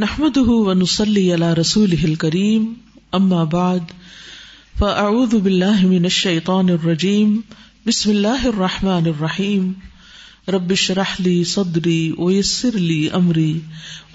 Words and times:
نحمده 0.00 0.52
ونصلي 0.52 1.32
على 1.32 1.54
رسوله 1.54 2.04
الكريم، 2.04 2.64
أما 3.18 3.44
بعد، 3.44 3.80
فأعوذ 4.78 5.38
بالله 5.38 5.86
من 5.86 6.04
الشيطان 6.04 6.68
الرجيم، 6.68 7.40
بسم 7.86 8.10
الله 8.10 8.46
الرحمن 8.48 9.06
الرحيم. 9.06 9.72
رب 10.48 10.70
اشرح 10.70 11.20
لي 11.20 11.44
صدري 11.44 12.12
ويسر 12.18 12.70
لي 12.74 13.08
أمري، 13.14 13.58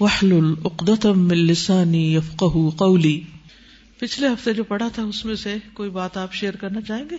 واحلل 0.00 0.54
عقدة 0.64 1.12
من 1.12 1.36
لساني 1.36 2.14
يفقه 2.14 2.70
قولي. 2.76 3.20
پچھلے 3.98 4.28
ہفتے 4.28 4.52
جو 4.52 4.64
پڑھا 4.64 4.88
تھا، 4.88 5.02
اس 5.02 5.24
میں 5.24 5.34
سے 5.34 5.56
کوئی 5.72 5.90
بات 5.90 6.16
آپ 6.16 6.34
شیئر 6.34 6.56
کرنا 6.56 6.80
چاہیں 6.80 7.04
گے؟ 7.10 7.16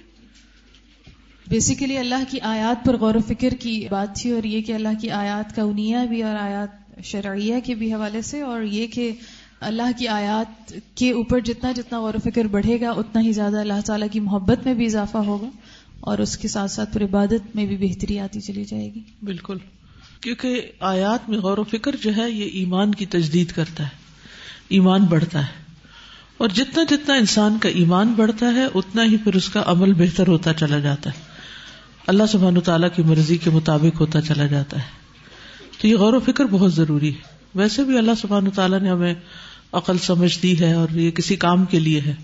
بیسیکلی 1.48 1.98
اللہ 1.98 2.24
کی 2.30 2.40
آیات 2.40 2.86
پر 2.86 2.98
غور 2.98 3.16
و 3.16 3.22
فکر 3.28 3.50
کی 3.60 3.88
بات 3.92 4.16
تھی 4.16 4.32
اور 4.32 4.44
یہ 4.44 4.62
کہ 4.62 4.72
اللہ 4.72 5.02
کی 5.02 5.10
آیات 5.10 5.56
کا 5.56 5.62
انیا 5.62 6.06
بھی 6.06 6.24
اور 6.24 6.36
آیات 6.36 6.87
شرعیہ 7.04 7.56
کے 7.64 7.76
بھی 7.76 7.94
حوالے 7.94 8.22
سے 8.22 8.42
اور 8.42 8.62
یہ 8.62 8.88
کہ 8.88 9.12
اللہ 9.60 9.92
کی 9.98 10.08
آیات 10.08 10.74
کے 10.96 11.12
اوپر 11.12 11.40
جتنا 11.40 11.72
جتنا 11.72 12.00
غور 12.00 12.14
و 12.14 12.30
فکر 12.30 12.46
بڑھے 12.46 12.82
گا، 12.82 12.90
اتنا 12.90 13.22
ہی 13.22 13.32
زیادہ 13.32 13.58
اللہ 13.58 13.82
تعالیٰ 13.86 14.08
کی 14.12 14.20
محبت 14.20 14.66
میں 14.66 14.74
بھی 14.74 14.86
اضافہ 14.86 15.18
ہوگا 15.18 15.50
اور 16.00 16.18
اس 16.18 16.38
کے 16.38 16.48
ساتھ 16.48 16.72
ساتھ 16.72 16.94
پھر 16.94 17.04
عبادت 17.04 17.56
میں 17.56 17.66
بھی 17.66 17.78
بہتری 17.78 18.20
آتی 18.20 18.42
چلی 18.42 18.64
جائے 18.64 18.94
گی۔ 18.94 19.00
بالکل۔ 19.24 19.58
کیونکہ 20.22 20.62
آیات 20.80 21.30
میں 21.30 21.38
غور 21.38 21.58
و 21.58 21.64
فکر 21.64 21.96
جو 22.02 22.12
ہے، 22.18 22.32
یہ 22.32 22.46
ایمان 22.46 22.96
کی 22.96 23.06
تجدید 23.06 23.52
کرتا 23.52 23.84
ہے، 23.84 23.90
ایمان 24.70 25.04
بڑھتا 25.04 25.40
ہے۔ 25.40 25.64
اور 26.38 26.50
جتنا 26.50 26.84
جتنا 26.90 27.16
انسان 27.16 27.58
کا 27.62 27.70
ایمان 27.70 28.08
بڑھتا 28.08 28.54
ہے، 28.54 28.66
اتنا 28.76 29.04
ہی 29.04 29.18
پھر 29.18 29.36
اس 29.36 29.50
کا 29.50 29.64
عمل 29.66 29.94
بہتر 29.94 30.28
ہوتا 30.28 30.54
چلا 30.54 30.80
جاتا 30.80 31.10
ہے۔ 31.10 31.22
اللہ 32.08 32.24
سبحان 32.32 32.60
تعالیٰ 32.60 32.90
کی 32.96 33.04
مرضی 33.04 33.38
کے 33.38 33.50
مطابق 33.50 34.00
ہوتا 34.00 34.22
چلا 34.22 34.46
جاتا 34.46 34.78
ہے۔ 34.78 35.07
تو 35.82 35.88
یہ 35.88 35.96
غور 35.96 36.14
و 36.14 36.20
فکر 36.20 36.46
بہت 36.46 36.74
ضروری 36.74 37.14
ہے۔ 37.14 37.20
ویسے 37.56 37.84
بھی 37.84 37.98
اللہ 37.98 38.12
سبحان 38.22 38.50
تعالیٰ 38.50 38.80
نے 38.80 38.90
ہمیں 38.90 39.14
عقل 39.72 39.98
سمجھ 39.98 40.40
دی 40.42 40.60
ہے 40.60 40.74
اور 40.74 40.90
یہ 40.90 41.12
کسی 41.12 41.36
کام 41.36 41.66
کے 41.66 41.80
لیے 41.80 42.02
ہے۔ 42.02 42.16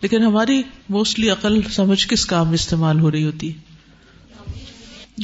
لیکن 0.00 0.22
ہماری 0.22 0.62
موسٹلی 0.88 1.30
عقل 1.30 1.62
سمجھ 1.70 2.08
کس 2.08 2.26
کام 2.26 2.46
میں 2.46 2.54
استعمال 2.54 3.00
ہو 3.00 3.10
رہی 3.10 3.24
ہوتی؟ 3.24 3.52
ہے 3.52 3.66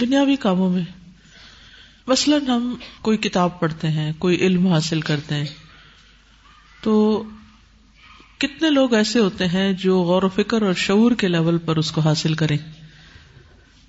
دنیاوی 0.00 0.36
کاموں 0.36 0.70
میں۔ 0.70 0.82
مثلاً 2.06 2.46
ہم 2.46 2.74
کوئی 3.02 3.16
کتاب 3.16 3.60
پڑھتے 3.60 3.88
ہیں، 3.88 4.12
کوئی 4.18 4.36
علم 4.36 4.66
حاصل 4.66 5.00
کرتے 5.00 5.34
ہیں۔ 5.34 5.46
تو 6.82 7.22
کتنے 8.38 8.70
لوگ 8.70 8.94
ایسے 8.94 9.18
ہوتے 9.18 9.46
ہیں 9.46 9.72
جو 9.72 10.02
غور 10.02 10.22
و 10.22 10.28
فکر 10.28 10.62
اور 10.62 10.74
شعور 10.74 11.12
کے 11.12 11.28
لیول 11.28 11.58
پر 11.58 11.76
اس 11.76 11.90
کو 11.90 12.00
حاصل 12.00 12.34
کریں؟ 12.34 12.58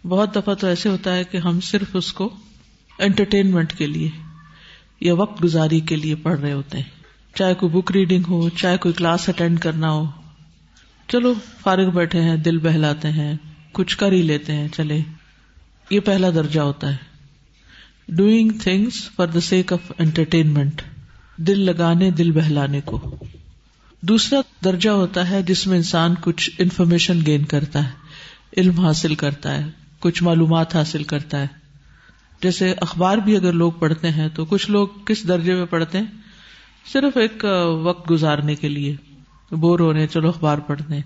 بہت 0.08 0.36
دفعہ 0.36 0.54
تو 0.54 0.68
ایسے 0.68 0.90
ہوتا 0.90 1.16
ہے 1.16 1.24
کہ 1.24 1.38
ہم 1.38 1.62
صرف 1.62 1.88
اس 1.94 2.14
کو 2.14 2.36
انٹرٹینمنٹ 3.00 3.74
کے 3.74 3.88
لیے 3.88 4.10
یا 5.02 5.14
وقت 5.14 5.44
گزاری 5.44 5.80
کے 5.80 5.96
لیے 5.96 6.16
پڑھ 6.16 6.40
رہے 6.40 6.54
ہوتے 6.54 6.78
ہیں۔ 6.78 6.90
چاہے 7.36 7.54
کوئی 7.54 7.82
بک 7.82 7.92
ریڈنگ 7.92 8.24
ہو، 8.28 8.50
چاہے 8.50 8.78
کوئی 8.78 8.94
کلاس 8.94 9.30
اٹینڈ 9.30 9.60
کرنا 9.60 9.92
ہو۔ 9.92 10.06
چلو، 11.08 11.34
فارغ 11.62 11.90
بیٹھے 11.90 12.22
ہیں، 12.22 12.38
دل 12.38 12.58
بہلاتے 12.58 13.12
ہیں، 13.12 13.36
کچھ 13.72 13.98
کر 13.98 14.12
ہی 14.12 14.22
لیتے 14.22 14.54
ہیں، 14.54 14.68
چلے۔ 14.68 15.00
یہ 15.90 16.00
پہلا 16.00 16.30
درجہ 16.30 16.60
ہوتا 16.60 16.92
ہے۔ 16.92 16.98
Doing 18.08 18.50
things 18.62 19.10
for 19.16 19.28
the 19.28 19.40
sake 19.40 19.74
of 19.74 19.92
entertainment 19.98 20.82
دل 21.38 21.60
لگانے، 21.60 22.12
دل 22.12 22.32
بہلانے 22.32 22.82
کو۔ 22.82 23.16
دوسرا 24.02 24.40
درجہ 24.64 24.90
ہوتا 24.90 25.30
ہے 25.30 25.44
جس 25.44 25.68
میں 25.68 25.78
انسان 25.78 26.16
کچھ 26.22 26.52
انفارمیشن 26.58 27.20
گین 27.26 27.46
کرتا 27.46 27.86
ہے، 27.86 27.92
علم 28.58 28.80
حاصل 28.80 29.16
کرتا 29.16 29.58
ہے، 29.58 29.70
کچھ 30.00 30.24
معلومات 30.24 30.76
حاصل 30.76 31.04
کرتا 31.04 31.42
ہے۔ 31.42 31.63
جیسے 32.44 32.74
اخبار 32.78 33.18
بھی 33.18 33.36
اگر 33.36 33.54
لوگ 33.54 33.72
پڑھتے 33.72 34.10
ہیں 34.10 34.30
تو 34.36 34.46
کچھ 34.46 34.72
لوگ 34.72 34.88
کس 35.06 35.28
درجے 35.28 35.54
میں 35.54 35.66
پڑھتے 35.66 35.98
ہیں؟ 35.98 36.06
صرف 36.94 37.18
ایک 37.18 37.46
وقت 37.84 38.12
گزارنے 38.12 38.56
کے 38.56 38.70
لیے۔ 38.70 38.96
بور 39.52 39.80
ہو 39.80 39.94
رہے 39.94 40.08
چلو 40.08 40.28
اخبار 40.28 40.58
پڑھتے 40.58 40.94
ہیں۔ 40.94 41.02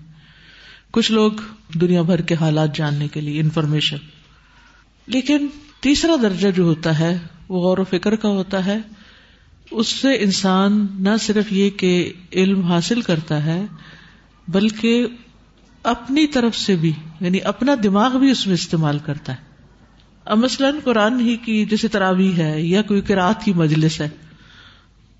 کچھ 0.90 1.12
لوگ 1.12 1.32
دنیا 1.74 2.02
بھر 2.02 2.20
کے 2.20 2.34
حالات 2.40 2.76
جاننے 2.76 3.08
کے 3.08 3.20
لیے 3.20 3.40
انفارمیشن۔ 3.40 3.96
لیکن 5.06 5.46
تیسرا 5.80 6.12
درجہ 6.22 6.48
جو 6.48 6.62
ہوتا 6.62 6.98
ہے، 6.98 7.18
وہ 7.48 7.60
غور 7.60 7.78
و 7.78 7.84
فکر 7.84 8.16
کا 8.16 8.28
ہوتا 8.28 8.66
ہے۔ 8.66 8.78
اس 9.70 9.88
سے 9.88 10.08
انسان 10.08 10.86
نہ 10.98 11.08
صرف 11.20 11.52
یہ 11.52 11.70
کہ 11.70 12.12
علم 12.32 12.60
حاصل 12.60 13.00
کرتا 13.00 13.44
ہے، 13.44 13.62
بلکہ 14.48 15.06
اپنی 15.82 16.26
طرف 16.26 16.56
سے 16.56 16.76
بھی 16.76 16.92
یعنی 17.20 17.40
اپنا 17.40 17.74
دماغ 17.82 18.18
بھی 18.18 18.30
اس 18.30 18.46
میں 18.46 18.54
استعمال 18.54 18.98
کرتا 18.98 19.32
ہے۔ 19.32 19.47
اب 20.28 20.38
مثلاً 20.38 20.74
قرآن 20.84 21.20
ہی 21.20 21.36
کی 21.36 21.64
جیسے 21.64 21.88
تراوی 21.88 22.36
ہے 22.36 22.62
یا 22.62 22.82
کوئی 22.82 23.00
کراط 23.00 23.44
کی 23.44 23.52
مجلس 23.52 24.00
ہے، 24.00 24.08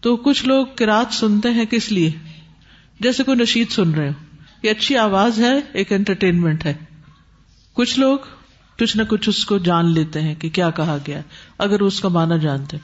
تو 0.00 0.16
کچھ 0.16 0.46
لوگ 0.46 0.66
کراط 0.74 1.12
سنتے 1.12 1.50
ہیں 1.50 1.64
کس 1.64 1.92
لیے؟ 1.92 2.10
جیسے 3.00 3.22
کوئی 3.22 3.38
نشید 3.38 3.70
سن 3.70 3.90
رہے 3.90 4.08
ہو، 4.08 4.12
یہ 4.62 4.70
اچھی 4.70 4.96
آواز 4.96 5.38
ہے، 5.38 5.60
ایک 5.72 5.92
انٹرٹینمنٹ 5.92 6.66
ہے۔ 6.66 6.74
کچھ 7.74 7.98
لوگ 7.98 8.18
کچھ 8.78 8.96
نہ 8.96 9.02
کچھ 9.08 9.28
اس 9.28 9.44
کو 9.44 9.58
جان 9.58 9.92
لیتے 9.92 10.20
ہیں 10.20 10.34
کہ 10.34 10.48
کیا 10.48 10.70
کہا 10.70 10.98
گیا 11.06 11.20
اگر 11.58 11.80
اس 11.80 12.00
کا 12.00 12.08
مانا 12.08 12.36
جانتے 12.36 12.76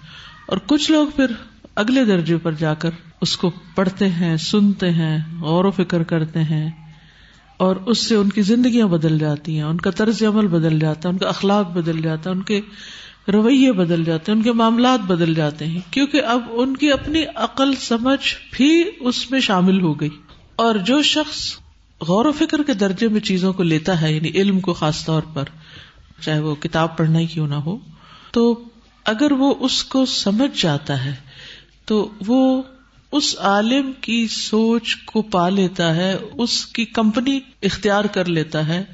اور 0.47 0.59
کچھ 0.67 0.91
لوگ 0.91 1.07
پھر 1.17 1.27
اگلے 1.75 2.05
درجے 2.05 2.37
پر 2.37 2.53
جا 2.53 2.75
کر 2.75 2.91
اس 3.21 3.37
کو 3.37 3.53
پڑھتے 3.75 4.09
ہیں، 4.09 4.37
سنتے 4.37 4.91
ہیں، 4.91 5.19
غور 5.41 5.65
و 5.65 5.71
فکر 5.71 6.03
کرتے 6.03 6.43
ہیں۔ 6.43 6.84
اور 7.57 7.77
اس 7.77 8.07
سے 8.07 8.15
ان 8.15 8.29
کی 8.29 8.43
زندگیاں 8.43 8.87
بدل 8.87 9.19
جاتی 9.19 9.57
ہیں، 9.57 9.63
ان 9.63 9.77
کا 9.77 9.91
طرز 9.91 10.23
عمل 10.23 10.47
بدل 10.47 10.79
جاتا 10.79 11.09
ہے، 11.09 11.13
ان 11.13 11.19
کا 11.19 11.29
اخلاق 11.29 11.71
بدل 11.71 12.03
جاتا 12.03 12.31
ہے، 12.31 12.35
ان 12.35 12.43
کے 12.43 12.61
رویے 13.33 13.73
بدل 13.73 14.05
جاتے 14.05 14.33
ہیں، 14.33 14.39
ان 14.39 14.45
کے 14.45 14.53
معاملات 14.53 15.01
بدل 15.01 15.35
جاتے 15.35 15.67
ہیں۔ 15.67 15.81
کیونکہ 15.91 16.23
اب 16.25 16.43
ان 16.51 16.77
کی 16.77 16.93
اپنی 16.93 17.23
عقل، 17.35 17.75
سمجھ 17.75 18.35
بھی 18.53 18.85
اس 19.01 19.31
میں 19.31 19.41
شامل 19.41 19.81
ہو 19.81 20.01
گئی۔ 20.01 20.09
اور 20.57 20.75
جو 20.75 21.03
شخص 21.03 21.57
غور 22.01 22.25
و 22.25 22.33
فکر 22.33 22.63
کے 22.63 22.75
درجے 22.75 23.09
میں 23.09 23.21
چیزوں 23.21 23.53
کو 23.53 23.63
لیتا 23.63 24.01
ہے 24.01 24.13
یعنی 24.13 24.29
علم 24.29 24.61
کو 24.61 24.73
خاص 24.73 25.05
طور 25.05 25.23
پر، 25.35 25.45
چاہے 26.21 26.41
وہ 26.41 26.55
کتاب 26.55 26.97
پڑھنا 26.97 27.19
ہی 27.19 27.27
کیوں 27.27 27.47
نہ 27.47 27.55
ہو، 27.55 27.79
تو 28.31 28.63
اگر 29.05 29.33
وہ 29.33 29.55
اس 29.61 29.85
کو 29.85 30.07
سمجھ 30.07 30.63
جاتا 30.63 31.05
ہے، 31.05 31.15
تو 31.85 32.09
وہ 32.27 32.63
اس 33.15 33.37
عالم 33.39 33.93
کی 34.01 34.27
سوچ 34.31 34.97
کو 34.97 35.23
پا 35.23 35.49
لیتا 35.49 35.97
ہے، 35.97 36.17
اس 36.33 36.67
کی 36.67 36.85
کمپنی 36.85 37.41
اختیار 37.63 38.05
کر 38.05 38.25
لیتا 38.25 38.69
ہے، 38.69 38.85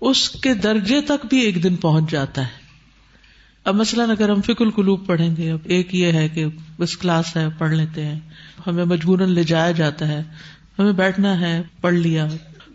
اس 0.00 0.30
کے 0.30 0.54
درجے 0.54 1.00
تک 1.00 1.26
بھی 1.26 1.38
ایک 1.38 1.64
دن 1.64 1.76
پہنچ 1.76 2.10
جاتا 2.10 2.42
ہے۔ 2.42 2.60
اب 3.64 3.74
مثلاً 3.74 4.10
اگر 4.10 4.28
ہم 4.28 4.40
فکل 4.40 4.70
قلوب 4.70 5.06
پڑھیں 5.06 5.36
گے، 5.36 5.50
اب 5.50 5.58
ایک 5.64 5.94
یہ 5.94 6.12
ہے 6.12 6.28
کہ 6.28 6.46
بس 6.78 6.96
کلاس 6.96 7.36
ہے، 7.36 7.46
پڑھ 7.58 7.72
لیتے 7.72 8.04
ہیں، 8.04 8.20
ہمیں 8.66 8.84
مجبوراً 8.84 9.28
لے 9.28 9.44
جایا 9.44 9.70
جاتا 9.70 10.08
ہے، 10.08 10.22
ہمیں 10.78 10.92
بیٹھنا 10.92 11.40
ہے، 11.40 11.62
پڑھ 11.80 11.94
لیا، 11.94 12.26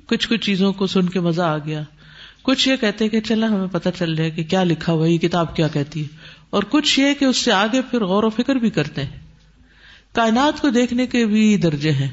کچھ 0.06 0.30
کچھ 0.30 0.42
چیزوں 0.42 0.74
کو 0.74 0.88
سن 0.88 1.10
کے 1.10 1.20
مزہ 1.20 1.42
آ 1.42 1.58
گیا۔ 1.58 1.84
کچھ 2.42 2.70
یہ 2.70 2.76
کہتے 2.76 3.10
کہ 3.10 3.22
چلا 3.22 3.48
ہمیں 3.48 3.68
پتہ 3.72 3.90
چل 3.98 4.16
جائے 4.16 4.32
کہ 4.32 4.44
کیا 4.44 4.64
لکھا 4.64 4.94
ہوا 4.94 5.08
یہ 5.08 5.18
کتاب 5.18 5.56
کیا 5.56 5.68
کہتی 5.68 6.02
ہے۔ 6.02 6.08
اور 6.50 6.64
کچھ 6.70 7.00
یہ 7.00 7.14
کہ 7.14 7.26
اس 7.26 7.38
سے 7.38 7.52
آگے 7.52 7.82
پھر 7.82 8.06
غور 8.06 8.24
و 8.24 8.30
فکر 8.30 8.56
بھی 8.56 8.70
کرتے 8.70 9.04
ہیں۔ 9.04 9.25
کائنات 10.16 10.62
کو 10.62 10.70
دیکھنے 10.70 11.08
کے 11.08 11.26
بھی 11.26 11.58
درجے 11.58 11.92
ہیں 11.92 12.08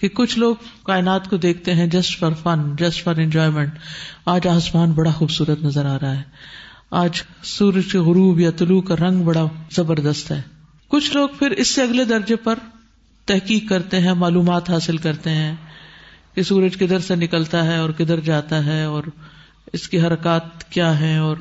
کہ 0.00 0.08
کچھ 0.08 0.38
لوگ 0.38 0.54
کائنات 0.84 1.30
کو 1.30 1.36
دیکھتے 1.36 1.74
ہیں 1.74 1.86
just 1.86 2.18
for 2.18 2.32
fun 2.42 2.76
just 2.76 3.04
for 3.04 3.16
enjoyment 3.16 3.70
آج 4.24 4.46
آسمان 4.46 4.92
بڑا 4.92 5.10
خوبصورت 5.10 5.62
نظر 5.62 5.86
آ 5.86 5.98
رہا 6.02 6.16
ہے۔ 6.16 6.22
آج 6.90 7.22
سورج 7.42 7.92
کے 7.92 7.98
غروب 7.98 8.40
یا 8.40 8.50
طلوع 8.50 8.80
کا 8.80 8.96
رنگ 8.96 9.22
بڑا 9.22 9.46
زبردست 9.70 10.30
ہے۔ 10.30 10.42
کچھ 10.88 11.16
لوگ 11.16 11.28
پھر 11.38 11.50
اس 11.50 11.68
سے 11.68 11.82
اگلے 11.82 12.04
درجے 12.04 12.36
پر 12.36 12.58
تحقیق 13.26 13.68
کرتے 13.68 14.00
ہیں، 14.00 14.14
معلومات 14.14 14.70
حاصل 14.70 14.96
کرتے 14.96 15.30
ہیں 15.30 15.56
کہ 16.34 16.42
سورج 16.42 16.76
کدھر 16.76 16.98
سے 16.98 17.14
نکلتا 17.14 17.64
ہے 17.64 17.76
اور 17.76 17.90
کدھر 17.90 18.20
جاتا 18.20 18.64
ہے 18.64 18.84
اور 18.84 19.02
اس 19.72 19.88
کی 19.88 20.00
حرکات 20.00 20.70
کیا 20.70 21.00
ہے 21.00 21.16
اور 21.16 21.36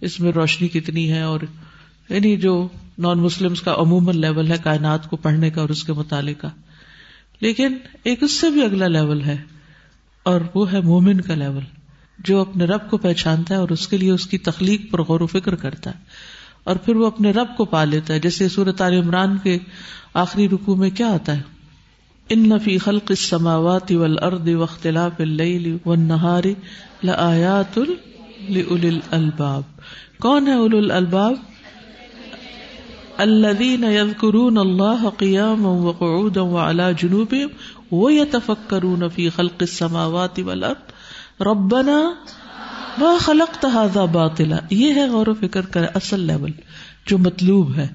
اس 0.00 0.20
میں 0.20 0.32
روشنی 0.32 0.68
کتنی 0.68 1.12
ہے 1.12 1.22
اور 1.22 1.40
یعنی 2.08 2.36
جو 2.36 2.68
نان 3.00 3.18
مسلم 3.18 3.54
کا 3.64 3.74
عموماً 3.78 4.16
لیول 4.16 4.50
ہے 4.50 4.56
کائنات 4.64 5.10
کو 5.10 5.16
پڑھنے 5.16 5.50
کا 5.50 5.60
اور 5.60 5.68
اس 5.68 5.84
کے 5.84 5.92
مطالعے 5.92 6.34
کا 6.34 6.48
لیکن 7.40 7.76
ایک 8.02 8.22
اس 8.22 8.32
سے 8.32 8.50
بھی 8.50 8.64
اگلا 8.64 8.86
لیول 8.86 9.24
ہے 9.24 9.36
اور 10.22 10.40
وہ 10.54 10.72
ہے 10.72 10.80
مومن 10.80 11.20
کا 11.20 11.34
لیول 11.34 11.64
جو 12.18 12.40
اپنے 12.40 12.64
رب 12.64 12.90
کو 12.90 12.96
پہچانتا 12.96 13.54
ہے 13.54 13.60
اور 13.60 13.68
اس 13.68 13.88
کے 13.88 13.96
لیے 13.96 14.10
اس 14.10 14.26
کی 14.26 14.38
تخلیق 14.38 14.90
پر 14.90 15.02
غور 15.02 15.20
و 15.20 15.26
فکر 15.26 15.54
کرتا 15.54 15.90
ہے۔ 15.90 16.00
اور 16.64 16.76
پھر 16.76 16.96
وہ 16.96 17.06
اپنے 17.06 17.30
رب 17.30 17.56
کو 17.56 17.64
پا 17.64 17.84
لیتا 17.84 18.14
ہے، 18.14 18.18
جیسے 18.18 18.48
سورت 18.48 18.82
عال 18.82 18.94
عمران 18.94 19.38
کے 19.38 19.58
آخری 20.14 20.48
رکو 20.48 20.76
میں 20.76 20.90
کیا 20.90 21.08
آتا 21.08 21.36
ہے؟ 21.36 21.42
ان 22.28 22.48
نفی 22.48 22.78
خلق 22.78 23.06
السماوات 23.08 23.92
والارض 23.92 24.48
واختلاف 24.48 25.12
اللیل 25.18 25.76
والنہار 25.84 26.42
لآیات 27.02 27.78
کون 30.18 30.46
ہے 30.46 30.52
اولو 30.52 30.78
الالباب؟ 30.78 31.32
الذين 33.20 33.84
يذكرون 33.84 34.58
الله 34.58 35.08
قياما 35.08 35.68
وقعودا 35.68 36.40
وعلى 36.40 36.94
جنوبهم 36.94 37.48
ويتفكرون 37.92 39.08
في 39.08 39.30
خلق 39.30 39.62
السماوات 39.62 40.40
والارض 40.40 40.92
ربنا 41.40 42.14
ما 42.98 43.18
خلقت 43.20 43.64
هذا 43.64 44.04
باطلا. 44.04 44.58
یہ 44.70 44.94
ہے 44.94 45.06
غور 45.08 45.26
و 45.26 45.34
فکر 45.34 45.66
کا 45.66 45.80
اصل 45.94 46.20
لیول 46.20 46.50
جو 47.06 47.18
مطلوب 47.18 47.74
ہے، 47.76 47.88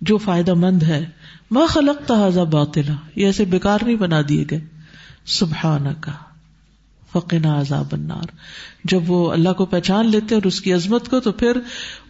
جو 0.00 0.18
فائدہ 0.18 0.54
مند 0.54 0.82
ہے. 0.82 1.06
میں 1.50 1.66
خلق 1.66 2.06
تحزا 2.06 2.44
باطلا. 2.44 2.94
یہ 3.16 3.26
ایسے 3.26 3.44
بیکار 3.44 3.78
نہیں 3.82 3.96
بنا 3.96 4.20
دیے 4.28 4.44
گئے. 4.50 4.60
سبحان 5.26 5.84
کا 6.00 6.12
فقنا 7.12 7.60
عذاب 7.60 7.86
النار۔ 7.92 8.36
جب 8.84 9.10
وہ 9.10 9.32
اللہ 9.32 9.52
کو 9.52 9.66
پہچان 9.66 10.06
لیتے 10.06 10.34
اور 10.34 10.42
اس 10.42 10.60
کی 10.60 10.72
عظمت 10.72 11.08
کو 11.08 11.20
تو 11.20 11.32
پھر 11.32 11.52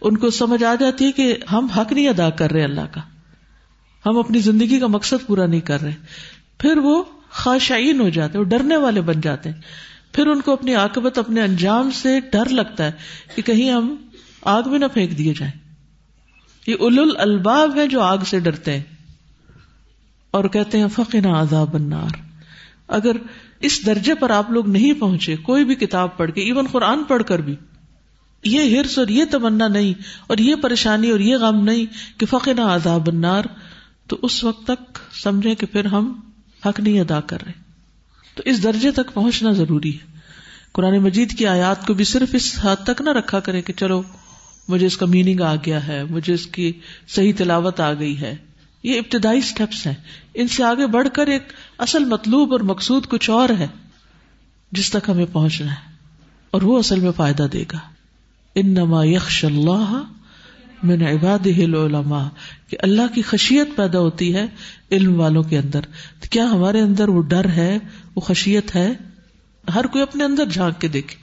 ان 0.01 0.17
کو 0.17 0.29
سمجھ 0.29 0.63
آ 0.63 0.75
جاتی 0.75 1.05
ہے 1.05 1.11
کہ 1.11 1.37
ہم 1.51 1.65
حق 1.65 1.91
نہیں 1.91 2.07
ادا 2.07 2.29
کر 2.29 2.51
رہے 2.51 2.63
اللہ 2.63 2.81
کا۔ 2.91 3.01
ہم 4.05 4.17
اپنی 4.17 4.39
زندگی 4.39 4.79
کا 4.79 4.87
مقصد 4.87 5.27
پورا 5.27 5.45
نہیں 5.45 5.61
کر 5.61 5.81
رہے۔ 5.81 5.95
پھر 6.57 6.77
وہ 6.77 7.03
خواہشائین 7.31 8.01
ہو 8.01 8.09
جاتے 8.09 8.37
وہ 8.37 8.43
ڈرنے 8.43 8.77
والے 8.77 9.01
بن 9.01 9.21
جاتے 9.21 9.49
ہیں۔ 9.49 9.61
پھر 10.13 10.27
ان 10.27 10.41
کو 10.41 10.53
اپنی 10.53 10.75
آکبت 10.75 11.17
اپنے 11.17 11.41
انجام 11.41 11.91
سے 11.91 12.19
ڈر 12.31 12.49
لگتا 12.49 12.85
ہے 12.85 12.91
کہ 13.35 13.41
کہیں 13.41 13.71
ہم 13.71 13.95
آگ 14.41 14.63
میں 14.65 14.79
نہ 14.79 14.85
پھینک 14.93 15.17
دیے 15.17 15.33
جائیں۔ 15.37 15.59
یہ 16.67 16.75
ال 16.79 17.11
الباب 17.17 17.75
ہے 17.75 17.87
جو 17.87 18.01
آگ 18.01 18.17
سے 18.25 18.39
ڈرتے 18.39 18.73
ہیں۔ 18.73 18.83
اور 20.31 20.43
کہتے 20.45 20.79
ہیں 20.79 20.87
فقنا 20.87 21.41
عذاب 21.41 21.75
النار۔ 21.75 22.15
اگر 22.87 23.11
اس 23.61 23.85
درجے 23.85 24.15
پر 24.15 24.29
آپ 24.29 24.51
لوگ 24.51 24.69
نہیں 24.69 24.93
پہنچے، 24.93 25.35
کوئی 25.35 25.65
بھی 25.65 25.75
کتاب 25.75 26.17
پڑھ 26.17 26.31
کے 26.31 26.41
ایون 26.41 26.67
قرآن 26.71 27.03
پڑھ 27.03 27.23
کر 27.23 27.39
بھی۔ 27.39 27.55
یہ 28.43 28.79
ہرس 28.79 28.97
اور 28.97 29.07
یہ 29.07 29.25
تمنا 29.31 29.67
نہیں، 29.67 29.93
اور 30.27 30.37
یہ 30.37 30.55
پریشانی 30.55 31.09
اور 31.09 31.19
یہ 31.19 31.37
غم 31.37 31.63
نہیں 31.63 31.85
کہ 32.19 32.25
فقنا 32.25 32.75
عذاب 32.75 33.07
النار۔ 33.07 33.43
تو 34.07 34.17
اس 34.21 34.43
وقت 34.43 34.67
تک 34.67 34.99
سمجھے 35.23 35.55
کہ 35.55 35.65
پھر 35.65 35.85
ہم 35.85 36.19
حق 36.65 36.79
نہیں 36.79 36.99
ادا 36.99 37.19
کر 37.21 37.37
رہے۔ 37.45 37.51
تو 38.35 38.43
اس 38.45 38.63
درجے 38.63 38.91
تک 38.91 39.13
پہنچنا 39.13 39.51
ضروری 39.51 39.93
ہے۔ 39.93 40.19
قرآن 40.71 40.97
مجید 40.97 41.37
کی 41.37 41.47
آیات 41.47 41.87
کو 41.87 41.93
بھی 41.93 42.05
صرف 42.05 42.29
اس 42.33 42.59
حد 42.61 42.75
تک 42.83 43.01
نہ 43.01 43.09
رکھا 43.09 43.39
کرے 43.39 43.61
کہ 43.61 43.73
چلو، 43.73 44.01
مجھے 44.67 44.85
اس 44.85 44.97
کا 44.97 45.05
میننگ 45.05 45.41
آ 45.41 45.55
گیا 45.55 45.87
ہے، 45.87 46.03
مجھے 46.03 46.33
اس 46.33 46.45
کی 46.45 46.71
صحیح 47.07 47.33
تلاوت 47.37 47.79
آ 47.79 47.93
گئی 47.93 48.21
ہے۔ 48.21 48.35
یہ 48.83 48.97
ابتدائی 48.97 49.37
اسٹیپس 49.37 49.87
ہیں۔ 49.87 49.93
ان 50.33 50.47
سے 50.47 50.63
آگے 50.63 50.87
بڑھ 50.87 51.07
کر 51.13 51.27
ایک 51.27 51.43
اصل 51.77 52.05
مطلوب 52.05 52.51
اور 52.51 52.59
مقصود 52.59 53.07
کچھ 53.07 53.29
اور 53.29 53.49
ہے 53.59 53.67
جس 54.71 54.89
تک 54.89 55.09
ہمیں 55.09 55.25
پہنچنا 55.33 55.71
ہے 55.71 55.91
اور 56.51 56.61
وہ 56.61 56.79
اصل 56.79 56.99
میں 56.99 57.11
فائدہ 57.11 57.47
دے 57.53 57.63
گا۔ 57.73 57.77
ان 58.55 58.69
نما 58.69 59.05
یکش 59.05 59.45
اللہ 59.45 60.03
میں 60.83 60.97
نے 60.97 61.11
عباد 61.11 61.47
العلماء۔ 61.57 62.27
کہ 62.67 62.77
اللہ 62.79 63.15
کی 63.15 63.21
خشیت 63.21 63.67
پیدا 63.75 63.99
ہوتی 63.99 64.35
ہے 64.35 64.45
علم 64.91 65.19
والوں 65.19 65.43
کے 65.43 65.57
اندر۔ 65.57 65.81
تو 66.19 66.27
کیا 66.31 66.43
ہمارے 66.43 66.81
اندر 66.81 67.07
وہ 67.07 67.21
ڈر 67.21 67.49
ہے، 67.49 67.77
وہ 68.15 68.21
خشیت 68.21 68.75
ہے؟ 68.75 68.93
ہر 69.75 69.87
کوئی 69.87 70.01
اپنے 70.01 70.23
اندر 70.23 70.45
جھانک 70.45 70.81
کے 70.81 70.87
دیکھے 70.87 71.15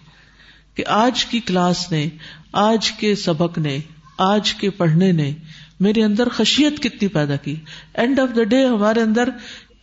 کہ 0.75 0.85
آج 0.87 1.25
کی 1.25 1.41
کلاس 1.41 1.93
نے، 1.93 2.09
آج 2.53 2.93
کے 2.93 3.15
سبق 3.15 3.59
نے، 3.59 3.79
آج 4.19 4.55
کے 4.55 4.71
پڑھنے 4.71 5.13
نے 5.13 5.35
میرے 5.81 6.05
اندر 6.05 6.29
خشیت 6.29 6.83
کتنی 6.83 7.09
پیدا 7.09 7.37
کی۔ 7.37 7.57
اینڈ 7.95 8.21
آف 8.21 8.37
دا 8.37 8.43
ڈے 8.43 8.67
ہمارے 8.67 9.01
اندر 9.01 9.29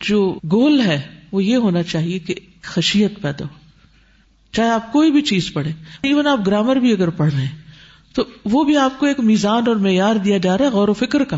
جو 0.00 0.38
گول 0.52 0.80
ہے، 0.80 1.02
وہ 1.32 1.44
یہ 1.44 1.56
ہونا 1.56 1.82
چاہیے 1.82 2.18
کہ 2.18 2.34
خشیت 2.62 3.20
پیدا 3.20 3.44
ہو۔ 3.44 3.54
چاہے 4.52 4.70
آپ 4.70 4.92
کوئی 4.92 5.10
بھی 5.10 5.22
چیز 5.22 5.52
پڑھے 5.52 5.72
ایون 6.02 6.26
آپ 6.26 6.38
گرامر 6.46 6.76
بھی 6.76 6.92
اگر 6.92 7.10
پڑھ 7.10 7.34
رہے 7.34 7.44
ہیں، 7.44 7.58
تو 8.14 8.24
وہ 8.44 8.64
بھی 8.64 8.76
آپ 8.76 8.98
کو 8.98 9.06
ایک 9.06 9.20
میزان 9.20 9.62
اور 9.66 9.76
معیار 9.76 10.16
دیا 10.16 10.38
جا 10.38 10.58
رہا 10.58 10.64
ہے 10.64 10.70
غور 10.70 10.88
و 10.88 10.92
فکر 10.92 11.24
کا۔ 11.24 11.36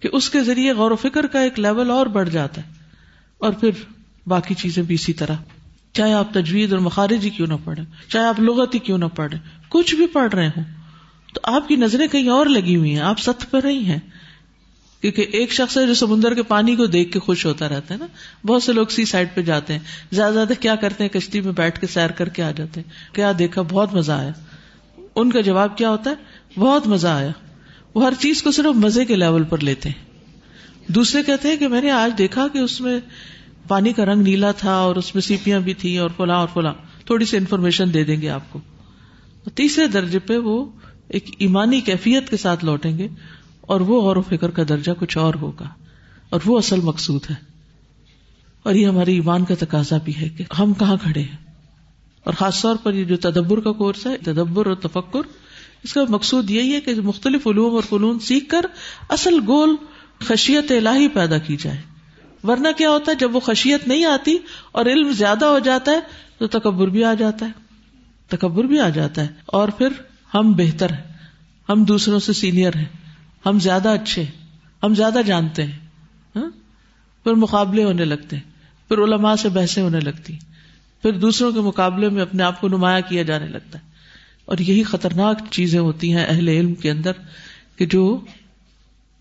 کہ 0.00 0.08
اس 0.12 0.30
کے 0.30 0.42
ذریعے 0.42 0.72
غور 0.72 0.90
و 0.90 0.96
فکر 0.96 1.26
کا 1.26 1.40
ایک 1.40 1.58
لیول 1.58 1.90
اور 1.90 2.06
بڑھ 2.06 2.30
جاتا 2.30 2.62
ہے۔ 2.62 2.66
اور 3.38 3.52
پھر 3.52 3.70
باقی 4.26 4.54
چیزیں 4.54 4.82
بھی 4.82 4.94
اسی 4.94 5.12
طرح۔ 5.12 5.34
چاہے 5.92 6.12
آپ 6.12 6.34
تجوید 6.34 6.72
اور 6.72 6.80
مخارج 6.80 7.24
ہی 7.24 7.30
کیوں 7.30 7.46
نہ 7.46 7.54
پڑھیں، 7.64 7.84
چاہے 8.08 8.24
آپ 8.24 8.40
لغت 8.40 8.74
ہی 8.74 8.78
کیوں 8.78 8.98
نہ 8.98 9.04
پڑھیں، 9.04 9.38
کچھ 9.68 9.94
بھی 9.94 10.06
پڑھ 10.06 10.34
رہے 10.34 10.48
ہوں 10.48 10.64
تو 11.34 11.40
آپ 11.42 11.68
کی 11.68 11.76
نظریں 11.76 12.08
کہیں 12.08 12.28
اور 12.28 12.46
لگی 12.46 12.76
ہوئی 12.76 12.90
ہیں، 12.90 13.00
آپ 13.00 13.18
ست 13.18 13.50
پر 13.50 13.60
نہیں 13.64 13.84
ہیں۔ 13.84 13.98
کیونکہ 15.00 15.26
ایک 15.32 15.52
شخص 15.52 15.78
ہے 15.78 15.86
جو 15.86 15.94
سمندر 15.94 16.34
کے 16.34 16.42
پانی 16.42 16.76
کو 16.76 16.86
دیکھ 16.86 17.12
کے 17.12 17.18
خوش 17.18 17.46
ہوتا 17.46 17.68
رہتا 17.68 17.94
ہے 17.94 17.98
نا۔ 17.98 18.06
بہت 18.46 18.62
سے 18.62 18.72
لوگ 18.72 18.86
سی 18.86 19.04
سائڈ 19.04 19.28
پہ 19.34 19.42
جاتے 19.42 19.72
ہیں۔ 19.72 19.80
زیادہ 20.12 20.34
زیادہ 20.34 20.52
کیا 20.60 20.74
کرتے 20.74 21.04
ہیں، 21.04 21.10
کشتی 21.10 21.40
میں 21.40 21.52
بیٹھ 21.52 21.80
کے 21.80 21.86
سیر 21.86 22.10
کر 22.10 22.28
کے 22.28 22.42
آ 22.42 22.50
جاتے 22.50 22.80
ہیں۔ 22.80 23.14
کیا 23.14 23.32
دیکھا؟ 23.38 23.62
بہت 23.62 23.94
مزہ 23.94 24.12
آیا۔ 24.12 24.30
ان 25.14 25.30
کا 25.30 25.40
جواب 25.40 25.78
کیا 25.78 25.90
ہوتا 25.90 26.10
ہے؟ 26.10 26.14
بہت 26.60 26.86
مزہ 26.86 27.08
آیا۔ 27.08 27.30
وہ 27.94 28.04
ہر 28.04 28.12
چیز 28.18 28.42
کو 28.42 28.50
صرف 28.50 28.66
مزے 28.66 29.04
کے 29.04 29.16
لیول 29.16 29.44
پر 29.44 29.58
لیتے 29.58 29.88
ہیں۔ 29.88 30.10
دوسرے 30.92 31.22
کہتے 31.22 31.48
ہیں 31.48 31.56
کہ 31.56 31.68
میں 31.68 31.80
نے 31.80 31.90
آج 31.90 32.18
دیکھا 32.18 32.48
کہ 32.48 32.58
اس 32.58 32.80
میں 32.80 33.00
پانی 33.68 33.92
کا 33.92 34.04
رنگ 34.04 34.22
نیلا 34.22 34.52
تھا 34.52 34.72
اور 34.72 34.96
اس 34.96 35.14
میں 35.14 35.22
سیپیاں 35.22 35.60
بھی 35.60 35.74
تھی 35.74 35.98
اور 35.98 36.10
فلاں 36.16 36.36
اور 36.36 36.48
فلاں۔ 36.54 36.74
تھوڑی 37.04 37.24
سی 37.24 37.36
انفارمیشن 37.36 37.94
دے 37.94 38.04
دیں 38.04 38.20
گے 38.20 38.28
آپ 38.28 38.52
کو۔ 38.52 38.60
تیسرے 39.54 39.86
درجے 39.86 40.18
پہ 40.18 40.36
وہ 40.36 40.66
ایک 41.10 41.34
ایمانی 41.38 41.80
کیفیت 41.80 42.30
کے 42.30 42.36
ساتھ 42.36 42.64
لوٹیں 42.64 42.98
گے 42.98 43.08
اور 43.60 43.80
وہ 43.80 44.02
غور 44.02 44.16
و 44.16 44.22
فکر 44.22 44.50
کا 44.50 44.62
درجہ 44.68 44.92
کچھ 44.98 45.18
اور 45.18 45.34
ہوگا 45.34 45.68
اور 46.30 46.40
وہ 46.46 46.58
اصل 46.58 46.80
مقصود 46.80 47.22
ہے 47.30 47.34
اور 48.62 48.74
یہ 48.74 48.86
ہماری 48.86 49.14
ایمان 49.14 49.44
کا 49.44 49.54
تقاضا 49.58 49.96
بھی 50.04 50.16
ہے 50.20 50.28
کہ 50.28 50.44
ہم 50.58 50.74
کہاں 50.74 50.96
کھڑے 51.02 51.20
ہیں 51.20 51.36
اور 52.24 52.34
خاص 52.34 52.62
طور 52.62 52.76
پر 52.76 52.94
یہ 52.94 53.04
جو 53.04 53.16
تدبر 53.16 53.60
کا 53.60 53.72
کورس 53.72 54.06
ہے، 54.06 54.16
تدبر 54.16 54.66
اور 54.66 54.74
تفکر، 54.74 55.20
اس 55.82 55.92
کا 55.92 56.00
مقصود 56.08 56.50
یہی 56.50 56.72
ہے 56.74 56.80
کہ 56.80 56.94
مختلف 56.94 57.46
علوم 57.46 57.74
اور 57.74 57.82
فنون 57.82 58.18
سیکھ 58.18 58.48
کر 58.48 58.60
اصل 59.08 59.34
گول 59.46 59.76
خشیت 60.18 60.72
الہی 60.72 61.08
پیدا 61.08 61.38
کی 61.38 61.56
جائے۔ 61.56 61.76
ورنہ 62.44 62.68
کیا 62.76 62.90
ہوتا 62.90 63.12
ہے، 63.12 63.16
جب 63.16 63.34
وہ 63.34 63.40
خشیت 63.40 63.88
نہیں 63.88 64.04
آتی 64.04 64.38
اور 64.72 64.86
علم 64.86 65.12
زیادہ 65.12 65.44
ہو 65.44 65.58
جاتا 65.58 65.92
ہے، 65.92 66.00
تو 66.38 66.46
تکبر 66.46 66.88
بھی 66.88 67.04
آ 67.04 67.14
جاتا 67.14 67.46
ہے، 67.46 67.50
تکبر 68.28 68.64
بھی 68.64 68.80
آ 68.80 68.88
جاتا 68.88 69.22
ہے۔ 69.22 69.28
اور 69.46 69.68
پھر 69.68 69.88
ہم 70.34 70.52
بہتر 70.52 70.92
ہیں 70.92 71.12
ہم 71.68 71.84
دوسروں 71.84 72.18
سے 72.18 72.32
سینئر 72.32 72.76
ہیں 72.76 72.84
ہم 73.46 73.58
زیادہ 73.58 73.88
اچھے 73.88 74.24
ہم 74.82 74.94
زیادہ 74.94 75.18
جانتے 75.26 75.64
ہیں 75.64 75.78
ہاں؟ 76.36 76.50
پھر 77.24 77.32
مقابلے 77.32 77.84
ہونے 77.84 78.04
لگتے 78.04 78.36
ہیں 78.36 78.42
پھر 78.88 78.98
علماء 78.98 79.34
سے 79.34 79.48
بحثیں 79.48 79.82
ہونے 79.82 80.00
لگتی 80.00 80.36
پھر 81.02 81.12
دوسروں 81.12 81.52
کے 81.52 81.60
مقابلے 81.60 82.08
میں 82.08 82.22
اپنے 82.22 82.42
آپ 82.42 82.60
کو 82.60 82.68
نمایاں 82.68 83.00
کیا 83.08 83.22
جانے 83.22 83.46
لگتا 83.46 83.78
ہے۔ 83.78 83.90
اور 84.44 84.58
یہی 84.58 84.82
خطرناک 84.82 85.38
چیزیں 85.50 85.80
ہوتی 85.80 86.16
ہیں 86.16 86.26
اہل 86.26 86.48
علم 86.48 86.74
کے 86.74 86.90
اندر 86.90 87.12
کہ 87.76 87.86
جو 87.86 88.20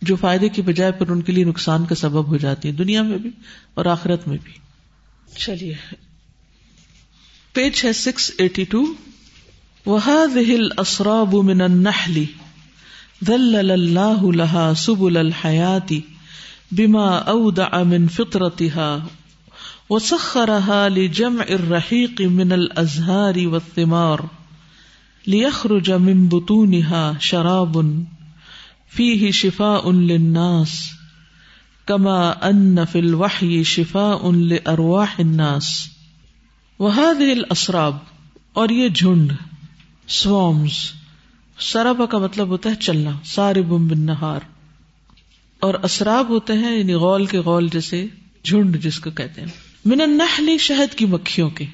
جو 0.01 0.15
فائدے 0.15 0.50
کی 0.50 0.62
بجائے 0.62 0.91
پھر 0.91 1.09
ان 1.09 1.21
کے 1.21 1.31
لیے 1.31 1.44
نقصان 1.44 1.85
کا 1.85 1.95
سبب 1.95 2.27
ہو 2.27 2.38
جاتی 2.38 2.69
ہیں 2.69 2.75
دنیا 2.75 3.01
میں 3.01 3.17
بھی 3.17 3.29
اور 3.73 3.85
آخرت 3.85 4.27
میں 4.27 4.38
بھی۔ 4.44 4.53
چلیے۔ 5.38 5.73
پیج 7.53 7.81
ہے 7.83 7.94
سکس 7.94 8.31
ایٹی 8.38 8.63
ٹو۔ 8.63 8.83
وهذه 9.85 10.55
الأسراب 10.55 11.35
من 11.35 11.61
النحل 11.61 12.25
ذلل 13.23 13.71
الله 13.71 14.33
لها 14.33 14.73
سبل 14.73 15.17
الحياة 15.17 16.01
بما 16.71 17.17
أودع 17.17 17.83
من 17.83 18.07
فطرتها 18.07 19.03
وسخرها 19.89 20.89
لجمع 20.89 21.43
الرحيق 21.43 22.21
من 22.21 22.51
الأزهار 22.51 23.48
والثمار 23.48 24.29
ليخرج 25.27 25.91
من 25.91 26.29
بطونها 26.29 27.15
شراب 27.19 28.05
فيه 28.89 29.31
شفاء 29.31 29.91
للناس 29.91 30.91
كما 31.88 32.50
أن 32.50 32.86
في 32.86 33.00
الوحي 33.00 33.63
شفاء 33.63 34.31
لأرواح 34.31 35.19
الناس 35.19 35.89
وهذه 36.79 37.33
الأسراب 37.33 37.98
اور 38.53 38.69
یہ 38.69 38.89
جھنڈ 38.89 39.31
سوامز 40.10 40.92
سرابا 41.60 42.06
کا 42.06 42.18
مطلب 42.18 42.48
ہوتا 42.48 42.70
ہے 42.70 42.75
چلنا 42.75 43.12
سارے 43.25 43.62
بم 43.62 43.88
بن 43.88 44.00
نہار 44.00 44.39
اور 45.60 45.74
اسراب 45.74 46.30
ہوتے 46.30 46.54
ہیں 46.54 46.80
یعنی 46.80 46.94
غول 46.94 47.25
کے 47.25 47.39
غول 47.39 47.68
جیسے 47.68 48.06
جھنڈ 48.44 48.84
جس 48.84 49.00
کو 49.00 49.12
کہتے 49.12 49.42
ہیں۔ 49.42 49.48
من 49.86 50.01
النحل 50.01 50.58
شہد 50.58 50.96
کی 50.96 51.06
مکھیوں 51.06 51.50
کے۔ 51.50 51.66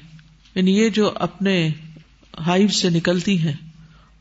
یعنی 0.54 0.78
یہ 0.78 0.88
جو 0.88 1.12
اپنے 1.14 1.68
ہائیو 2.46 2.68
سے 2.68 2.90
نکلتی 2.90 3.38
ہیں 3.38 3.52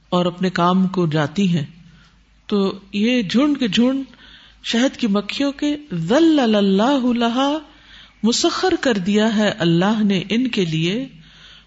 اور 0.10 0.26
اپنے 0.26 0.50
کام 0.50 0.88
کو 0.88 1.08
جاتی 1.08 1.58
ہیں۔ 1.58 1.66
تو 2.48 2.80
یہ 2.94 3.22
جھنڈ 3.22 3.60
کے 3.60 3.68
جھنڈ 3.68 4.04
شہد 4.64 4.98
کی 4.98 5.08
مکھیوں 5.08 5.52
کے 5.52 5.78
ذل 5.94 6.40
اللہ 6.40 7.06
لہا 7.14 7.58
مسخر 8.24 8.74
کر 8.82 8.94
دیا 8.94 9.36
ہے 9.36 9.50
اللہ 9.50 10.04
نے 10.04 10.24
ان 10.30 10.48
کے 10.48 10.66
لیے 10.66 11.08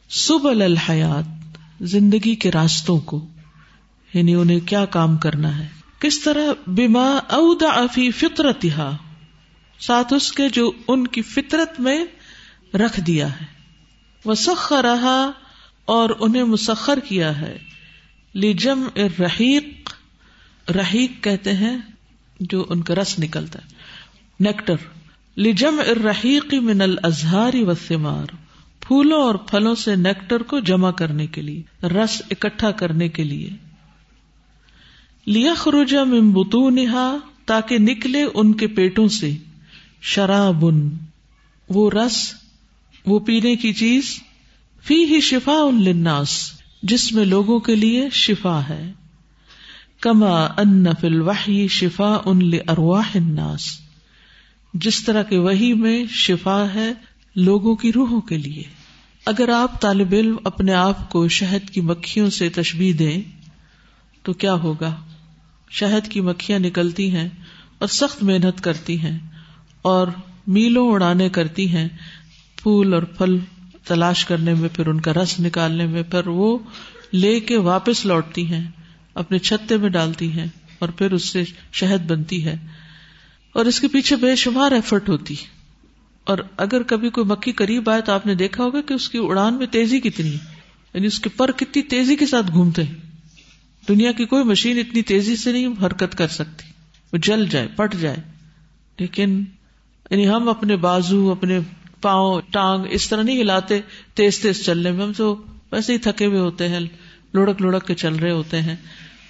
سبل 0.08 0.62
الحیات۔ 0.62 1.37
زندگی 1.80 2.34
کے 2.34 2.50
راستوں 2.50 3.00
کو 3.00 3.26
یعنی 4.14 4.34
انہیں 4.34 4.60
کیا 4.60 4.84
کام 4.84 5.16
کرنا 5.16 5.58
ہے؟ 5.58 5.68
کس 5.98 6.20
طرح 6.20 6.70
بیما 6.70 7.16
اودا 7.16 7.86
فی 7.86 8.10
فطرت 8.10 8.66
ساتھ 9.80 10.12
اس 10.12 10.32
کے 10.32 10.48
جو 10.48 10.72
ان 10.88 11.06
کی 11.06 11.22
فطرت 11.22 11.80
میں 11.80 12.04
رکھ 12.74 13.00
دیا 13.00 13.40
ہے۔ 13.40 13.46
وہ 14.24 14.34
رہا 14.70 15.30
اور 15.84 16.10
انہیں 16.20 16.44
مسخر 16.44 16.98
کیا 17.00 17.40
ہے۔ 17.40 17.58
لجم 18.34 18.84
رحیق 18.96 19.94
رحیق 20.70 21.24
کہتے 21.24 21.52
ہیں 21.52 21.78
جو 22.40 22.66
ان 22.68 22.82
کا 22.82 22.94
رس 22.94 23.18
نکلتا 23.18 23.58
ہے۔ 23.58 23.66
نیکٹر 24.40 24.76
لجم 25.36 25.80
ارحیق 25.88 26.54
من 26.54 26.80
الازہاری 26.80 27.62
و 27.62 27.74
سمار 27.74 28.47
پھولوں 28.88 29.22
اور 29.22 29.34
پھلوں 29.34 29.74
سے 29.74 29.96
نیکٹر 29.96 30.42
کو 30.42 30.60
جمع 30.60 30.90
کرنے 30.90 31.26
کے 31.26 31.42
لیے، 31.42 31.86
رس 31.86 32.22
اکٹھا 32.30 32.70
کرنے 32.70 33.08
کے 33.08 33.24
لیے۔ 33.24 33.50
لیا 35.26 35.54
خروجا 35.56 36.04
ممبتو 36.04 36.70
نہا 36.70 37.16
تاکہ 37.46 37.78
نکلے 37.78 38.24
ان 38.34 38.52
کے 38.52 38.66
پیٹوں 38.66 39.08
سے۔ 39.08 39.36
شرابن، 40.00 40.88
وہ 41.68 41.90
رس، 41.90 42.34
وہ 43.06 43.18
پینے 43.18 43.56
کی 43.56 43.72
چیز۔ 43.72 44.20
فی 44.82 45.04
ہی 45.04 45.20
شفا 45.20 45.52
ان 45.52 45.84
لناس 45.84 46.52
جس 46.82 47.12
میں 47.12 47.24
لوگوں 47.24 47.60
کے 47.60 47.74
لیے 47.74 48.08
شفا 48.12 48.60
ہے۔ 48.68 48.92
کما 50.00 50.44
ان 50.44 50.84
فل 51.00 51.20
وحی 51.20 51.68
شفا 51.68 52.18
ان 52.24 52.50
ارواح 52.68 53.10
الناس۔ 53.14 53.80
جس 54.74 55.04
طرح 55.04 55.22
کے 55.22 55.38
وہی 55.38 55.74
میں 55.74 56.04
شفا 56.06 56.66
ہے 56.74 56.92
لوگوں 57.36 57.76
کی 57.76 57.92
روحوں 57.92 58.20
کے 58.20 58.38
لیے۔ 58.38 58.77
اگر 59.28 59.48
آپ 59.48 59.80
طالب 59.80 60.08
علم 60.12 60.36
اپنے 60.44 60.74
آپ 60.74 61.10
کو 61.10 61.28
شہد 61.28 61.70
کی 61.70 61.80
مکھیوں 61.80 62.30
سے 62.30 62.48
تشبیح 62.48 62.92
دیں، 62.98 63.22
تو 64.22 64.32
کیا 64.32 64.54
ہوگا؟ 64.54 64.96
شہد 65.70 66.08
کی 66.08 66.20
مکھیاں 66.20 66.58
نکلتی 66.58 67.10
ہیں 67.10 67.28
اور 67.78 67.88
سخت 67.88 68.22
محنت 68.22 68.60
کرتی 68.60 69.00
ہیں 69.00 69.18
اور 69.82 70.08
میلوں 70.46 70.92
اڑانے 70.92 71.28
کرتی 71.28 71.68
ہیں۔ 71.68 71.88
پھول 72.56 72.94
اور 72.94 73.02
پھل 73.02 73.38
تلاش 73.84 74.24
کرنے 74.24 74.54
میں، 74.54 74.68
پھر 74.72 74.86
ان 74.86 75.00
کا 75.00 75.12
رس 75.12 75.40
نکالنے 75.40 75.86
میں، 75.86 76.02
پھر 76.02 76.26
وہ 76.26 76.58
لے 77.12 77.40
کے 77.40 77.56
واپس 77.56 78.06
لوٹتی 78.06 78.46
ہیں، 78.46 78.64
اپنے 79.14 79.38
چھتے 79.38 79.76
میں 79.76 79.90
ڈالتی 79.90 80.32
ہیں 80.32 80.46
اور 80.78 80.88
پھر 80.88 81.12
اس 81.12 81.24
سے 81.24 81.42
شہد 81.72 82.10
بنتی 82.10 82.44
ہے۔ 82.44 82.56
اور 83.52 83.64
اس 83.64 83.80
کے 83.80 83.88
پیچھے 83.88 84.16
بے 84.16 84.36
شمار 84.36 84.72
ایفرٹ 84.72 85.08
ہوتی۔ 85.08 85.34
اور 86.28 86.38
اگر 86.56 86.82
کبھی 86.82 87.10
کوئی 87.10 87.26
مکھی 87.26 87.52
قریب 87.52 87.90
آئے 87.90 88.02
تو 88.02 88.12
آپ 88.12 88.26
نے 88.26 88.34
دیکھا 88.34 88.64
ہوگا 88.64 88.80
کہ 88.80 88.94
اس 88.94 89.08
کی 89.08 89.18
اڑان 89.18 89.54
میں 89.54 89.66
تیزی 89.66 90.00
کتنی 90.00 90.34
یعنی 90.94 91.06
اس 91.06 91.20
کے 91.20 91.28
پر 91.36 91.52
کتنی 91.52 91.82
تیزی 91.82 92.16
کے 92.16 92.26
ساتھ 92.26 92.50
گھومتے 92.52 92.82
دنیا 93.88 94.12
کی 94.12 94.24
کوئی 94.24 94.44
مشین 94.44 94.78
اتنی 94.78 95.02
تیزی 95.02 95.36
سے 95.36 95.52
نہیں 95.52 95.66
حرکت 95.66 96.18
کر 96.18 96.28
سکتی۔ 96.28 96.66
وہ 97.12 97.18
جل 97.18 97.46
جائے 97.46 97.68
پٹ 97.76 97.94
جائے۔ 98.00 98.16
لیکن 98.98 99.44
یعنی 100.10 100.28
ہم 100.28 100.48
اپنے 100.48 100.76
بازو، 100.76 101.30
اپنے 101.30 101.58
پاؤں، 102.00 102.40
ٹانگ 102.50 102.84
اس 102.90 103.08
طرح 103.08 103.22
نہیں 103.22 103.40
ہلاتے 103.40 103.80
تیز 104.14 104.38
تیز 104.38 104.64
چلنے 104.64 104.92
میں۔ 104.92 105.06
ہم 105.06 105.12
تو 105.12 105.42
ویسے 105.72 105.92
ہی 105.92 105.98
تھکے 105.98 106.26
ہوئے 106.26 106.38
ہوتے 106.38 106.68
ہیں، 106.68 106.80
لڑک 107.34 107.62
لڑک 107.62 107.86
کے 107.86 107.94
چل 107.94 108.14
رہے 108.14 108.30
ہوتے 108.30 108.62
ہیں۔ 108.62 108.76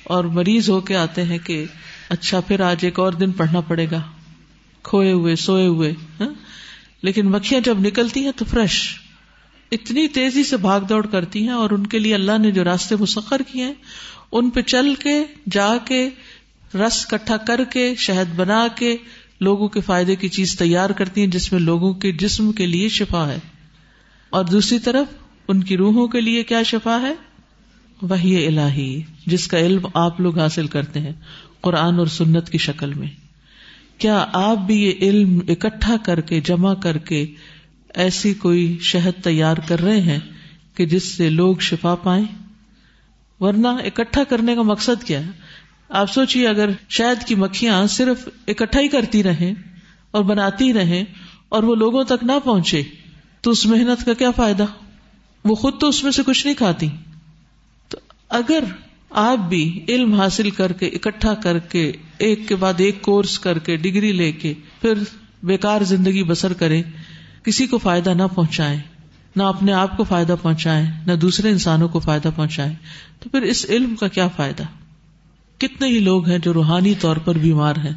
اور 0.05 0.25
مریض 0.25 0.71
ہو 0.71 0.81
کے 0.81 0.97
آتے 0.97 1.25
ہیں 1.25 1.39
کہ 1.39 1.65
اچھا 2.09 2.41
پھر 2.41 2.61
آج 2.61 2.77
ایک 2.81 2.99
اور 2.99 3.13
دن 3.13 3.33
پڑھنا 3.33 3.61
پڑے 3.61 3.87
گا۔ 3.91 4.03
کھوئے 4.83 5.13
ہوئے، 5.13 5.37
سوئے 5.37 5.67
ہوئے 5.67 5.95
ہاں؟ 6.21 6.29
لیکن 7.03 7.31
مکھیاں 7.31 7.61
جب 7.61 7.81
نکلتی 7.81 8.25
ہیں 8.25 8.33
تو 8.37 8.45
فریش، 8.45 8.95
اتنی 9.73 10.09
تیزی 10.09 10.45
سے 10.45 10.57
بھاگ 10.57 10.81
دوڑ 10.81 11.07
کرتی 11.07 11.43
ہیں 11.43 11.51
اور 11.51 11.71
ان 11.71 11.87
کے 11.87 11.99
لیے 11.99 12.15
اللہ 12.15 12.39
نے 12.39 12.51
جو 12.51 12.65
راستے 12.65 12.97
مسخر 12.97 13.43
کیے 13.53 13.65
ہیں، 13.65 13.75
ان 14.33 14.51
پہ 14.51 14.61
چل 14.61 14.95
کے، 14.95 15.25
جا 15.51 15.77
کے، 15.85 16.09
رس 16.75 17.07
کٹھا 17.07 17.37
کر 17.37 17.65
کے، 17.65 17.95
شہد 17.99 18.35
بنا 18.37 18.67
کے 18.75 18.97
لوگوں 19.41 19.69
کے 19.69 19.81
فائدے 19.81 20.17
کی 20.17 20.29
چیز 20.29 20.59
تیار 20.59 20.91
کرتی 20.91 21.21
ہیں 21.21 21.29
جس 21.29 21.53
میں 21.53 21.61
لوگوں 21.61 21.95
کے 21.95 22.13
جسم 22.13 22.53
کے 22.53 22.67
لیے 22.67 22.89
شفا 22.89 23.29
ہے۔ 23.29 23.39
اور 24.31 24.45
دوسری 24.45 24.79
طرف، 24.79 25.07
ان 25.49 25.65
کی 25.65 25.77
روحوں 25.77 26.09
کے 26.09 26.21
لیے 26.21 26.43
کیا 26.43 26.63
شفا 26.63 27.01
ہے؟ 27.01 27.15
وہی 28.03 28.47
الہی، 28.47 29.03
جس 29.27 29.47
کا 29.47 29.59
علم 29.59 29.87
آپ 29.95 30.21
لوگ 30.21 30.39
حاصل 30.39 30.67
کرتے 30.67 31.01
ہیں، 31.01 31.13
قرآن 31.61 31.99
اور 31.99 32.07
سنت 32.07 32.51
کی 32.51 32.59
شکل 32.59 32.95
میں۔ 32.95 33.28
کیا 33.99 34.27
آپ 34.33 34.59
بھی 34.59 34.83
یہ 34.83 34.93
علم 35.01 35.41
اکٹھا 35.49 35.97
کر 36.03 36.21
کے 36.21 36.41
جمع 36.41 36.75
کر 36.75 36.99
کے 36.99 37.27
ایسی 37.95 38.35
کوئی 38.35 38.79
شہد 38.81 39.25
تیار 39.25 39.57
کر 39.57 39.81
رہے 39.81 40.01
ہیں 40.01 40.19
کہ 40.75 40.87
جس 40.87 41.05
سے 41.05 41.31
لوگ 41.31 41.57
شفا 41.57 41.95
پائیں؟ 41.95 42.25
ورنہ 43.41 43.69
اکٹھا 43.69 44.25
کرنے 44.25 44.55
کا 44.55 44.63
مقصد 44.63 45.05
کیا 45.05 45.21
ہے؟ 45.21 45.31
آپ 45.89 46.11
سوچیے 46.11 46.49
اگر 46.49 46.71
شہد 46.89 47.27
کی 47.27 47.35
مکھیاں 47.35 47.87
صرف 47.87 48.29
اکٹھا 48.49 48.81
ہی 48.81 48.89
کرتی 48.89 49.23
رہیں 49.23 49.55
اور 50.11 50.25
بناتی 50.25 50.73
رہیں 50.73 51.05
اور 51.49 51.63
وہ 51.63 51.75
لوگوں 51.75 52.05
تک 52.05 52.25
نہ 52.25 52.33
پہنچے، 52.45 52.83
تو 53.41 53.51
اس 53.51 53.67
محنت 53.67 54.07
کا 54.07 54.13
کیا 54.13 54.31
فائدہ؟ 54.31 54.65
وہ 55.45 55.55
خود 55.55 55.81
تو 55.81 55.89
اس 55.89 56.05
میں 56.05 56.13
سے 56.13 56.23
کچھ 56.27 56.47
نہیں 56.47 56.57
کھاتی۔ 56.57 56.89
تو 57.89 57.99
اگر 58.29 58.65
آپ 59.11 59.49
بھی 59.49 59.85
علم 59.89 60.15
حاصل 60.15 60.51
کر 60.51 60.73
کے، 60.73 60.87
اکٹھا 60.87 61.35
کر 61.35 61.59
کے، 61.59 61.91
ایک 62.19 62.49
کے 62.49 62.57
بعد 62.57 62.81
ایک 62.81 63.01
کورس 63.03 63.39
کر 63.39 63.59
کے، 63.59 63.77
ڈگری 63.77 64.13
لے 64.13 64.31
کے 64.33 64.53
پھر 64.81 65.03
بیکار 65.43 65.83
زندگی 65.83 66.23
بسر 66.23 66.53
کریں، 66.53 66.83
کسی 67.43 67.67
کو 67.67 67.79
فائدہ 67.79 68.11
نہ 68.11 68.23
پہنچائے 68.35 68.77
نہ 69.37 69.43
اپنے 69.43 69.73
آپ 69.73 69.97
کو 69.97 70.05
فائدہ 70.05 70.35
پہنچائے 70.43 70.85
نہ 71.07 71.13
دوسرے 71.13 71.51
انسانوں 71.51 71.89
کو 71.89 72.01
فائدہ 72.01 72.29
پہنچائے 72.37 72.75
تو 73.21 73.31
پھر 73.31 73.43
اس 73.43 73.65
علم 73.69 73.95
کا 73.97 74.09
کیا 74.09 74.27
فائدہ؟ 74.29 74.63
کتنے 75.61 75.89
ہی 75.89 75.99
لوگ 75.99 76.29
ہیں 76.29 76.39
جو 76.39 76.53
روحانی 76.53 76.95
طور 76.95 77.17
پر 77.17 77.39
بیمار 77.39 77.77
ہیں، 77.77 77.93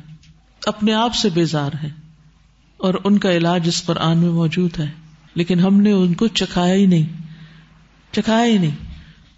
اپنے 0.62 0.94
آپ 0.94 1.15
سے 1.15 1.30
بیزار 1.30 1.72
ہیں، 1.84 1.89
اور 2.80 2.94
ان 3.03 3.18
کا 3.18 3.32
علاج 3.32 3.68
اس 3.68 3.86
پر 3.86 3.98
آن 4.00 4.18
میں 4.18 4.30
موجود 4.30 4.80
ہے، 4.80 4.89
لیکن 5.36 5.60
ہم 5.60 5.82
نے 5.82 5.91
ان 5.91 6.13
کو 6.13 6.27
چکھایا 6.27 6.74
ہی 6.74 6.86
نہیں، 6.86 7.08
چکھایا 8.12 8.46
ہی 8.46 8.58
نہیں۔ 8.58 8.75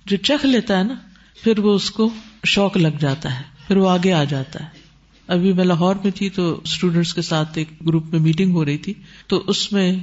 جو 0.06 0.18
چکھ 0.18 0.46
لیتا 0.46 0.78
ہے 0.78 0.84
نا 0.84 0.94
پھر 1.42 1.60
وہ 1.60 1.74
اس 1.74 1.92
کو 1.92 2.10
شوق 2.46 2.78
لگ 2.78 2.98
جاتا 3.00 3.38
ہے، 3.38 3.44
پھر 3.68 3.78
وہ 3.78 3.90
آگے 3.90 4.14
آ 4.14 4.24
جاتا 4.24 4.64
ہے۔ 4.64 4.84
ابھی 5.28 5.54
میں 5.54 5.66
لاہور 5.66 5.96
میں 6.04 6.12
تھی 6.12 6.30
تو 6.30 6.62
اسٹوڈینٹس 6.64 7.14
کے 7.14 7.22
ساتھ 7.22 7.58
ایک 7.58 7.68
گروپ 7.88 8.06
میں 8.06 8.20
میٹنگ 8.20 8.52
ہو 8.52 8.66
رہی 8.66 8.78
تھی۔ 8.78 8.94
تو 9.28 9.44
اس 9.48 9.72
میں 9.72 9.96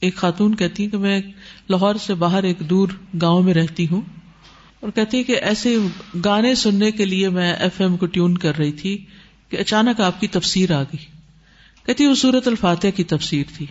ایک 0.00 0.16
خاتون 0.16 0.54
کہتی 0.54 0.86
کہ 0.86 0.96
میں 0.96 1.20
لاہور 1.70 1.94
سے 1.94 2.14
باہر 2.14 2.42
ایک 2.42 2.60
دور 2.60 2.88
گاؤں 3.22 3.42
میں 3.42 3.54
رہتی 3.54 3.86
ہوں۔ 3.88 4.00
اور 4.80 4.90
کہتی 4.90 5.22
کہ 5.22 5.32
ایسے 5.32 5.78
گانے 6.24 6.54
سننے 6.54 6.90
کے 6.90 7.04
لیے 7.04 7.28
میں 7.28 7.54
ایف 7.54 7.80
ایم 7.80 7.96
کو 7.96 8.06
ٹیون 8.06 8.38
کر 8.38 8.58
رہی 8.58 8.72
تھی 8.72 9.04
کہ 9.48 9.56
اچانک 9.56 10.00
آپ 10.00 10.20
کی 10.20 10.26
تفسیر 10.26 10.72
آ 10.72 10.82
گئی۔ 10.82 11.04
کہتی 11.86 12.06
وہ 12.06 12.14
سورت 12.14 12.48
الفاتح 12.48 12.88
کی 12.96 13.04
تفسیر 13.04 13.44
تھی۔ 13.56 13.66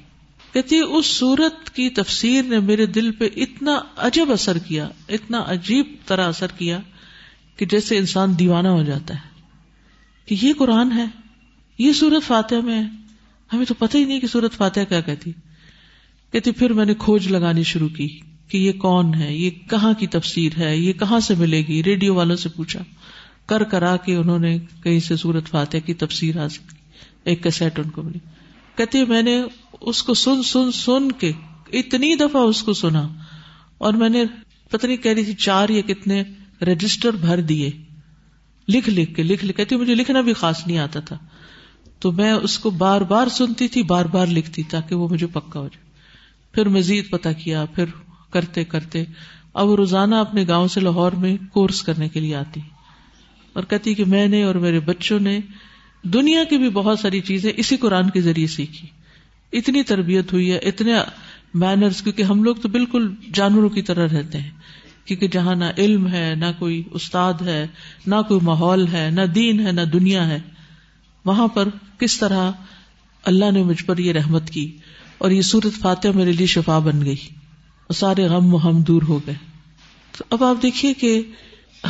کہتی 0.53 0.79
اس 0.79 1.05
سورت 1.05 1.69
کی 1.69 1.89
تفسیر 1.89 2.43
نے 2.43 2.59
میرے 2.59 2.85
دل 2.85 3.11
پہ 3.11 3.29
اتنا 3.35 3.79
عجب 3.97 4.31
اثر 4.31 4.57
کیا، 4.57 4.89
اتنا 5.09 5.43
عجیب 5.47 5.85
طرح 6.05 6.27
اثر 6.27 6.47
کیا 6.57 6.79
کہ 7.57 7.65
جیسے 7.65 7.97
انسان 7.97 8.39
دیوانہ 8.39 8.67
ہو 8.67 8.83
جاتا 8.83 9.13
ہے، 9.13 9.41
کہ 10.25 10.35
یہ 10.41 10.53
قرآن 10.57 10.91
ہے، 10.91 11.05
یہ 11.77 11.93
سورت 11.93 12.27
فاتح 12.27 12.55
میں 12.63 12.83
ہے۔ 12.83 12.87
ہمیں 13.53 13.65
تو 13.65 13.73
پتہ 13.73 13.97
ہی 13.97 14.05
نہیں 14.05 14.19
کہ 14.19 14.27
سورت 14.27 14.53
فاتح 14.53 14.79
کیا 14.89 15.01
کہتی۔ 15.01 15.31
کہتی، 16.31 16.51
پھر 16.51 16.73
میں 16.73 16.85
نے 16.85 16.93
کھوج 16.93 17.27
لگانی 17.27 17.63
شروع 17.63 17.87
کی 17.87 18.19
کہ 18.47 18.57
یہ 18.57 18.71
کون 18.71 19.15
ہے، 19.15 19.37
یہ 19.37 19.49
کہاں 19.69 19.93
کی 19.93 20.07
تفسیر 20.07 20.51
ہے، 20.57 20.77
یہ 20.77 20.93
کہاں 20.93 21.19
سے 21.19 21.35
ملے 21.35 21.63
گی؟ 21.67 21.83
ریڈیو 21.83 22.15
والوں 22.15 22.35
سے 22.35 22.49
پوچھا۔ 22.49 22.83
کر 23.45 23.63
کرا 23.63 23.97
کے 23.97 24.15
انہوں 24.15 24.39
نے 24.39 24.57
کہیں 24.83 24.99
سے 24.99 25.15
سورت 25.15 25.47
فاتح 25.47 25.77
کی 25.77 25.93
تفسیر 25.93 26.37
حاصل 26.37 26.67
کی۔ 26.69 26.75
ایک 27.23 27.43
کیسٹ 27.43 27.79
ان 27.79 27.89
کو 27.89 28.01
ملی۔ 28.01 28.19
کہتی، 28.75 29.05
میں 29.05 29.21
نے 29.21 29.43
اس 29.81 30.03
کو 30.03 30.13
سن 30.13 30.43
سن 30.43 30.71
سن 30.71 31.11
کے 31.11 31.31
اتنی 31.73 32.15
دفعہ 32.15 32.41
اس 32.41 32.63
کو 32.63 32.73
سنا۔ 32.73 33.07
اور 33.77 33.93
میں 33.93 34.09
نے 34.09 34.23
پتہ 34.69 34.87
نہیں 34.87 34.97
کہہ 34.97 35.11
رہی 35.11 35.25
تھی، 35.25 35.33
چار 35.33 35.69
یا 35.69 35.81
کتنے 35.81 36.23
رجسٹر 36.61 37.11
بھر 37.11 37.41
دیے۔ 37.41 37.71
لکھ 38.67 38.89
لکھ 38.89 39.15
کے 39.15 39.23
لکھ 39.23 39.45
لکھ، 39.45 39.57
کہتی، 39.57 39.75
مجھے 39.75 39.95
لکھنا 39.95 40.21
بھی 40.21 40.33
خاص 40.33 40.67
نہیں 40.67 40.77
آتا 40.77 40.99
تھا۔ 40.99 41.17
تو 41.99 42.11
میں 42.11 42.31
اس 42.31 42.59
کو 42.59 42.69
بار 42.69 43.01
بار 43.01 43.27
سنتی 43.27 43.67
تھی، 43.67 43.83
بار 43.83 44.05
بار 44.05 44.27
لکھتی، 44.27 44.63
تاکہ 44.63 44.95
وہ 44.95 45.07
مجھے 45.11 45.27
پکا 45.27 45.59
ہو 45.59 45.67
جائے۔ 45.67 45.91
پھر 46.51 46.67
مزید 46.67 47.09
پتا 47.09 47.31
کیا، 47.31 47.65
پھر 47.65 47.85
کرتے 48.29 48.63
کرتے۔ 48.63 49.03
اب 49.53 49.67
وہ 49.67 49.75
روزانہ 49.75 50.15
اپنے 50.15 50.45
گاؤں 50.47 50.67
سے 50.67 50.79
لاہور 50.79 51.11
میں 51.11 51.37
کورس 51.51 51.81
کرنے 51.81 52.09
کے 52.09 52.19
لیے 52.19 52.35
آتی۔ 52.35 52.61
اور 53.53 53.63
کہتی 53.63 53.93
کہ 53.93 54.05
میں 54.05 54.27
نے 54.27 54.43
اور 54.43 54.55
میرے 54.55 54.79
بچوں 54.79 55.19
نے 55.19 55.39
دنیا 56.03 56.43
کی 56.43 56.57
بھی 56.57 56.69
بہت 56.69 56.99
ساری 56.99 57.19
چیزیں 57.19 57.51
اسی 57.57 57.77
قرآن 57.77 58.09
کے 58.09 58.21
ذریعے 58.21 58.47
سیکھی۔ 58.47 58.87
اتنی 59.53 59.83
تربیت 59.83 60.33
ہوئی 60.33 60.51
ہے، 60.51 60.57
اتنے 60.57 60.91
مینرز 61.53 62.01
کیونکہ 62.01 62.23
ہم 62.23 62.43
لوگ 62.43 62.55
تو 62.55 62.69
بالکل 62.69 63.15
جانوروں 63.33 63.69
کی 63.69 63.81
طرح 63.81 64.07
رہتے 64.07 64.37
ہیں۔ 64.37 64.51
کیونکہ 65.05 65.27
جہاں 65.27 65.55
نہ 65.55 65.65
علم 65.77 66.07
ہے، 66.07 66.35
نہ 66.35 66.45
کوئی 66.59 66.83
استاد 66.91 67.33
ہے، 67.41 67.67
نہ 68.07 68.15
کوئی 68.27 68.39
ماحول 68.43 68.87
ہے، 68.87 69.09
نہ 69.11 69.21
دین 69.21 69.67
ہے، 69.67 69.71
نہ 69.71 69.81
دنیا 69.81 70.27
ہے۔ 70.27 70.39
وہاں 71.25 71.47
پر 71.47 71.67
کس 71.99 72.19
طرح 72.19 72.51
اللہ 73.23 73.51
نے 73.51 73.63
مجھ 73.63 73.83
پر 73.83 73.97
یہ 73.97 74.13
رحمت 74.13 74.49
کی 74.49 74.77
اور 75.17 75.31
یہ 75.31 75.41
سورت 75.41 75.79
فاتح 75.79 76.07
میرے 76.15 76.31
لیے 76.31 76.47
شفا 76.47 76.79
بن 76.79 77.05
گئی 77.05 77.15
اور 77.87 77.93
سارے 77.93 78.25
غم 78.25 78.53
و 78.53 78.57
ہم 78.57 78.81
دور 78.81 79.01
ہو 79.01 79.19
گئے۔ 79.27 79.35
تو 80.17 80.23
اب 80.29 80.43
آپ 80.43 80.63
دیکھیے 80.63 80.93
کہ 80.93 81.21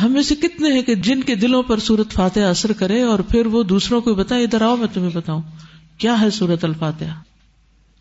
ہمیں 0.02 0.22
سے 0.22 0.34
کتنے 0.34 0.72
ہیں 0.72 0.82
کہ 0.82 0.94
جن 0.94 1.22
کے 1.22 1.34
دلوں 1.34 1.62
پر 1.62 1.78
سورت 1.78 2.12
فاتح 2.12 2.40
اثر 2.40 2.72
کرے 2.72 3.02
اور 3.02 3.18
پھر 3.18 3.46
وہ 3.46 3.62
دوسروں 3.62 4.00
کو 4.00 4.14
بتائے 4.14 4.44
ادھر 4.44 4.62
آؤ، 4.62 4.76
میں 4.76 4.88
تمہیں 4.92 5.10
بتاؤں۔ 5.14 5.42
کیا 5.98 6.20
ہے 6.20 6.30
سورت 6.30 6.64
الفاتحہ؟ 6.64 7.14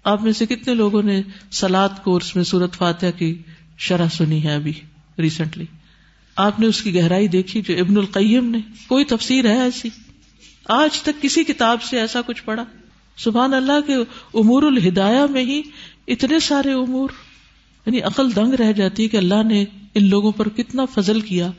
آپ 0.03 0.23
میں 0.23 0.31
سے 0.31 0.45
کتنے 0.45 0.73
لوگوں 0.73 1.03
نے 1.03 1.21
سلاد 1.51 1.89
کورس 2.03 2.35
میں 2.35 2.43
سورت 2.43 2.73
فاتح 2.73 3.05
کی 3.17 3.41
شرح 3.77 4.07
سنی 4.07 4.43
ہے 4.43 4.55
ابھی؟ 4.55 4.73
ریسنٹلی۔ 5.19 5.65
آپ 6.35 6.59
نے 6.59 6.67
اس 6.67 6.81
کی 6.81 6.95
گہرائی 6.95 7.27
دیکھی 7.27 7.61
جو 7.61 7.73
ابن 7.79 7.97
القیم 7.97 8.49
نے؟ 8.49 8.57
کوئی 8.87 9.05
تفسیر 9.05 9.45
ہے 9.45 9.61
ایسی؟ 9.61 9.89
آج 10.69 11.01
تک 11.01 11.21
کسی 11.21 11.43
کتاب 11.43 11.83
سے 11.83 11.99
ایسا 11.99 12.21
کچھ 12.21 12.43
پڑھا؟ 12.43 12.65
سبحان 13.17 13.53
اللہ 13.53 13.81
کے 13.87 13.93
امور 14.33 14.63
الہدایہ 14.63 15.31
میں 15.31 15.43
ہی 15.43 15.61
اتنے 16.07 16.39
سارے 16.39 16.73
امور۔ 16.73 17.09
یعنی 17.85 18.01
عقل 18.01 18.35
دنگ 18.35 18.53
رہ 18.53 18.71
جاتی 18.71 19.03
ہے 19.03 19.07
کہ 19.07 19.17
اللہ 19.17 19.43
نے 19.43 19.65
ان 19.95 20.09
لوگوں 20.09 20.31
پر 20.31 20.49
کتنا 20.49 20.85
فضل 20.85 21.21
کیا۔ 21.21 21.51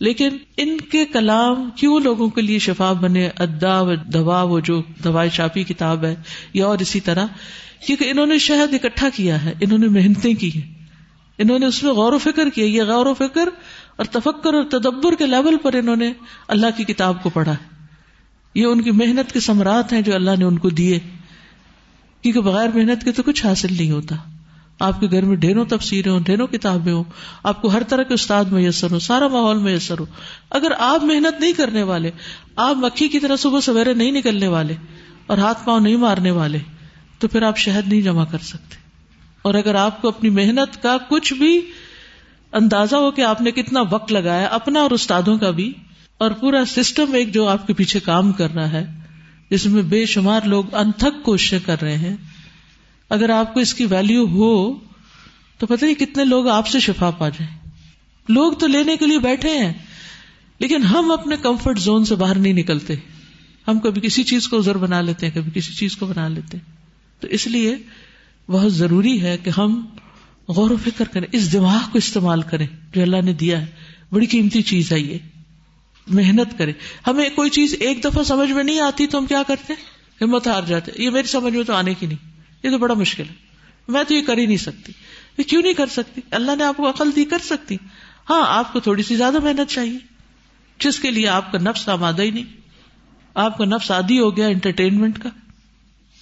لیکن 0.00 0.28
ان 0.56 0.76
کے 0.80 1.04
کلام 1.04 1.70
کیوں 1.76 2.00
لوگوں 2.00 2.28
کے 2.28 2.42
لیے 2.42 2.58
شفا 2.58 2.92
بنے؟ 2.92 3.28
ادا 3.38 3.80
و 3.80 3.94
دوا 3.94 4.42
وہ 4.42 4.60
جو 4.60 4.82
دوائی 5.04 5.30
چاپی 5.30 5.62
کتاب 5.62 6.04
ہے 6.04 6.14
یا 6.54 6.66
اور 6.66 6.78
اسی 6.78 7.00
طرح۔ 7.00 7.26
کیونکہ 7.86 8.10
انہوں 8.10 8.26
نے 8.26 8.38
شہد 8.38 8.74
اکٹھا 8.74 9.08
کیا 9.14 9.44
ہے، 9.44 9.52
انہوں 9.60 9.78
نے 9.78 9.88
محنتیں 9.88 10.34
کی 10.34 10.50
ہیں۔ 10.54 10.81
انہوں 11.38 11.58
نے 11.58 11.66
اس 11.66 11.82
میں 11.82 11.92
غور 11.92 12.12
و 12.12 12.18
فکر 12.18 12.48
کیا 12.48 12.64
یہ 12.64 12.82
غور 12.82 13.06
و 13.06 13.14
فکر 13.14 13.48
اور 13.96 14.04
تفکر 14.04 14.54
اور 14.54 14.64
تدبر 14.70 15.14
کے 15.14 15.26
لیول 15.26 15.56
پر 15.56 15.74
انہوں 15.74 15.96
نے 15.96 16.12
اللہ 16.48 16.66
کی 16.76 16.84
کتاب 16.84 17.22
کو 17.22 17.30
پڑھا 17.30 17.54
یہ 18.54 18.64
ان 18.64 18.82
کی 18.82 18.90
محنت 18.90 19.32
کے 19.32 19.40
سمراٹ 19.40 19.92
ہیں 19.92 20.02
جو 20.02 20.14
اللہ 20.14 20.30
نے 20.38 20.44
ان 20.44 20.58
کو 20.58 20.70
دیے۔ 20.70 20.98
کیونکہ 22.22 22.40
بغیر 22.40 22.68
محنت 22.74 23.04
کے 23.04 23.12
تو 23.12 23.22
کچھ 23.22 23.46
حاصل 23.46 23.74
نہیں 23.76 23.90
ہوتا۔ 23.90 24.16
آپ 24.78 25.00
کے 25.00 25.06
گھر 25.10 25.22
میں 25.22 25.36
ڈھیروں 25.36 25.64
تفسیریں 25.64 26.12
ہوں، 26.12 26.20
ڈھیروں 26.20 26.46
کتابیں 26.46 26.92
ہوں، 26.92 27.04
آپ 27.42 27.62
کو 27.62 27.68
ہر 27.68 27.82
طرح 27.82 28.02
کے 28.02 28.14
استاد 28.14 28.44
میسر 28.44 28.90
ہو 28.90 28.98
سارا 28.98 29.28
ماحول 29.28 29.58
میسر 29.58 29.98
ہو۔ 29.98 30.06
اگر 30.50 30.72
آپ 30.78 31.04
محنت 31.04 31.40
نہیں 31.40 31.52
کرنے 31.52 31.82
والے، 31.82 32.10
آپ 32.56 32.76
مکھی 32.76 33.08
کی 33.08 33.20
طرح 33.20 33.36
صبح 33.36 33.60
سویرے 33.60 33.94
نہیں 33.94 34.12
نکلنے 34.12 34.48
والے 34.48 34.74
اور 35.26 35.38
ہاتھ 35.38 35.64
پاؤں 35.64 35.80
نہیں 35.80 35.96
مارنے 35.96 36.30
والے، 36.30 36.58
تو 37.18 37.28
پھر 37.28 37.42
آپ 37.42 37.58
شہد 37.58 37.88
نہیں 37.88 38.02
جمع 38.02 38.24
کر 38.24 38.38
سکتے۔ 38.38 38.81
اور 39.42 39.54
اگر 39.54 39.74
آپ 39.74 40.02
کو 40.02 40.08
اپنی 40.08 40.30
محنت 40.30 40.82
کا 40.82 40.98
کچھ 41.08 41.34
بھی 41.34 41.60
اندازہ 42.52 42.96
ہو 42.96 43.10
کہ 43.10 43.22
آپ 43.22 43.40
نے 43.40 43.50
کتنا 43.50 43.80
وقت 43.90 44.12
لگایا، 44.12 44.46
اپنا 44.46 44.80
اور 44.80 44.90
استادوں 44.90 45.38
کا 45.38 45.50
بھی، 45.50 45.72
اور 46.18 46.30
پورا 46.30 46.64
سسٹم 46.64 47.14
ایک 47.14 47.34
جو 47.34 47.48
آپ 47.48 47.66
کے 47.66 47.72
پیچھے 47.72 48.00
کام 48.00 48.32
کر 48.32 48.54
رہا 48.54 48.72
ہے، 48.72 48.86
جس 49.50 49.66
میں 49.66 49.82
بے 49.82 50.06
شمار 50.06 50.40
لوگ 50.44 50.74
انتھک 50.74 51.22
کوششیں 51.22 51.58
کر 51.66 51.76
رہے 51.82 51.96
ہیں، 51.96 52.16
اگر 53.08 53.30
آپ 53.30 53.54
کو 53.54 53.60
اس 53.60 53.74
کی 53.74 53.84
ویلو 53.84 54.26
ہو، 54.26 54.78
تو 55.58 55.66
پتہ 55.66 55.84
نہیں 55.84 55.94
کتنے 55.94 56.24
لوگ 56.24 56.48
آپ 56.48 56.68
سے 56.68 56.80
شفا 56.80 57.10
پا 57.10 57.28
جائیں۔ 57.28 57.70
لوگ 58.28 58.52
تو 58.52 58.66
لینے 58.66 58.96
کے 58.96 59.06
لیے 59.06 59.18
بیٹھے 59.18 59.58
ہیں، 59.58 59.72
لیکن 60.58 60.82
ہم 60.82 61.10
اپنے 61.10 61.36
کمفرٹ 61.36 61.78
زون 61.78 62.04
سے 62.04 62.14
باہر 62.14 62.38
نہیں 62.38 62.52
نکلتے۔ 62.52 62.94
ہم 63.68 63.78
کبھی 63.78 64.00
کسی 64.00 64.22
چیز 64.22 64.48
کو 64.48 64.58
ازر 64.58 64.76
بنا 64.76 65.00
لیتے 65.00 65.26
ہیں، 65.26 65.34
کبھی 65.34 65.60
کسی 65.60 65.72
چیز 65.72 65.96
کو 65.96 66.06
بنا 66.06 66.28
لیتے 66.28 66.56
ہیں۔ 66.56 66.72
تو 67.20 67.28
اس 67.28 67.46
لیے 67.46 67.76
بہت 68.48 68.74
ضروری 68.74 69.22
ہے 69.22 69.38
کہ 69.38 69.50
ہم 69.58 69.86
غور 70.48 70.70
و 70.70 70.76
فکر 70.76 71.04
کریں، 71.04 71.28
اس 71.32 71.52
دماغ 71.52 71.80
کو 71.92 71.98
استعمال 71.98 72.42
کریں، 72.42 72.66
جو 72.92 73.02
اللہ 73.02 73.20
نے 73.24 73.32
دیا 73.32 73.60
ہے۔ 73.60 73.66
بڑی 74.12 74.26
قیمتی 74.26 74.62
چیز 74.62 74.92
ہے 74.92 75.00
یہ۔ 75.00 75.18
محنت 76.06 76.58
کرے 76.58 76.72
ہمیں 77.06 77.28
کوئی 77.34 77.50
چیز 77.50 77.74
ایک 77.80 78.04
دفعہ 78.04 78.22
سمجھ 78.22 78.50
میں 78.50 78.64
نہیں 78.64 78.80
آتی 78.80 79.06
تو 79.06 79.18
ہم 79.18 79.26
کیا 79.26 79.42
کرتے؟ 79.46 79.72
ہمت 80.20 80.46
ہار 80.46 80.62
جاتے۔ 80.62 80.92
یہ 80.96 81.10
میری 81.10 81.26
سمجھ 81.26 81.54
میں 81.54 81.64
تو 81.64 81.74
آنے 81.74 81.94
کی 81.94 82.06
نہیں۔ 82.06 82.30
یہ 82.62 82.70
تو 82.70 82.78
بڑا 82.78 82.94
مشکل 82.94 83.24
ہے۔ 83.28 83.34
میں 83.88 84.04
تو 84.04 84.14
یہ 84.14 84.22
کر 84.22 84.38
ہی 84.38 84.46
نہیں 84.46 84.56
سکتی۔ 84.56 84.92
یہ 85.38 85.44
کیوں 85.44 85.62
نہیں 85.62 85.72
کر 85.72 85.86
سکتی؟ 85.86 86.20
اللہ 86.30 86.56
نے 86.58 86.64
آپ 86.64 86.76
کو 86.76 86.90
عقل 86.90 87.10
دی، 87.16 87.24
کر 87.24 87.38
سکتی۔ 87.38 87.76
ہاں 88.30 88.42
آپ 88.46 88.72
کو 88.72 88.80
تھوڑی 88.80 89.02
سی 89.02 89.16
زیادہ 89.16 89.38
محنت 89.38 89.70
چاہیے۔ 89.70 89.98
جس 90.80 90.98
کے 90.98 91.10
لیے 91.10 91.28
آپ 91.28 91.52
کا 91.52 91.58
نفس 91.58 91.88
آمادہ 91.88 92.22
ہی 92.22 92.30
نہیں۔ 92.30 92.44
آپ 93.34 93.58
کا 93.58 93.64
نفس 93.64 93.90
عادی 93.90 94.18
ہو 94.18 94.36
گیا 94.36 94.46
انٹرٹینمنٹ 94.46 95.22
کا۔ 95.22 95.28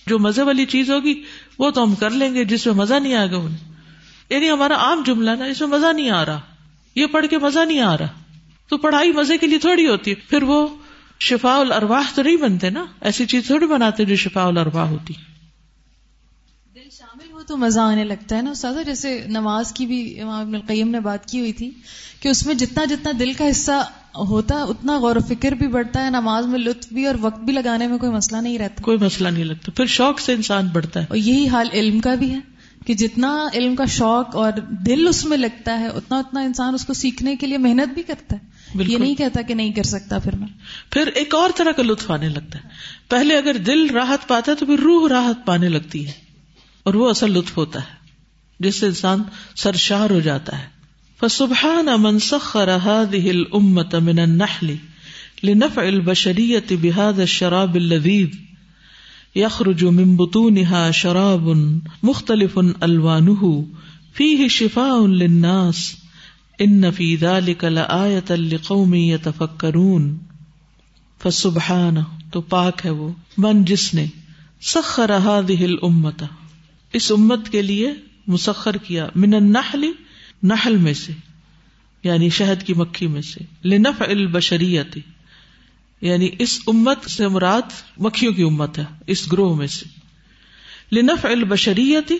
جو 0.06 0.18
مزے 0.18 0.42
والی 0.42 0.66
چیز 0.66 0.90
ہوگی 0.90 1.22
وہ 1.60 1.70
تو 1.70 1.82
ہم 1.82 1.94
کر 1.94 2.10
لیں 2.10 2.34
گے 2.34 2.44
جس 2.44 2.66
میں 2.66 2.74
مزہ 2.74 2.94
نہیں 2.94 3.14
آئے 3.14 3.30
گا 3.30 3.36
انہیں۔ 3.36 3.72
یعنی 4.30 4.50
ہمارا 4.50 4.74
عام 4.74 5.02
جملہ 5.06 5.30
نا، 5.30 5.44
اس 5.44 5.60
میں 5.60 5.68
مزہ 5.68 5.92
نہیں 5.92 6.10
آ 6.10 6.26
رہا۔ 6.26 6.40
یہ 6.94 7.06
پڑھ 7.06 7.26
کے 7.26 7.38
مزہ 7.38 7.60
نہیں 7.60 7.80
آ 7.80 7.98
رہا۔ 7.98 8.06
تو 8.68 8.78
پڑھائی 8.78 9.12
مزے 9.12 9.38
کے 9.38 9.46
لیے 9.46 9.58
تھوڑی 9.58 9.88
ہوتی 9.88 10.10
ہے۔ 10.10 10.14
پھر 10.14 10.42
وہ 10.42 10.68
شفا 11.20 11.56
الرواح 11.56 12.02
تو 12.14 12.22
نہیں 12.22 12.36
بنتے 12.36 12.70
نا۔ 12.70 12.84
ایسی 13.00 13.26
چیز 13.26 13.46
تھوڑی 13.46 13.66
بناتے 13.66 14.04
جو 14.04 14.16
شفا 14.16 14.44
الرواح 14.44 14.86
ہوتی۔ 14.86 15.14
دل 16.74 16.90
شامل 16.98 17.32
ہو 17.32 17.42
تو 17.42 17.56
مزہ 17.56 17.80
آنے 17.80 18.04
لگتا 18.04 18.36
ہے 18.36 18.42
نا 18.42 18.50
استاد 18.50 18.74
جیسے 18.86 19.24
نماز 19.26 19.72
کی 19.72 19.86
بھی 19.86 20.20
امام 20.20 20.54
القیم 20.54 20.88
نے 20.88 21.00
بات 21.00 21.26
کی 21.26 21.40
ہوئی 21.40 21.52
تھی 21.52 21.70
کہ 22.20 22.28
اس 22.28 22.46
میں 22.46 22.54
جتنا 22.54 22.84
جتنا 22.84 23.12
دل 23.18 23.32
کا 23.32 23.50
حصہ 23.50 23.90
ہوتا 24.16 24.54
اتنا 24.56 24.98
غور 24.98 25.16
و 25.16 25.20
فکر 25.28 25.52
بھی 25.52 25.68
بڑھتا 25.68 26.04
ہے 26.04 26.10
نماز 26.10 26.46
میں 26.46 26.58
لطف 26.58 26.92
بھی 26.92 27.06
اور 27.06 27.14
وقت 27.20 27.40
بھی 27.40 27.52
لگانے 27.52 27.86
میں 27.86 27.98
کوئی 27.98 28.12
مسئلہ 28.12 28.40
نہیں 28.40 28.58
رہتا۔ 28.58 28.82
کوئی 28.82 28.98
مسئلہ 28.98 29.28
نہیں 29.28 29.44
لگتا۔ 29.44 29.72
پھر 29.76 29.86
شوق 29.86 30.20
سے 30.20 30.32
انسان 30.32 30.66
بڑھتا 30.66 31.00
ہے۔ 31.00 31.06
اور 31.08 31.16
یہی 31.16 31.48
حال 31.48 31.68
علم 31.72 32.00
کا 32.00 32.14
بھی 32.14 32.30
ہے 32.30 32.38
کہ 32.86 32.94
جتنا 32.94 33.46
علم 33.54 33.76
کا 33.76 33.84
شوق 33.84 34.36
اور 34.36 34.52
دل 34.86 35.08
اس 35.08 35.24
میں 35.24 35.36
لگتا 35.36 35.80
ہے 35.80 35.86
اتنا 35.86 36.18
اتنا 36.18 36.40
انسان 36.40 36.74
اس 36.74 36.84
کو 36.84 36.92
سیکھنے 36.92 37.36
کے 37.36 37.46
لیے 37.46 37.58
محنت 37.58 37.94
بھی 37.94 38.02
کرتا 38.02 38.36
ہے۔ 38.36 38.50
یہ 38.74 38.98
نہیں 38.98 39.14
کہتا 39.14 39.42
کہ 39.42 39.54
نہیں 39.54 39.72
کر 39.72 39.82
سکتا 39.82 40.18
پھر 40.18 40.36
میں۔ 40.36 40.48
پھر 40.90 41.06
ایک 41.06 41.34
اور 41.34 41.50
طرح 41.56 41.70
کا 41.72 41.82
لطف 41.82 42.10
آنے 42.10 42.28
لگتا 42.28 42.58
ہے۔ 42.64 42.68
پہلے 43.08 43.36
اگر 43.36 43.54
دل 43.56 43.90
راحت 43.90 44.28
پاتا 44.28 44.52
ہے 44.52 44.56
تو 44.56 44.66
پھر 44.66 44.78
روح 44.78 45.08
راحت 45.08 45.46
پانے 45.46 45.68
لگتی 45.68 46.06
ہے۔ 46.06 46.12
اور 46.82 46.94
وہ 46.94 47.10
اصل 47.10 47.30
لطف 47.32 47.56
ہوتا 47.56 47.80
ہے 47.80 47.94
جس 48.60 48.76
سے 48.76 48.86
انسان 48.86 49.22
سرشار 49.56 50.10
ہو 50.10 50.20
جاتا 50.20 50.58
ہے۔ 50.58 50.79
فسبحان 51.20 52.00
من 52.00 52.18
سخر 52.18 52.70
هذه 52.70 53.30
الامه 53.30 53.88
من 53.94 54.18
النحل 54.18 54.76
لنفع 55.42 55.88
البشريه 55.88 56.64
بهذا 56.70 57.22
الشراب 57.22 57.76
اللذيذ. 57.76 58.28
يخرج 59.36 59.84
من 59.84 60.16
بطونها 60.16 60.90
شراب 60.90 61.80
مختلف 62.02 62.58
الوانه 62.58 63.66
فيه 64.14 64.48
شفاء 64.48 65.06
للناس. 65.06 65.96
ان 66.60 66.90
في 66.90 67.16
ذلك 67.16 67.64
لآية 67.64 68.34
لقوم 68.34 68.94
يتفكرون. 68.94 70.16
فسبحان 71.22 71.98
تو 72.32 72.40
پاک 72.40 72.86
ہے 72.86 72.90
وہ. 72.90 73.12
من 73.38 73.64
جس 73.64 73.94
نے 73.94 74.06
سخر 74.60 75.10
هذه 75.16 75.64
الامه 75.64 76.26
اس 76.92 77.12
امت 77.12 77.50
کے 77.50 77.62
لیے 77.62 77.92
مسخر 78.26 78.76
کیا. 78.76 79.06
من 79.16 79.34
النحل 79.34 79.84
نحل 80.42 80.76
میں 80.76 80.94
سے 80.94 81.12
یعنی 82.02 82.30
شہد 82.30 82.62
کی 82.62 82.74
مکھی 82.74 83.06
میں 83.06 83.22
سے 83.22 83.68
لنف 83.68 84.02
البشریت 84.02 84.98
یعنی 86.00 86.28
اس 86.38 86.60
امت 86.66 87.10
سے 87.10 87.28
مراد 87.28 87.62
مکھیوں 87.98 88.32
کی 88.32 88.42
امت 88.42 88.78
ہے، 88.78 88.84
اس 89.06 89.32
گروہ 89.32 89.56
میں 89.56 89.66
سے۔ 89.66 89.86
لنف 90.92 91.26
البشریت، 91.26 92.12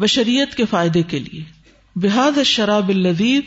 بشریت 0.00 0.54
کے 0.54 0.64
فائدے 0.64 1.02
کے 1.02 1.18
لیے۔ 1.18 1.44
بحاد 1.96 2.44
شراب 2.44 2.88
الدید 2.88 3.44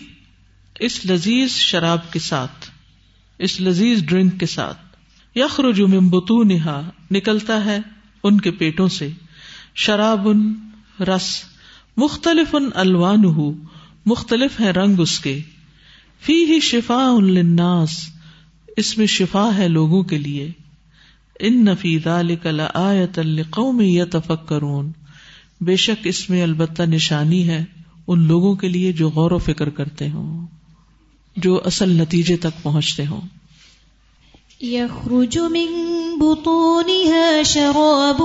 اس 0.80 1.06
لذیذ 1.06 1.50
شراب 1.50 2.14
کے 2.14 2.20
ساتھ، 2.20 2.70
اس 3.40 3.62
لذیذ 3.62 4.06
ڈرنک 4.06 4.40
کے 4.40 4.46
ساتھ۔ 4.46 4.82
یخرج 5.36 5.82
من 5.82 6.08
بطونها 6.08 6.82
نکلتا 7.12 7.66
ہے 7.66 7.80
ان 8.24 8.42
کے 8.42 8.52
پیٹوں 8.52 8.88
سے۔ 8.88 9.10
شراب 9.76 10.28
رس 11.04 11.44
مختلف 11.98 12.56
الوان 12.76 13.24
مختلف 14.06 14.60
ہے 14.60 14.72
رنگ 14.72 15.00
اس 15.00 15.20
کے۔ 15.20 15.40
فی 16.22 16.34
ہی 16.34 16.60
شفا 16.60 17.10
الناس 17.10 18.10
اس 18.78 18.98
میں 18.98 19.08
شفا 19.08 19.50
ہے 19.58 19.68
لوگوں 19.68 20.04
کے 20.04 20.18
لیے۔ 20.18 20.52
ان 21.40 21.66
نفی 21.66 22.00
آیت 22.74 23.20
القوم 23.20 23.82
یتفکرون۔ 23.82 24.92
بے 25.62 25.76
شک 25.76 26.08
اس 26.08 26.30
میں 26.30 26.44
البتہ 26.44 26.84
نشانی 26.84 27.48
ہے 27.50 27.66
ان 28.08 28.28
لوگوں 28.28 28.56
کے 28.56 28.70
لیے 28.70 28.94
جو 28.94 29.10
غور 29.10 29.32
و 29.32 29.38
فکر 29.38 29.70
کرتے 29.70 30.10
ہوں، 30.10 30.48
جو 31.38 31.62
اصل 31.66 31.90
نتیجے 31.90 32.38
تک 32.38 32.64
پہنچتے 32.64 33.06
ہوں۔ 33.06 33.22
يخرج 34.72 35.40
من 35.40 35.68
بطونها 36.20 37.44
شراب 37.44 38.22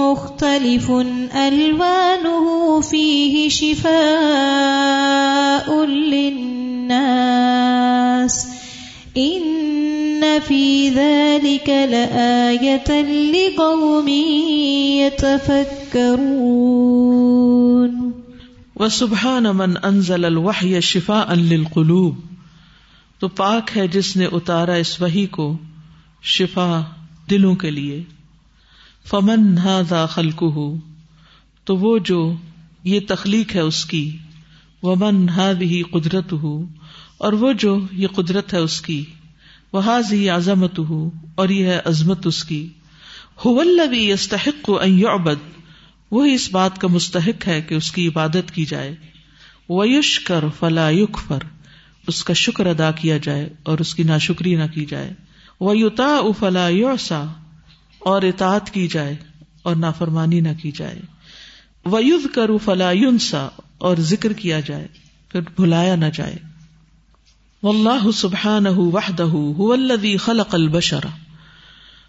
مختلف، 0.00 0.90
ألوانه 1.34 2.80
فيه 2.80 3.48
شفاء 3.48 3.94
للناس. 5.84 6.74
إن 9.16 10.40
في 10.40 10.88
ذلك 10.88 11.68
لآية 11.68 13.02
لقوم 13.32 14.08
يتفكرون. 14.98 16.24
وسبحان 18.76 19.56
من 19.56 19.76
أنزل 19.76 20.24
الوحي 20.24 20.80
شفاء 20.80 21.34
للقلوب. 21.34 22.14
تو 23.24 23.28
پاک 23.28 23.78
ہے 23.78 23.88
جس 23.88 24.16
نے 24.16 24.24
اتارا 24.24 24.74
اس 24.74 25.00
وہی 25.00 25.26
کو 25.26 25.58
شفا 26.22 26.80
دلوں 27.30 27.54
کے 27.54 27.70
لیے۔ 27.70 28.02
فمن 29.06 29.58
ہا 29.58 30.06
خلق 30.06 30.42
ہو 30.42 30.76
تو 31.64 31.76
وہ 31.76 31.98
جو 31.98 32.34
یہ 32.84 33.00
تخلیق 33.08 33.54
ہے 33.54 33.60
اس 33.60 33.84
کی۔ 33.84 34.16
ومن 34.82 35.28
ہا 35.28 35.52
بھی 35.52 35.82
قدرت 35.82 36.32
ہو 36.32 36.66
اور 37.18 37.32
وہ 37.32 37.52
جو 37.52 37.80
یہ 37.92 38.08
قدرت 38.08 38.54
ہے 38.54 38.58
اس 38.58 38.80
کی۔ 38.80 39.04
وہ 39.72 39.80
حاضی 39.80 40.28
عظمت 40.28 40.78
ہو 40.78 41.10
اور 41.34 41.48
یہ 41.48 41.66
ہے 41.66 41.80
عظمت 41.84 42.26
اس 42.26 42.44
کی۔ 42.44 42.68
ہوبی 43.44 44.12
استحق 44.12 44.70
ابد 45.10 45.60
وہی 46.10 46.34
اس 46.34 46.48
بات 46.52 46.78
کا 46.78 46.88
مستحق 46.88 47.48
ہے 47.48 47.62
کہ 47.62 47.74
اس 47.74 47.92
کی 47.92 48.08
عبادت 48.08 48.50
کی 48.54 48.64
جائے۔ 48.64 48.96
ویش 49.68 50.20
کر 50.20 50.44
فلا 50.58 50.90
یق 50.90 51.18
فر 51.28 51.38
اس 52.06 52.24
کا 52.24 52.32
شکر 52.32 52.66
ادا 52.66 52.90
کیا 52.90 53.16
جائے 53.16 53.48
اور 53.62 53.78
اس 53.78 53.94
کی 53.94 54.02
ناشکری 54.02 54.54
نہ 54.54 54.64
کی 54.74 54.84
جائے۔ 54.84 55.12
وہ 55.60 55.78
یوتا 55.78 56.06
افلا 56.06 56.68
یوسا 56.68 57.24
اور 57.98 58.22
اطاعت 58.22 58.70
کی 58.70 58.88
جائے 58.88 59.16
اور 59.62 59.76
نافرمانی 59.76 60.40
نہ 60.40 60.48
کی 60.62 60.70
جائے۔ 60.70 61.00
ویز 61.86 62.26
کرو 62.34 62.58
فلا 62.58 62.90
یونسا 62.90 63.48
اور 63.78 63.96
ذکر 63.96 64.32
کیا 64.32 64.60
جائے 64.60 64.88
پھر 65.28 65.40
بھلایا 65.56 65.96
نہ 65.96 66.04
جائے۔ 66.14 66.36
واللہ 67.62 68.10
سبحانہ 68.10 68.68
وحدہ 68.68 69.26
هو 69.32 69.72
الذی 69.72 70.16
خلق 70.16 70.54
البشر۔ 70.54 71.00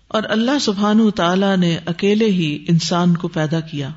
اور 0.08 0.24
اللہ 0.30 0.60
سبحانہ 0.62 1.10
تعالی 1.10 1.56
نے 1.60 1.78
اکیلے 1.86 2.26
ہی 2.26 2.66
انسان 2.68 3.18
کو 3.18 3.28
پیدا 3.28 3.60
کیا۔ 3.60 3.90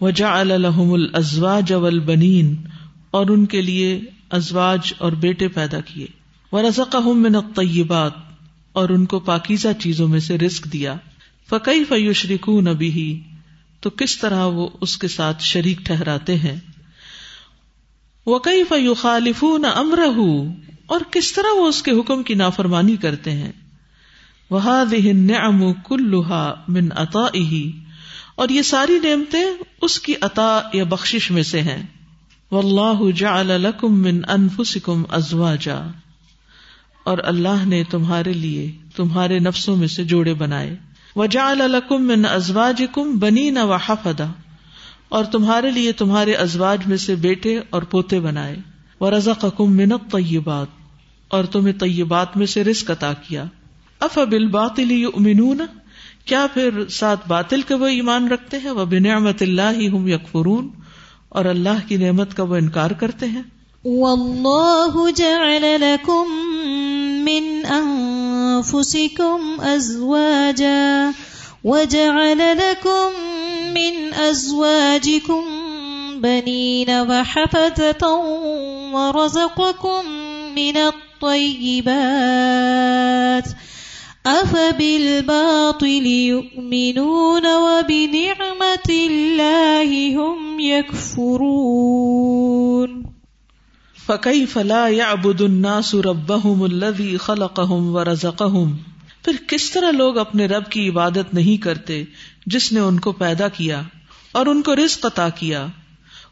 وجعل 0.00 0.48
لهم 0.48 0.92
الازواج 0.92 1.72
والبنین 1.72 2.56
اور 3.10 3.26
ان 3.26 3.46
کے 3.46 3.62
لیے 3.62 4.00
ازواج 4.30 4.94
اور 4.98 5.12
بیٹے 5.12 5.48
پیدا 5.48 5.80
کیے۔ 5.80 6.06
ورزقهم 6.52 7.22
من 7.22 7.36
الطیبات 7.36 8.12
اور 8.72 8.88
ان 8.88 9.06
کو 9.06 9.18
پاکیزہ 9.18 9.68
چیزوں 9.78 10.08
میں 10.08 10.20
سے 10.20 10.38
رزق 10.38 10.72
دیا۔ 10.72 10.94
فقی 11.48 11.84
فیشرکون 11.84 12.64
به، 12.64 13.08
تو 13.80 13.90
کس 13.90 14.18
طرح 14.18 14.44
وہ 14.44 14.68
اس 14.80 14.98
کے 14.98 15.08
ساتھ 15.08 15.42
شریک 15.42 15.78
ٹھہراتے 15.78 16.36
ہیں۔ 16.36 16.56
وہ 18.26 18.38
کئی 18.38 18.64
فیو 18.64 18.94
خالف 18.94 19.42
نہ 19.42 19.66
امر 19.66 19.98
اور 20.86 21.00
کس 21.10 21.32
طرح 21.32 21.56
وہ 21.56 21.68
اس 21.68 21.82
کے 21.82 21.90
حکم 21.90 22.22
کی 22.22 22.34
نافرمانی 22.34 22.96
کرتے 22.96 23.30
ہیں۔ 23.30 23.52
وہ 24.50 24.60
نعم 25.12 25.72
کلوہا 25.72 26.54
من 26.68 26.88
عطا 26.96 27.26
اور 28.34 28.48
یہ 28.48 28.62
ساری 28.62 28.98
نعمتیں 28.98 29.44
اس 29.82 30.00
کی 30.00 30.14
عطا 30.20 30.60
یا 30.72 30.84
بخش 30.84 31.30
میں 31.30 31.42
سے 31.42 31.62
ہیں۔ 31.62 31.86
واللہ 32.52 33.10
جعل 33.16 33.46
لکم 33.46 34.02
من 34.02 34.20
انفسکم 34.28 35.02
ازواجا۔ 35.08 35.80
اور 37.04 37.18
اللہ 37.22 37.64
نے 37.64 37.84
تمہارے 37.84 38.32
لیے 38.32 38.72
تمہارے 38.96 39.38
نفسوں 39.38 39.76
میں 39.76 39.88
سے 39.88 40.04
جوڑے 40.04 40.34
بنائے۔ 40.34 40.76
وجعل 41.16 41.58
لکم 41.58 42.02
من 42.02 42.26
ازواجکم 42.26 43.18
بنین 43.18 43.58
و 43.58 43.72
حفدا۔ 43.72 44.26
اور 45.08 45.24
تمہارے 45.24 45.70
لیے 45.70 45.92
تمہارے 45.92 46.32
ازواج 46.32 46.78
میں 46.86 46.96
سے 46.96 47.14
بیٹے 47.14 47.60
اور 47.70 47.82
پوتے 47.82 48.20
بنائے۔ 48.20 48.56
ورزقکم 49.00 49.76
من 49.76 49.92
الطیبات۔ 49.92 50.66
اور 51.28 51.44
تمہیں 51.44 51.72
طیبات 51.72 52.36
میں 52.36 52.46
سے 52.46 52.64
رزق 52.64 52.90
عطا 52.90 53.12
کیا۔ 53.12 53.44
اف 54.00 54.18
بالباطل 54.18 54.90
یؤمنون۔ 54.90 55.60
کیا 56.24 56.46
پھر 56.54 56.88
ساتھ 56.88 57.28
باطل 57.28 57.62
کے 57.62 57.74
وہ 57.74 57.86
ایمان 57.86 58.28
رکھتے 58.28 58.58
ہیں؟ 58.58 58.70
وہ 58.70 58.84
بنعمت 58.84 59.42
اللہ 59.42 59.70
ہی 59.76 59.88
ہم 59.88 60.08
یکفرون۔ 60.08 60.68
اور 61.28 61.44
اللہ 61.44 61.88
کی 61.88 61.96
نعمت 61.96 62.34
کا 62.36 62.42
وہ 62.42 62.56
انکار 62.56 62.90
کرتے 62.90 63.26
ہیں۔ 63.26 63.42
واللہ 63.84 65.10
جعل 65.16 65.64
لکم 65.80 66.32
من 67.24 67.62
انفسکم 67.70 69.60
ازواجا 69.60 71.10
وجعل 71.64 72.38
لكم 72.38 73.10
من 73.72 74.10
ازواجكم 74.18 75.44
بنين 76.20 76.90
وحفظة 76.90 78.08
ورزقكم 78.92 80.08
من 80.54 80.76
الطيبات 80.76 81.78
افبالباطل 84.28 86.06
يؤمنون 86.06 87.46
وبنعمة 87.58 88.90
الله 88.90 90.16
هم 90.16 90.60
يكفرون 90.60 91.78
فكيف 93.96 94.58
لا 94.58 94.82
يعبد 94.88 95.42
الناس 95.42 95.94
ربهم 95.94 96.64
الذي 96.64 97.18
خلقهم 97.18 97.88
ورزقهم؟ 97.94 98.76
پھر 99.24 99.40
کس 99.48 99.70
طرح 99.70 99.90
لوگ 99.90 100.18
اپنے 100.18 100.46
رب 100.46 100.70
کی 100.70 100.84
عبادت 100.88 101.34
نہیں 101.34 101.56
کرتے 101.62 101.98
جس 102.46 102.68
نے 102.72 102.80
ان 102.80 103.00
کو 103.00 103.12
پیدا 103.24 103.48
کیا 103.56 103.80
اور 104.32 104.46
ان 104.46 104.62
کو 104.62 104.76
رزق 104.76 105.06
عطا 105.06 105.28
کیا؟ 105.40 105.66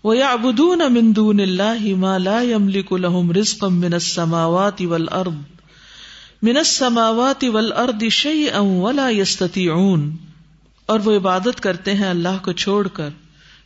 وہ 0.04 0.16
یا 0.16 0.30
ابدون 0.30 0.82
امندون 0.82 1.40
اللہ 1.40 1.84
لا 2.18 2.38
يملك 2.42 2.92
لهم 3.00 3.32
رزقا 3.32 3.68
من 3.76 3.94
السماوات 3.94 4.82
والارض 4.82 5.44
من 6.42 6.56
السماوات 6.56 7.44
والارض 7.44 8.02
شيئا 8.10 8.60
ولا 8.60 9.08
اون 9.70 10.16
اور 10.86 11.00
وہ 11.00 11.16
عبادت 11.16 11.60
کرتے 11.60 11.94
ہیں 11.94 12.06
اللہ 12.06 12.44
کو 12.44 12.52
چھوڑ 12.52 12.88
کر، 12.88 13.08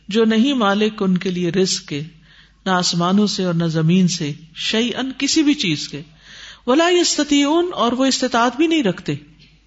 جو 0.07 0.25
نہیں 0.25 0.53
مالک 0.53 1.03
ان 1.03 1.17
کے 1.17 1.31
لیے 1.31 1.51
رزق 1.51 1.87
کے، 1.87 2.01
نہ 2.65 2.71
آسمانوں 2.71 3.27
سے 3.27 3.45
اور 3.45 3.53
نہ 3.53 3.63
زمین 3.63 4.07
سے 4.07 4.31
شعی 4.55 4.89
ان 4.95 5.11
کسی 5.17 5.43
بھی 5.43 5.53
چیز 5.53 5.87
کے۔ 5.87 6.01
ولا 6.67 6.89
یستطیعون 6.91 7.71
اور 7.73 7.91
وہ 7.91 8.05
استطاعت 8.05 8.57
بھی 8.57 8.67
نہیں 8.67 8.83
رکھتے 8.83 9.13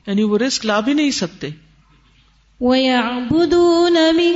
یعنی 0.07 0.23
وہ 0.23 0.39
رسک 0.39 0.67
لا 0.67 0.81
بھی 0.81 0.95
نہیں 0.95 1.11
سکتے۔ 1.11 1.51
وَيَعْبُدُونَ 2.65 3.93
مِن 3.93 4.35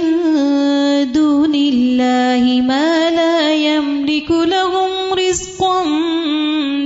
دُونِ 1.13 1.55
اللَّهِ 1.55 2.61
مَا 2.61 3.11
لَا 3.11 3.55
يَمْلِكُ 3.55 4.31
لَهُمْ 4.31 5.15
رِزْقًا 5.15 5.85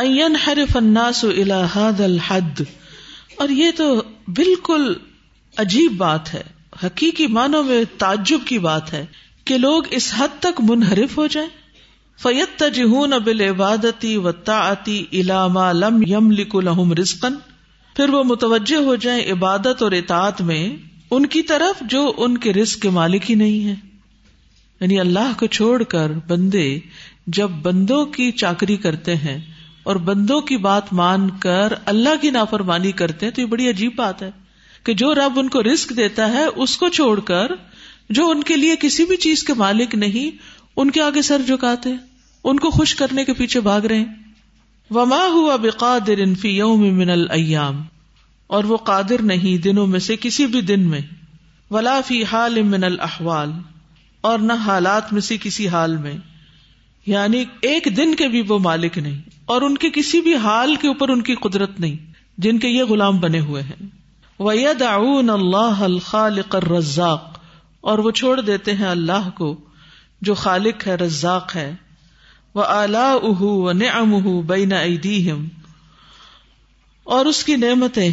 أَن 0.00 0.06
يَنْحَرِفَ 0.06 0.76
النَّاسُ 0.76 1.26
إِلَى 1.26 1.52
هَذَا 1.52 2.04
الْحَدِّ. 2.04 2.62
اور 3.36 3.48
یہ 3.48 3.70
تو 3.76 4.02
بالکل 4.28 4.94
عجیب 5.56 5.96
بات 5.96 6.34
ہے، 6.34 6.42
حقیقی 6.86 7.26
معنوں 7.26 7.62
میں 7.62 7.84
تعجب 7.98 8.38
کی 8.46 8.58
بات 8.58 8.92
ہے۔ 8.92 9.06
کہ 9.48 9.58
لوگ 9.58 9.82
اس 9.90 10.12
حد 10.18 10.38
تک 10.40 10.60
منحرف 10.60 11.18
ہو 11.18 11.26
جائیں۔ 11.26 11.48
فیت 12.18 12.58
تجہون 12.58 13.12
بل 13.24 13.40
عبادتی 13.40 14.16
و 14.16 14.32
تعتی 14.32 15.04
علامہ 15.12 15.72
لم 15.72 16.02
یم 16.06 16.30
لکم 16.30 16.92
رسکن 16.92 17.34
پھر 17.96 18.08
وہ 18.08 18.24
متوجہ 18.24 18.76
ہو 18.76 18.94
جائیں 18.94 19.32
عبادت 19.32 19.82
اور 19.82 19.92
اطاعت 19.92 20.40
میں 20.40 20.76
ان 21.10 21.26
کی 21.26 21.42
طرف 21.42 21.82
جو 21.82 22.12
ان 22.16 22.38
کے 22.38 22.52
رزق 22.52 22.82
کے 22.82 22.90
مالک 22.90 23.30
ہی 23.30 23.34
نہیں 23.34 23.68
ہے 23.68 23.74
یعنی 24.80 25.00
اللہ 25.00 25.38
کو 25.38 25.46
چھوڑ 25.46 25.82
کر 25.82 26.12
بندے 26.28 26.78
جب 27.26 27.50
بندوں 27.62 28.04
کی 28.06 28.30
چاکری 28.32 28.76
کرتے 28.76 29.16
ہیں 29.16 29.38
اور 29.82 29.96
بندوں 29.96 30.40
کی 30.40 30.56
بات 30.56 30.92
مان 30.92 31.28
کر 31.30 31.72
اللہ 31.84 32.20
کی 32.20 32.30
نافرمانی 32.30 32.92
کرتے 32.92 33.26
ہیں 33.26 33.32
تو 33.32 33.40
یہ 33.40 33.46
بڑی 33.46 33.70
عجیب 33.70 33.92
بات 33.96 34.22
ہے 34.22 34.30
کہ 34.82 34.94
جو 34.94 35.14
رب 35.14 35.38
ان 35.38 35.48
کو 35.48 35.62
رسک 35.62 35.92
دیتا 35.96 36.32
ہے 36.32 36.44
اس 36.56 36.76
کو 36.76 36.88
چھوڑ 36.88 37.20
کر 37.20 37.52
جو 38.10 38.30
ان 38.30 38.42
کے 38.42 38.56
لیے 38.56 38.76
کسی 38.80 39.04
بھی 39.04 39.16
چیز 39.16 39.44
کے 39.44 39.54
مالک 39.54 39.94
نہیں، 39.94 40.36
ان 40.76 40.90
کے 40.90 41.02
آگے 41.02 41.22
سر 41.22 41.40
جھکاتے، 41.46 41.90
ان 42.44 42.58
کو 42.58 42.70
خوش 42.70 42.94
کرنے 42.94 43.24
کے 43.24 43.32
پیچھے 43.32 43.60
بھاگ 43.60 43.80
رہے 43.80 44.04
وما 44.90 45.26
ہوا 45.32 45.56
بقادر 45.56 46.34
فی 46.40 46.48
یوم 46.48 46.98
من 46.98 47.10
الایام 47.10 47.82
اور 48.46 48.64
وہ 48.64 48.76
قادر 48.76 49.22
نہیں 49.22 49.62
دنوں 49.62 49.86
میں 49.86 50.00
سے 50.00 50.16
کسی 50.16 50.46
بھی 50.46 50.60
دن 50.60 50.80
میں۔ 50.80 51.00
ولا 51.70 52.00
فی 52.06 52.24
حال 52.24 52.62
من 52.62 52.84
الاحوال 52.84 53.52
اور 54.20 54.38
نہ 54.38 54.52
حالات 54.52 55.12
میں 55.12 55.20
سے 55.20 55.36
کسی 55.36 55.68
حال 55.68 55.96
میں۔ 55.96 56.14
یعنی 57.06 57.44
ایک 57.60 57.88
دن 57.96 58.14
کے 58.14 58.28
بھی 58.28 58.42
وہ 58.48 58.58
مالک 58.58 58.98
نہیں۔ 58.98 59.18
اور 59.44 59.62
ان 59.62 59.78
کے 59.78 59.90
کسی 59.90 60.20
بھی 60.20 60.36
حال 60.36 60.76
کے 60.76 60.88
اوپر 60.88 61.08
ان 61.08 61.22
کی 61.22 61.34
قدرت 61.34 61.80
نہیں، 61.80 61.96
جن 62.38 62.58
کے 62.58 62.68
یہ 62.68 62.84
غلام 62.84 63.18
بنے 63.18 63.40
ہوئے 63.40 63.62
ہیں۔ 63.62 63.86
وید 64.40 64.82
اللہ 64.82 65.80
الخالق 65.80 66.56
الرزاق۔ 66.56 67.37
اور 67.80 67.98
وہ 67.98 68.10
چھوڑ 68.10 68.40
دیتے 68.40 68.74
ہیں 68.74 68.86
اللہ 68.86 69.30
کو، 69.34 69.60
جو 70.20 70.34
خالق 70.34 70.86
ہے، 70.86 70.94
رزاق 70.94 71.56
ہے۔ 71.56 71.74
وہ 72.54 72.64
الا 72.64 73.12
اہ 73.12 73.42
و 73.42 73.72
نم 73.72 74.40
بین 74.46 74.72
اور 77.04 77.26
اس 77.26 77.44
کی 77.44 77.56
نعمتیں 77.56 78.10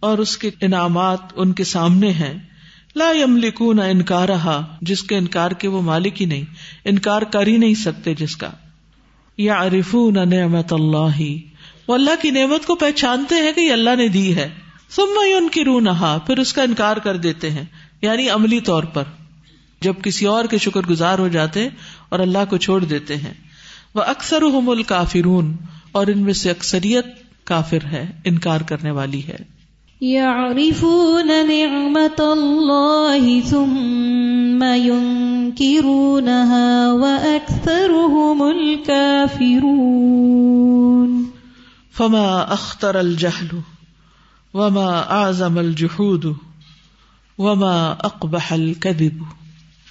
اور 0.00 0.18
اس 0.18 0.38
کے 0.38 0.50
انعامات 0.60 1.18
ان 1.34 1.52
کے 1.52 1.64
سامنے 1.64 2.10
ہیں۔ 2.10 2.34
لا 2.96 3.12
یملکون 3.22 3.80
انکار 3.80 4.28
جس 4.82 5.02
کے 5.02 5.16
انکار 5.16 5.50
کے 5.50 5.68
وہ 5.68 5.82
مالک 5.82 6.20
ہی 6.20 6.26
نہیں، 6.26 6.44
انکار 6.84 7.22
کر 7.22 7.46
ہی 7.46 7.56
نہیں 7.56 7.74
سکتے 7.74 8.14
جس 8.14 8.36
کا۔ 8.36 8.50
یا 9.38 9.62
عرفون 9.62 10.30
نعمت 10.30 10.72
اللہ۔ 10.72 11.22
وہ 11.88 11.94
اللہ 11.94 12.22
کی 12.22 12.30
نعمت 12.30 12.66
کو 12.66 12.74
پہچانتے 12.74 13.34
ہیں 13.34 13.52
کہ 13.52 13.60
یہ 13.60 13.72
اللہ 13.72 13.96
نے 13.96 14.08
دی 14.08 14.36
ہے۔ 14.36 14.50
سم 14.90 15.18
ان 15.36 15.48
کی 15.48 15.64
رو 15.64 15.80
نہا 15.80 16.18
پھر 16.26 16.38
اس 16.38 16.52
کا 16.52 16.62
انکار 16.62 16.96
کر 16.96 17.16
دیتے 17.16 17.50
ہیں۔ 17.50 17.64
یعنی 18.04 18.28
عملی 18.28 18.60
طور 18.60 18.82
پر 18.82 19.02
جب 19.80 19.94
کسی 20.02 20.26
اور 20.26 20.44
کے 20.44 20.58
شکر 20.58 20.80
گزار 20.80 21.18
ہو 21.18 21.28
جاتے 21.28 21.68
اور 22.08 22.18
اللہ 22.18 22.38
کو 22.50 22.56
چھوڑ 22.56 22.84
دیتے 22.84 23.16
ہیں۔ 23.16 23.34
وہ 23.94 24.02
اکثر 24.02 24.42
الکافرون 24.42 25.56
اور 25.92 26.06
ان 26.06 26.18
میں 26.18 26.32
سے 26.32 26.50
اکثریت 26.50 27.06
کافر 27.44 27.86
ہے 27.86 28.10
انکار 28.24 28.60
کرنے 28.60 28.90
والی 28.90 29.28
ہے۔ 29.28 29.36
يعرفون 30.02 31.30
الله 32.18 33.50
ثم 33.50 34.64
ينكرونها 34.76 36.92
وأكثرهم 36.92 38.42
الكافرون۔ 38.42 41.24
فما 41.96 42.52
أخطر 42.52 42.94
الجهل 42.94 43.48
وما 44.54 45.02
أعظم 45.10 45.58
الجحود۔ 45.58 46.26
وما 47.38 47.94
أقبح 48.04 48.46
الكذب۔ 48.50 49.22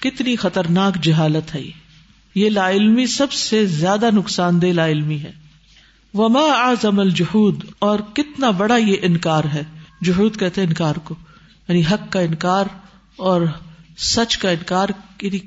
کتنی 0.01 0.35
خطرناک 0.35 1.03
جہالت 1.03 1.55
ہے 1.55 1.61
یہ۔ 2.35 2.49
لا 2.49 2.69
علمی 2.69 3.05
سب 3.05 3.31
سے 3.31 3.65
زیادہ 3.65 4.09
نقصان 4.13 4.61
دہ 4.61 4.65
لا 4.65 4.87
علمی 4.87 5.19
ہے۔ 5.19 5.31
وما 6.13 6.39
اعظم 6.39 6.99
الجہود 6.99 7.63
اور 7.79 7.99
کتنا 8.13 8.49
بڑا 8.49 8.77
یہ 8.77 8.95
انکار 9.01 9.43
ہے۔ 9.53 9.63
جہود 10.03 10.39
کہتے 10.39 10.61
ہیں 10.61 10.67
انکار 10.67 10.95
کو۔ 10.95 11.15
یعنی 11.67 11.81
حق 11.91 12.11
کا 12.11 12.19
انکار 12.19 12.65
اور 13.15 13.41
سچ 13.97 14.37
کا 14.37 14.49
انکار۔ 14.49 14.89
یعنی 15.21 15.39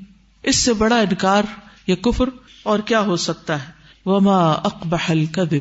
اس 0.43 0.55
سے 0.55 0.73
بڑا 0.73 0.99
انکار 0.99 1.43
یا 1.87 1.95
کفر 1.95 2.29
اور 2.63 2.79
کیا 2.79 3.01
ہو 3.01 3.15
سکتا 3.15 3.67
ہے۔ 3.67 3.71
وما 4.05 4.51
اقبح 4.51 5.09
الكذب۔ 5.09 5.55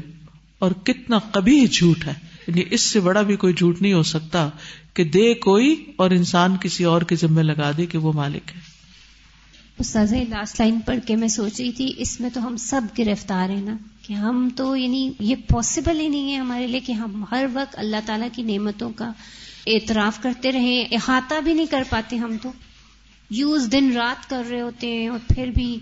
اور 0.59 0.71
کتنا 0.71 1.19
کبھی 1.33 1.67
جھوٹ 1.67 2.07
ہے۔ 2.07 2.26
یعنی 2.47 2.63
اس 2.71 2.81
سے 2.81 3.01
بڑا 3.01 3.23
بھی 3.23 3.37
کوئی 3.37 3.55
جھوٹ 3.55 3.83
نہیں 3.83 3.93
ہو 3.93 4.03
سکتا 4.03 4.51
کہ 4.95 5.05
دے 5.05 5.35
کوئی 5.35 5.85
اور 5.97 6.11
انسان 6.11 6.57
کسی 6.61 6.85
اور 6.85 7.03
کے 7.03 7.17
ذمے 7.17 7.43
لگا 7.43 7.71
دے 7.77 7.87
کہ 7.87 7.99
وہ 7.99 8.13
مالک 8.13 8.51
ہے۔ 8.57 8.61
استاذ 9.79 10.13
لاسٹ 10.13 10.61
لائن 10.61 10.81
پڑھ 10.81 10.99
کے 11.07 11.17
میں 11.17 11.29
سوچ 11.29 11.61
رہی 11.61 11.73
تھی 11.73 11.93
اس 11.99 12.21
میں 12.21 12.31
تو 12.31 12.47
ہم 12.47 12.57
سب 12.57 12.81
گرفتار 12.99 13.51
ہیں 13.51 13.63
نا 13.63 13.77
کہ 14.03 14.13
ہم 14.13 14.49
تو 14.57 14.77
یعنی 14.77 15.13
یہ 15.21 15.37
پاسبل 15.49 16.01
ہی 16.01 16.09
نہیں 16.09 16.33
ہے 16.33 16.37
ہمارے 16.37 16.67
لیے 16.67 16.81
کہ 16.81 16.93
ہم 16.93 17.25
ہر 17.31 17.47
وقت 17.53 17.79
اللہ 17.79 17.97
تعالیٰ 18.07 18.29
کی 18.33 18.43
نعمتوں 18.43 18.91
کا 18.91 19.13
اعتراف 19.67 20.23
کرتے 20.23 20.53
رہیں 20.53 20.85
احاطہ 20.91 21.41
بھی 21.41 21.55
نہیں 21.55 21.67
کر 21.67 21.83
پاتے 21.91 22.17
ہم 22.17 22.37
تو۔ 22.43 22.53
یوز 23.31 23.69
دن 23.73 23.93
رات 23.93 24.31
کر 24.31 24.43
رہے 24.51 24.61
ہوتے 24.61 24.93
ہیں 24.93 25.09
اور 25.09 25.19
پھر 25.35 25.51
بھی 25.55 25.79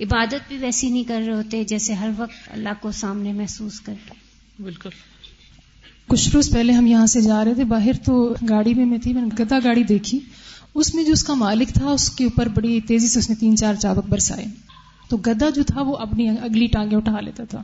عبادت 0.00 0.48
بھی 0.48 0.58
ویسی 0.58 0.90
نہیں 0.90 1.04
کر 1.04 1.22
رہے 1.26 1.34
ہوتے 1.34 1.64
جیسے 1.64 1.92
ہر 1.92 2.10
وقت 2.16 2.48
اللہ 2.50 2.68
کو 2.80 2.92
سامنے 2.92 3.32
محسوس 3.32 3.80
کر 3.80 3.94
بالکل۔ 4.60 4.88
کچھ 6.06 6.30
روز 6.30 6.50
پہلے 6.50 6.72
ہم 6.72 6.86
یہاں 6.86 7.06
سے 7.06 7.20
جا 7.20 7.44
رہے 7.44 7.54
تھے، 7.54 7.64
باہر 7.64 7.92
تو 8.04 8.34
گاڑی 8.48 8.74
میں 8.74 8.84
میں 8.84 8.98
تھی، 8.98 9.12
میں 9.12 9.22
نے 9.22 9.42
گدا 9.42 9.58
گاڑی 9.64 9.82
دیکھی۔ 9.82 10.18
اس 10.74 10.94
میں 10.94 11.04
جو 11.04 11.12
اس 11.12 11.24
کا 11.24 11.34
مالک 11.34 11.68
تھا، 11.68 11.86
اس 11.86 12.10
کے 12.10 12.24
اوپر 12.24 12.48
بڑی 12.48 12.80
تیزی 12.80 13.06
سے 13.06 13.18
اس 13.18 13.30
نے 13.30 13.36
تین 13.36 13.56
چار 13.56 13.74
چابک 13.74 14.08
برسائے۔ 14.08 14.44
تو 15.08 15.16
گدا 15.16 15.50
جو 15.50 15.62
تھا، 15.62 15.82
وہ 15.82 15.96
اپنی 15.96 16.28
اگلی 16.28 16.66
ٹانگیں 16.66 16.96
اٹھا 16.96 17.20
لیتا 17.20 17.44
تھا۔ 17.44 17.62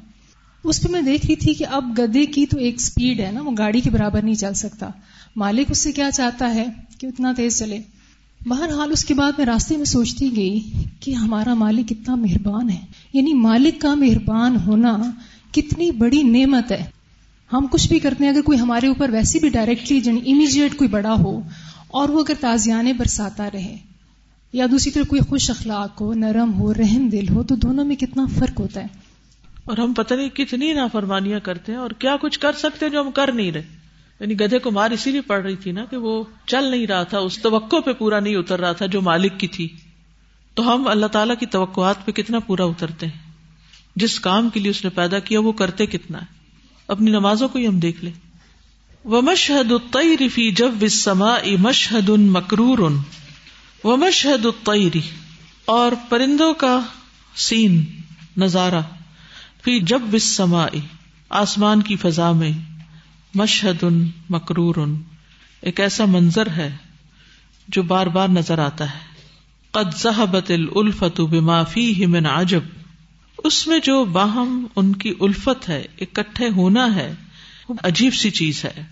اس 0.65 0.83
پہ 0.83 0.89
میں 0.89 1.03
دیکھ 1.03 1.27
رہی 1.27 1.37
تھی 1.37 1.55
کہ 1.55 1.67
اب 1.67 1.99
گدے 1.99 2.27
کی 2.27 2.47
تو 2.47 2.59
ایک 2.59 2.81
سپیڈ 2.81 3.21
ہے 3.21 3.31
نا، 3.33 3.43
وہ 3.43 3.51
گاڑی 3.59 3.81
کے 3.81 3.91
برابر 3.91 4.23
نہیں 4.23 4.35
چل 4.35 4.55
سکتا۔ 4.55 4.89
مالک 5.37 5.71
اس 5.71 5.79
سے 5.79 5.93
کیا 5.93 6.11
چاہتا 6.11 6.55
ہے 6.55 6.67
کہ 6.99 7.07
اتنا 7.07 7.33
تیز 7.37 7.59
چلے۔ 7.59 7.79
بہرحال 8.47 8.91
اس 8.93 9.05
کے 9.05 9.15
بعد 9.15 9.33
میں 9.39 9.47
راستے 9.47 9.77
میں 9.77 9.85
سوچتی 9.85 10.37
گئی 10.37 10.61
کہ 11.01 11.15
ہمارا 11.15 11.55
مالک 11.55 11.89
کتنا 11.89 12.15
مہربان 12.15 12.71
ہے۔ 12.71 12.81
یعنی 13.13 13.35
مالک 13.35 13.81
کا 13.81 13.95
مہربان 13.95 14.57
ہونا 14.67 15.11
کتنی 15.53 15.91
بڑی 15.91 16.23
نعمت 16.23 16.73
ہے۔ 16.73 17.00
ہم 17.53 17.67
کچھ 17.67 17.89
بھی 17.89 17.99
کرتے 17.99 18.25
ہیں، 18.25 18.31
اگر 18.31 18.43
کوئی 18.43 18.61
ہمارے 18.61 18.87
اوپر 18.87 19.11
ویسے 19.11 19.39
بھی 19.39 19.49
ڈائریکٹلی 19.49 20.01
یعنی 20.05 20.33
امیجیٹ 20.33 20.77
کوئی 20.77 20.91
بڑا 20.91 21.15
ہو، 21.15 21.41
اور 21.89 22.09
وہ 22.09 22.21
اگر 22.21 22.35
تازیانے 22.41 22.93
برساتا 22.93 23.49
رہے، 23.55 23.77
یا 24.53 24.67
دوسری 24.71 24.93
طرف 24.93 25.07
کوئی 25.09 25.21
خوش 25.21 25.51
اخلاق 25.51 26.01
ہو، 26.01 26.15
نرم 26.15 26.55
ہو، 26.55 26.75
رحم 26.75 27.09
دل 27.09 27.29
ہو، 27.29 27.43
تو 27.43 27.57
دونوں 27.57 27.85
میں 27.85 27.97
کتنا 27.97 28.27
فرق 28.39 28.61
ہوتا 28.61 28.81
ہے؟ 28.81 28.87
اور 29.65 29.79
ہم 29.79 29.93
پتہ 29.93 30.15
نہیں 30.15 30.29
کتنی 30.29 30.73
نافرمانیاں 30.73 31.41
کرتے 31.41 31.73
ہیں 31.73 31.79
اور 31.79 31.91
کیا 31.91 32.17
کچھ 32.21 32.39
کر 32.41 32.53
سکتے 32.53 32.87
ہیں 32.87 32.93
جو 32.93 33.01
ہم 33.01 33.11
کر 33.11 33.33
نہیں 33.33 33.53
رہے۔ 33.53 33.63
یعنی 34.21 34.41
گدھے 34.41 34.59
کو 34.59 34.71
مار 34.71 34.91
اسی 34.91 35.11
لیے 35.11 35.21
پڑ 35.21 35.43
رہی 35.43 35.57
تھی 35.57 35.73
نا 35.73 35.85
کہ 35.85 35.97
وہ 35.97 36.25
چل 36.47 36.65
نہیں 36.65 36.87
رہا 36.87 37.03
تھا، 37.03 37.19
اس 37.19 37.39
توقع 37.39 37.77
پہ 37.77 37.93
پورا 37.93 38.21
نہیں 38.21 38.37
اتر 38.37 38.61
رہا 38.61 38.73
تھا 38.73 38.87
جو 38.87 39.03
مالک 39.03 39.33
کی 39.39 39.47
تھی۔ 39.47 39.69
تو 40.55 40.75
ہم 40.75 40.89
اللہ 40.89 41.07
تعالیٰ 41.07 41.35
کی 41.41 41.47
توقعات 41.47 42.07
پہ 42.07 42.13
کتنا 42.13 42.39
پورا 42.39 42.65
اترتے 42.65 43.07
ہیں؟ 43.07 43.33
جس 43.97 44.21
کام 44.21 44.49
کے 44.49 44.61
لیے 44.61 44.71
اس 44.71 44.85
نے 44.85 44.91
پیدا 44.91 45.19
کیا، 45.19 45.41
وہ 45.41 45.53
کرتے 45.53 45.87
کتنا 45.87 46.19
ہے 46.19 46.40
اپنی 46.91 47.11
نمازوں 47.11 47.49
کو 47.49 47.59
ہی 47.59 47.67
ہم 47.67 47.79
دیکھ 47.79 48.05
لیں۔ 48.05 48.13
وہ 49.05 49.23
مشہد 49.23 49.73
فی 50.35 50.53
جب 50.53 50.89
سما 50.91 51.35
مشہد 51.59 52.11
ان 52.11 52.21
مکرور 52.21 52.79
ان 52.79 52.97
وہ 53.85 53.97
مشہد 53.97 54.47
اور 55.65 55.93
پرندوں 56.09 56.55
کا 56.55 56.81
سین، 57.37 57.85
نظارہ۔ 58.37 58.81
فی 59.63 59.81
جب 59.81 60.03
سما 60.21 60.67
آسمان 61.31 61.83
کی 61.83 61.97
فضا 61.97 62.33
میں۔ 62.33 62.51
مشہد 63.35 63.83
ان 63.83 64.11
مکرور 64.31 64.75
ان 64.77 65.03
ایک 65.61 65.81
ایسا 65.81 66.05
منظر 66.05 66.47
ہے 66.47 66.77
جو 67.69 67.83
بار 67.83 68.07
بار 68.07 68.29
نظر 68.29 68.59
آتا 68.59 68.95
ہے۔ 68.95 68.99
قد 69.71 69.97
ذہبت 69.97 70.53
الفت 70.77 71.21
بما 71.21 71.63
فیہ 71.63 72.07
من 72.07 72.27
عجب۔ 72.27 72.80
اس 73.45 73.67
میں 73.67 73.79
جو 73.79 74.05
باہم 74.05 74.67
ان 74.77 74.97
کی 74.97 75.15
الفت 75.21 75.69
ہے، 75.69 75.87
اکٹھے 76.01 76.49
ہونا 76.57 76.95
ہے 76.97 77.15
عجیب 77.83 78.15
سی 78.15 78.31
چیز 78.31 78.65
ہے۔ 78.65 78.85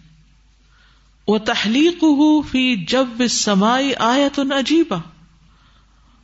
وہ 1.29 1.39
تحلیق 1.39 2.05
فی 2.51 2.85
جب 2.85 3.07
سمائی 3.31 3.95
آیا 3.99 4.29
تو 4.35 4.43
عجیبا 4.43 4.99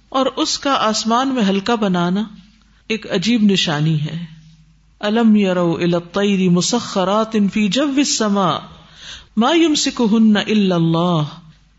اور 0.09 0.27
اس 0.27 0.59
کا 0.59 0.75
آسمان 0.75 1.29
میں 1.29 1.43
ہلکا 1.43 1.75
بنانا 1.75 2.25
ایک 2.89 3.13
عجیب 3.13 3.43
نشانی 3.43 4.01
ہے۔ 4.01 4.25
الم 5.01 5.37
یرو 5.37 5.79
الطری 5.81 6.49
مسخرات 6.49 7.29
ان 7.35 7.49
فی 7.49 7.69
جب 7.69 7.89
سما 8.07 8.59
ما 9.37 9.51
يمسكهن 9.53 10.37
الا 10.37 10.77
الله۔ 10.77 11.23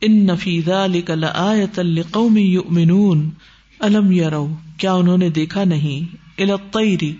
ان 0.02 0.36
فی 0.36 0.62
ذلك 0.62 1.12
لآیت 1.12 1.80
لقوم 1.80 2.38
یؤمنون 2.38 3.30
الم 3.80 4.12
یرو 4.12 4.56
کیا 4.78 4.94
انہوں 4.94 5.18
نے 5.18 5.30
دیکھا 5.30 5.64
نہیں؟ 5.64 6.25
الطری 6.38 7.16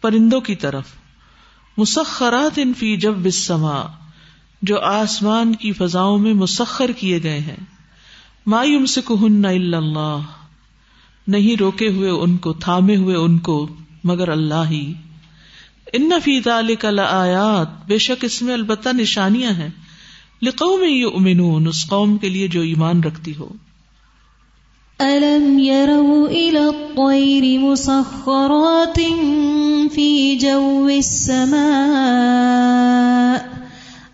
پرندوں 0.00 0.40
کی 0.40 0.54
طرف، 0.54 0.84
مسخرات 1.76 2.58
ان 2.62 2.72
فی 2.74 2.96
جب 2.96 3.30
سما 3.30 3.82
جو 4.62 4.80
آسمان 4.80 5.54
کی 5.54 5.72
فضاؤں 5.72 6.18
میں 6.18 6.34
مسخر 6.34 6.90
کیے 6.92 7.22
گئے 7.22 7.38
ہیں۔ 7.38 7.56
ما 8.46 8.64
يمسكهن 8.64 9.44
الا 9.44 9.78
اللہ، 9.78 10.18
نہیں 11.26 11.56
روکے 11.56 11.88
ہوئے 11.88 12.10
ان 12.10 12.36
کو، 12.36 12.52
تھامے 12.52 12.96
ہوئے 12.96 13.16
ان 13.16 13.38
کو، 13.38 13.68
مگر 14.04 14.28
اللہ 14.28 14.70
ہی۔ 14.70 14.92
ان 15.92 16.10
فی 16.24 16.40
ذلک 16.40 16.84
لآیات، 16.84 17.86
بے 17.86 17.98
شک 17.98 18.24
اس 18.24 18.42
میں 18.42 18.54
البتہ 18.54 18.88
نشانیاں 18.88 19.50
ہیں۔ 19.50 19.68
لقوم 20.42 20.84
یؤمنون، 20.84 21.66
اس 21.66 21.86
قوم 21.86 22.18
کے 22.18 22.28
لیے 22.28 22.48
جو 22.48 22.60
ایمان 22.60 23.02
رکھتی 23.02 23.36
ہو۔ 23.36 23.48
ألم 25.00 25.58
يروا 25.58 26.28
إلى 26.28 26.68
الطير 26.68 27.58
مسخرات 27.60 29.00
في 29.90 30.36
جو 30.36 30.88
السماء 30.88 31.64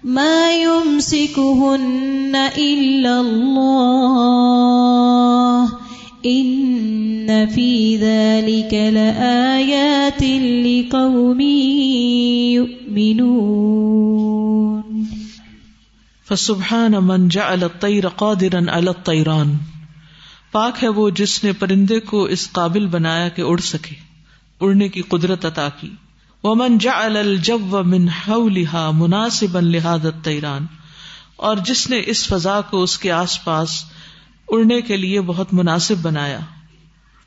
ما 0.05 0.53
يمسكهن 0.53 2.37
إلا 2.59 3.21
الله 3.21 4.41
إن 6.27 7.47
في 7.47 7.97
ذلك 7.97 8.75
لآيات 8.75 10.23
لقوم 10.67 11.41
يؤمنون 13.01 13.71
فسبحان 16.25 17.03
من 17.03 17.29
جعل 17.29 17.65
الطير 17.65 18.09
قادرا 18.09 18.67
على 18.69 18.91
الطيران 18.91 19.49
پاک 20.53 20.85
ہے 20.85 20.89
وہ 20.89 21.11
جس 21.11 21.45
نے 21.45 21.53
پرندے 21.53 22.01
کو 22.01 22.25
اس 22.25 22.53
قابل 22.53 22.87
بنایا 22.87 23.29
کہ 23.29 23.43
اڑ 23.43 23.59
سکے، 23.59 23.95
اڑنے 24.61 24.89
کی 24.89 25.03
قدرت 25.03 25.47
عطا 25.47 25.69
کی۔ 25.81 25.91
ومن 26.45 26.79
جعل 26.79 27.17
الجو 27.17 27.83
من 27.85 28.09
حولها 28.09 28.91
مناسبا 28.95 29.61
لهذا 29.61 30.09
الطيران 30.09 30.67
اور 31.37 31.57
جس 31.57 31.91
نے 31.91 32.03
اس 32.07 32.27
فضا 32.27 32.61
کو 32.61 32.83
اس 32.83 32.99
کے 32.99 33.13
آس 33.13 33.45
پاس 33.45 33.85
اڑنے 34.49 34.81
کے 34.81 34.97
لیے 34.97 35.21
بہت 35.21 35.53
مناسب 35.53 35.95
بنایا۔ 36.03 36.39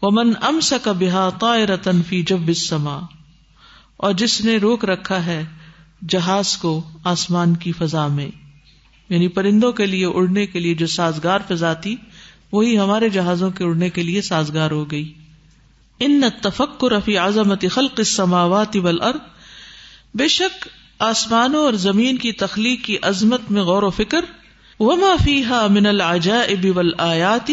ومن 0.02 0.34
امسک 0.42 0.88
بها 0.88 1.30
طائرة 1.40 2.02
في 2.08 2.22
جب 2.22 2.48
السماء 2.48 3.00
اور 3.98 4.14
جس 4.14 4.46
نے 4.46 4.58
روک 4.58 4.86
رکھا 4.86 5.26
ہے 5.26 5.44
جہاز 6.10 6.58
کو 6.58 6.82
آسمان 7.04 7.56
کی 7.56 7.72
فضا 7.72 8.08
میں 8.08 8.28
یعنی 9.10 9.28
پرندوں 9.28 9.72
کے 9.72 9.86
لیے، 9.86 10.06
اڑنے 10.06 10.46
کے 10.46 10.60
لیے 10.60 10.74
جو 10.74 10.88
سازگار 10.88 11.40
فضا 11.48 11.74
تھی 11.74 11.96
وہی 12.54 12.78
ہمارے 12.78 13.10
جہازوں 13.10 13.52
کے 13.52 13.64
اڑنے 13.64 13.90
کے 13.90 14.04
لیے 14.04 14.22
سازگار 14.22 14.72
ہو 14.72 14.92
گئی۔ 14.92 15.14
ان 16.00 16.22
تفکر 16.42 17.00
فی 17.00 17.18
عظمت 17.18 17.66
خلق 17.72 17.94
السماوات 17.98 18.78
والارض، 18.78 19.20
بے 20.16 20.28
شک 20.28 20.68
آسمانوں 21.00 21.62
اور 21.62 21.74
زمین 21.74 22.18
کی 22.18 22.32
تخلیق 22.32 22.86
کی 22.86 22.98
عظمت 23.02 23.52
میں 23.52 23.62
غور 23.62 23.84
و 23.84 23.90
فکر، 23.90 24.26
وما 24.80 25.16
فیہا 25.24 25.68
من 25.70 25.86
العجائب 25.86 26.66
والآیات، 26.76 27.52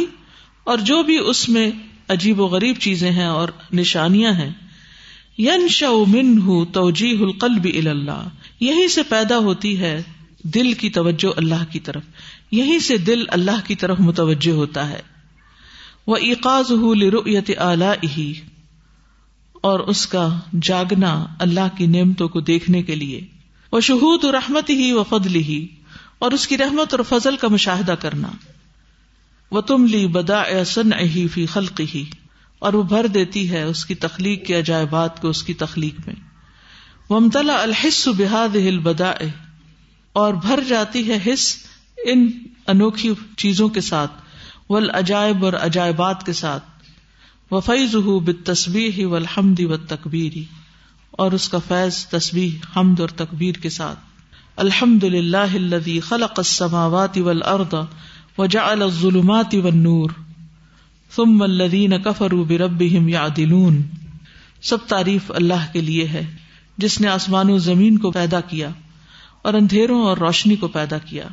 اور 0.64 0.78
جو 0.78 1.02
بھی 1.02 1.18
اس 1.18 1.48
میں 1.48 1.70
عجیب 2.08 2.40
و 2.40 2.46
غریب 2.46 2.76
چیزیں 2.76 3.10
ہیں 3.10 3.26
اور 3.26 3.48
نشانیاں 3.72 4.32
ہیں 4.32 4.50
ینشا 5.38 5.90
منہ 6.06 6.64
توجیہ 6.72 7.18
القلب 7.18 7.64
اللہ۔ 7.64 8.28
یہی 8.60 8.88
سے 8.88 9.02
پیدا 9.02 9.38
ہوتی 9.38 9.80
ہے 9.80 10.02
دل 10.42 10.72
کی 10.72 10.90
توجہ 10.90 11.32
اللہ 11.36 11.64
کی 11.70 11.80
طرف۔ 11.80 12.02
یہی 12.50 12.78
سے 12.78 12.98
دل 12.98 13.24
اللہ 13.28 13.66
کی 13.66 13.74
طرف 13.74 14.00
متوجہ 14.00 14.50
ہوتا 14.50 14.88
ہے۔ 14.88 15.00
وہ 16.06 16.16
عقاض 16.16 16.70
لرؤیت 16.70 17.50
اعلی 17.58 18.32
اور 19.52 19.80
اس 19.80 20.06
کا 20.06 20.28
جاگنا 20.62 21.26
اللہ 21.38 21.76
کی 21.76 21.86
نعمتوں 21.86 22.28
کو 22.28 22.40
دیکھنے 22.40 22.82
کے 22.82 22.94
لیے۔ 22.94 23.20
وہ 23.72 23.80
شہود 23.80 24.24
رحمت 24.24 24.70
ہی 24.70 24.92
و 24.92 25.04
فضل 25.04 25.34
ہی 25.34 25.66
اور 26.18 26.32
اس 26.32 26.48
کی 26.48 26.58
رحمت 26.58 26.94
اور 26.94 27.04
فضل 27.08 27.36
کا 27.36 27.48
مشاہدہ 27.48 27.92
کرنا۔ 27.92 28.28
وہ 29.50 29.60
تم 29.60 29.84
لی 29.84 30.06
بدا 30.06 30.64
سن 30.64 30.92
اہی 30.92 31.28
فی 31.28 31.46
خلق 31.46 31.80
ہی 31.94 32.04
اور 32.58 32.72
وہ 32.72 32.82
بھر 32.82 33.06
دیتی 33.06 33.50
ہے 33.50 33.62
اس 33.62 33.84
کی 33.86 33.94
تخلیق 33.94 34.46
کے 34.46 34.58
عجائبات 34.58 35.22
کو 35.22 35.28
اس 35.28 35.42
کی 35.42 35.54
تخلیق 35.54 36.00
میں۔ 36.06 36.14
ومتلا 37.10 37.62
الحس 37.62 38.08
بحاد 38.08 38.56
ہل 38.56 38.78
بدا 38.78 39.12
اور 40.12 40.34
بھر 40.34 40.60
جاتی 40.68 41.12
ہے 41.12 41.32
حص 41.32 41.56
ان 42.04 42.30
انوکھی 42.66 43.12
چیزوں 43.36 43.68
کے 43.68 43.80
ساتھ 43.80 44.12
ول 44.68 44.90
عجائب 44.90 45.44
اور 45.44 45.52
عجائبات 45.52 46.26
کے 46.26 46.32
ساتھ 46.32 46.64
و 47.50 47.60
فیض 47.60 47.94
ہُو 47.94 48.18
بت 48.18 48.46
تصبی 48.46 49.04
و 49.04 49.14
الحمد 49.14 49.60
و 49.60 49.76
تقبیری 49.76 50.44
اور 51.10 51.32
اس 51.32 51.48
کا 51.48 51.58
فیض 51.58 52.06
تصبیح 52.06 52.50
حمد 52.76 53.00
اور 53.00 53.08
تقبیر 53.08 53.54
کے 53.54 53.68
ساتھ۔ 53.68 53.98
الحمد 54.56 55.04
للہ 55.04 55.52
الذي 55.54 56.00
خلق 56.00 56.32
السماوات 56.36 57.18
والارض 57.18 57.74
وجعل 58.38 58.82
الظلمات 58.82 59.54
والنور، 59.54 60.10
ثم 61.16 61.42
الذين 61.42 62.02
كفروا 62.04 62.44
بربهم 62.48 63.08
يعدلون 63.08 63.82
سب 64.62 64.78
تعریف 64.86 65.30
اللہ 65.34 65.72
کے 65.72 65.80
لیے 65.80 66.06
ہے، 66.08 66.36
جس 66.78 67.00
نے 67.00 67.08
آسمان 67.08 67.50
و 67.50 67.58
زمین 67.58 67.98
کو 67.98 68.10
پیدا 68.10 68.40
کیا، 68.40 68.68
اور 69.42 69.54
اندھیروں 69.54 70.02
اور 70.02 70.16
روشنی 70.16 70.56
کو 70.56 70.68
پیدا 70.68 70.98
کیا۔ 70.98 71.24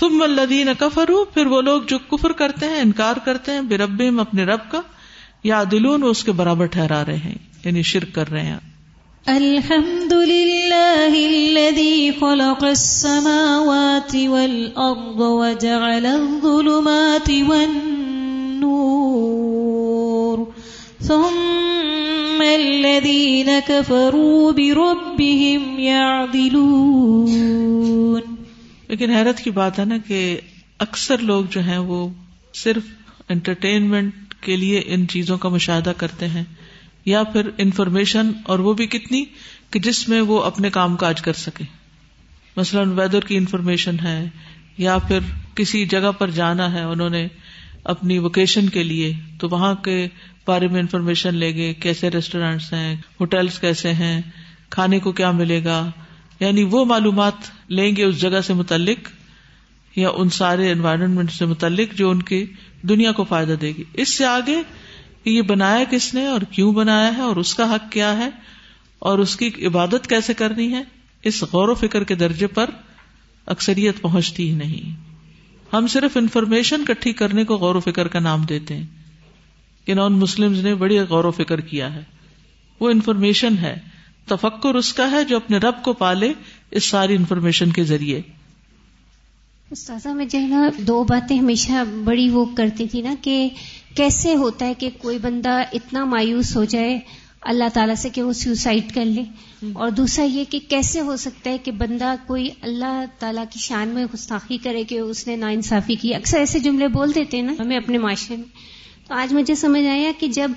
ثم 0.00 0.22
الذين 0.22 0.68
كفروا، 0.78 1.24
پھر 1.34 1.46
وہ 1.46 1.62
لوگ 1.62 1.82
جو 1.88 1.98
کفر 1.98 2.32
کرتے 2.32 2.66
ہیں، 2.66 2.80
انکار 2.80 3.14
کرتے 3.24 3.52
ہیں 3.52 3.60
بربهم 3.60 4.20
اپنے 4.20 4.44
رب 4.44 4.70
کا 4.70 4.80
یا 5.44 5.64
دلون 5.70 6.02
اس 6.02 6.24
کے 6.24 6.32
برابر 6.32 6.66
ٹھہرا 6.66 7.04
رہے 7.04 7.16
ہیں 7.16 7.34
یعنی 7.64 7.82
شرک 7.82 8.14
کر 8.14 8.30
رہے 8.30 8.40
ہیں۔ 8.40 8.56
الحمد 9.26 10.12
لله 10.12 11.14
الذي 11.14 12.10
خلق 12.20 12.64
السماوات 12.64 14.14
والأرض 14.14 15.20
وجعل 15.20 16.06
الظلمات 16.06 17.30
والنور، 17.46 20.38
ثم 21.02 22.42
الذين 22.42 23.48
كفروا 23.66 24.52
بربهم 24.52 25.78
يعدلون 25.78 28.41
لیکن 28.92 29.10
حیرت 29.10 29.38
کی 29.38 29.50
بات 29.50 29.78
ہے 29.78 29.84
نا 29.84 29.96
کہ 30.06 30.40
اکثر 30.78 31.18
لوگ 31.18 31.44
جو 31.50 31.60
ہیں 31.60 31.78
وہ 31.78 32.08
صرف 32.54 32.82
انٹرٹینمنٹ 33.28 34.34
کے 34.40 34.56
لیے 34.56 34.82
ان 34.86 35.08
چیزوں 35.08 35.38
کا 35.38 35.48
مشاہدہ 35.48 35.92
کرتے 35.96 36.28
ہیں 36.28 36.42
یا 37.04 37.22
پھر 37.22 37.48
انفارمیشن 37.58 38.32
اور 38.44 38.58
وہ 38.58 38.74
بھی 38.74 38.86
کتنی 38.86 39.24
کہ 39.70 39.80
جس 39.80 40.08
میں 40.08 40.20
وہ 40.20 40.42
اپنے 40.42 40.70
کام 40.70 40.96
کاج 40.96 41.20
کر 41.20 41.32
سکے 41.32 41.64
مثلاً 42.56 42.90
ویدر 42.90 43.20
کی 43.20 43.36
انفارمیشن 43.36 43.96
ہے 44.04 44.28
یا 44.78 44.98
پھر 44.98 45.18
کسی 45.54 45.84
جگہ 45.86 46.12
پر 46.18 46.30
جانا 46.30 46.72
ہے، 46.72 46.82
انہوں 46.82 47.10
نے 47.10 47.28
اپنی 47.84 48.18
ووکیشن 48.18 48.68
کے 48.68 48.82
لیے، 48.82 49.12
تو 49.40 49.48
وہاں 49.48 49.74
کے 49.74 50.08
بارے 50.46 50.68
میں 50.68 50.80
انفارمیشن 50.80 51.34
لے 51.34 51.54
گے 51.54 51.74
کیسے 51.74 52.10
ریسٹورینٹس 52.10 52.72
ہیں 52.72 52.96
ہوٹلس 53.20 53.58
کیسے 53.58 53.92
ہیں، 53.92 54.22
کھانے 54.70 54.98
کو 54.98 55.12
کیا 55.12 55.30
ملے 55.30 55.64
گا 55.64 55.90
یعنی 56.40 56.62
وہ 56.62 56.84
معلومات 56.84 57.32
لیں 57.68 57.96
گے 57.96 58.04
اس 58.04 58.20
جگہ 58.20 58.40
سے 58.40 58.54
متعلق 58.54 59.08
یا 59.98 60.08
ان 60.08 60.28
سارے 60.28 60.72
انوائرمنٹ 60.72 61.32
سے 61.32 61.46
متعلق 61.46 61.94
جو 61.94 62.10
ان 62.10 62.22
کی 62.22 62.46
دنیا 62.82 63.12
کو 63.12 63.24
فائدہ 63.24 63.52
دے 63.52 63.72
گی۔ 63.78 63.84
اس 63.92 64.14
سے 64.14 64.24
آگے 64.24 64.62
کہ 65.24 65.30
یہ 65.30 65.42
بنایا 65.42 65.84
کس 65.90 66.14
نے 66.14 66.26
اور 66.26 66.40
کیوں 66.40 66.72
بنایا 66.72 67.16
ہے 67.16 67.22
اور 67.22 67.36
اس 67.36 67.54
کا 67.54 67.74
حق 67.74 67.92
کیا 67.92 68.18
ہے 68.18 68.30
اور 68.98 69.18
اس 69.18 69.36
کی 69.36 69.50
عبادت 69.66 70.06
کیسے 70.08 70.34
کرنی 70.34 70.72
ہے، 70.72 70.82
اس 71.22 71.42
غور 71.42 71.68
و 71.68 71.74
فکر 71.74 72.04
کے 72.04 72.14
درجے 72.14 72.46
پر 72.46 72.70
اکثریت 73.46 74.00
پہنچتی 74.00 74.50
ہی 74.50 74.54
نہیں۔ 74.54 74.96
ہم 75.72 75.86
صرف 75.86 76.16
انفارمیشن 76.16 76.84
کٹھی 76.84 77.12
کرنے 77.12 77.44
کو 77.44 77.56
غور 77.56 77.74
و 77.74 77.80
فکر 77.80 78.08
کا 78.08 78.18
نام 78.18 78.42
دیتے 78.42 78.76
ہیں۔ 78.76 78.86
کہ 79.84 79.94
نان 79.94 80.12
مسلم 80.12 80.52
نے 80.52 80.74
بڑی 80.74 80.98
غور 80.98 81.24
و 81.24 81.30
فکر 81.30 81.60
کیا 81.60 81.94
ہے۔ 81.94 82.02
وہ 82.80 82.90
انفارمیشن 82.90 83.58
ہے۔ 83.58 83.76
تفکر 84.26 84.74
اس 84.74 84.92
کا 84.92 85.10
ہے 85.10 85.24
جو 85.24 85.36
اپنے 85.36 85.56
رب 85.56 85.82
کو 85.82 85.92
پالے 85.92 86.32
اس 86.70 86.84
ساری 86.84 87.16
انفارمیشن 87.16 87.70
کے 87.70 87.84
ذریعے۔ 87.84 88.20
استاذہ، 89.70 90.08
میں 90.08 90.26
جو 90.26 90.38
ہے 90.38 90.46
نا 90.46 90.68
دو 90.78 91.04
باتیں 91.04 91.38
ہمیشہ 91.38 91.72
بڑی 92.04 92.28
وہ 92.28 92.44
کرتی 92.56 92.88
تھی 92.88 93.02
نا 93.02 93.14
کہ 93.20 93.48
کیسے 93.94 94.34
ہوتا 94.34 94.66
ہے 94.66 94.74
کہ 94.74 94.90
کوئی 94.98 95.18
بندہ 95.18 95.62
اتنا 95.72 96.04
مایوس 96.04 96.56
ہو 96.56 96.64
جائے 96.64 96.98
اللہ 97.40 97.64
تعالیٰ 97.74 97.94
سے 97.94 98.08
کہ 98.08 98.22
وہ 98.22 98.32
سوسائڈ 98.32 98.94
کر 98.94 99.04
لے۔ 99.04 99.22
اور 99.72 99.90
دوسرا 99.90 100.24
یہ 100.24 100.44
کہ 100.50 100.58
کیسے 100.68 101.00
ہو 101.00 101.16
سکتا 101.16 101.50
ہے 101.50 101.58
کہ 101.58 101.72
بندہ 101.72 102.14
کوئی 102.26 102.48
اللہ 102.62 103.04
تعالیٰ 103.18 103.44
کی 103.50 103.58
شان 103.58 103.88
میں 103.88 104.06
گستاخی 104.14 104.58
کرے 104.58 104.84
کہ 104.84 104.98
اس 104.98 105.26
نے 105.26 105.36
نا 105.36 105.48
انصافی 105.48 105.94
کی۔ 105.94 106.14
اکثر 106.14 106.38
ایسے 106.38 106.58
جملے 106.58 106.88
بول 106.88 107.14
دیتے 107.14 107.36
ہیں 107.36 107.44
نا 107.44 107.52
ہمیں 107.58 107.76
اپنے 107.76 107.98
معاشرے 107.98 108.36
میں۔ 108.36 108.44
تو 109.08 109.14
آج 109.14 109.32
مجھے 109.32 109.54
سمجھ 109.54 109.86
آیا 109.86 110.12
کہ 110.18 110.28
جب 110.28 110.50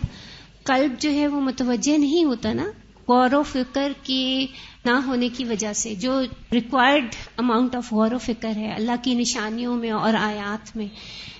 قلب 0.63 1.01
جو 1.01 1.11
ہے 1.11 1.27
وہ 1.27 1.41
متوجہ 1.41 1.97
نہیں 1.97 2.23
ہوتا 2.23 2.53
نا 2.53 2.65
غور 3.07 3.33
و 3.33 3.43
فکر 3.43 3.91
کی 4.03 4.47
نہ 4.85 4.91
ہونے 4.91 5.29
کی 5.29 5.43
وجہ 5.43 5.73
سے، 5.73 5.95
جو 5.95 6.21
ریکوائرڈ 6.53 7.15
اماؤنٹ 7.37 7.75
آف 7.75 7.93
غور 7.93 8.11
و 8.11 8.17
فکر 8.17 8.55
ہے 8.55 8.73
اللہ 8.73 8.91
کی 9.03 9.13
نشانیوں 9.13 9.75
میں 9.75 9.91
اور 9.91 10.13
آیات 10.13 10.77
میں۔ 10.77 10.87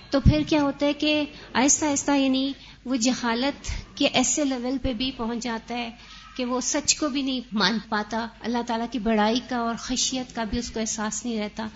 تو 0.10 0.19
پھر 0.19 0.41
کیا 0.47 0.62
ہوتا 0.62 0.86
ہے 0.86 0.93
کہ 0.93 1.23
آہستہ 1.54 1.86
آہستہ 1.86 2.12
یعنی 2.12 2.51
وہ 2.86 2.95
جہالت 2.95 3.69
کے 3.97 4.06
ایسے 4.06 4.45
لیول 4.45 4.78
پہ 4.82 4.93
بھی 4.93 5.12
پہنچ 5.17 5.43
جاتا 5.43 5.78
ہے 5.78 5.89
کہ 6.38 6.45
وہ 6.45 6.60
سچ 6.62 6.95
کو 6.95 7.10
بھی 7.10 7.21
نہیں 7.21 7.41
مان 7.51 7.78
پاتا۔ 7.89 8.28
اللہ 8.39 8.58
تعالیٰ 8.67 8.88
کی 8.91 8.99
بڑائی 8.99 9.39
کا 9.49 9.58
اور 9.58 9.75
خشیت 9.78 10.36
کا 10.36 10.43
بھی 10.43 10.60
اس 10.60 10.71
کو 10.71 10.80
احساس 10.80 11.25
نہیں 11.25 11.39
رہتا۔ 11.39 11.67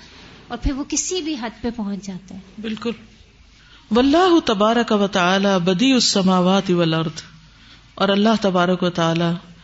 اور 0.48 0.58
پھر 0.58 0.72
وہ 0.72 0.84
کسی 0.88 1.22
بھی 1.22 1.36
حد 1.42 1.50
پہ 1.62 1.70
پہنچ 1.76 2.04
جاتا 2.04 2.36
ہے۔ 2.36 2.40
بالکل۔ 2.62 2.92
واللہ 3.92 4.40
تبارک 4.46 4.92
و 4.92 5.08
تعالی 5.08 5.50
بدی 5.64 5.94
السماوات 5.94 6.72
والارض۔ 6.72 7.24
اور 7.96 8.10
اللہ 8.10 8.30
تبارک 8.42 8.84
و 8.84 8.90
تعالی 8.90 9.59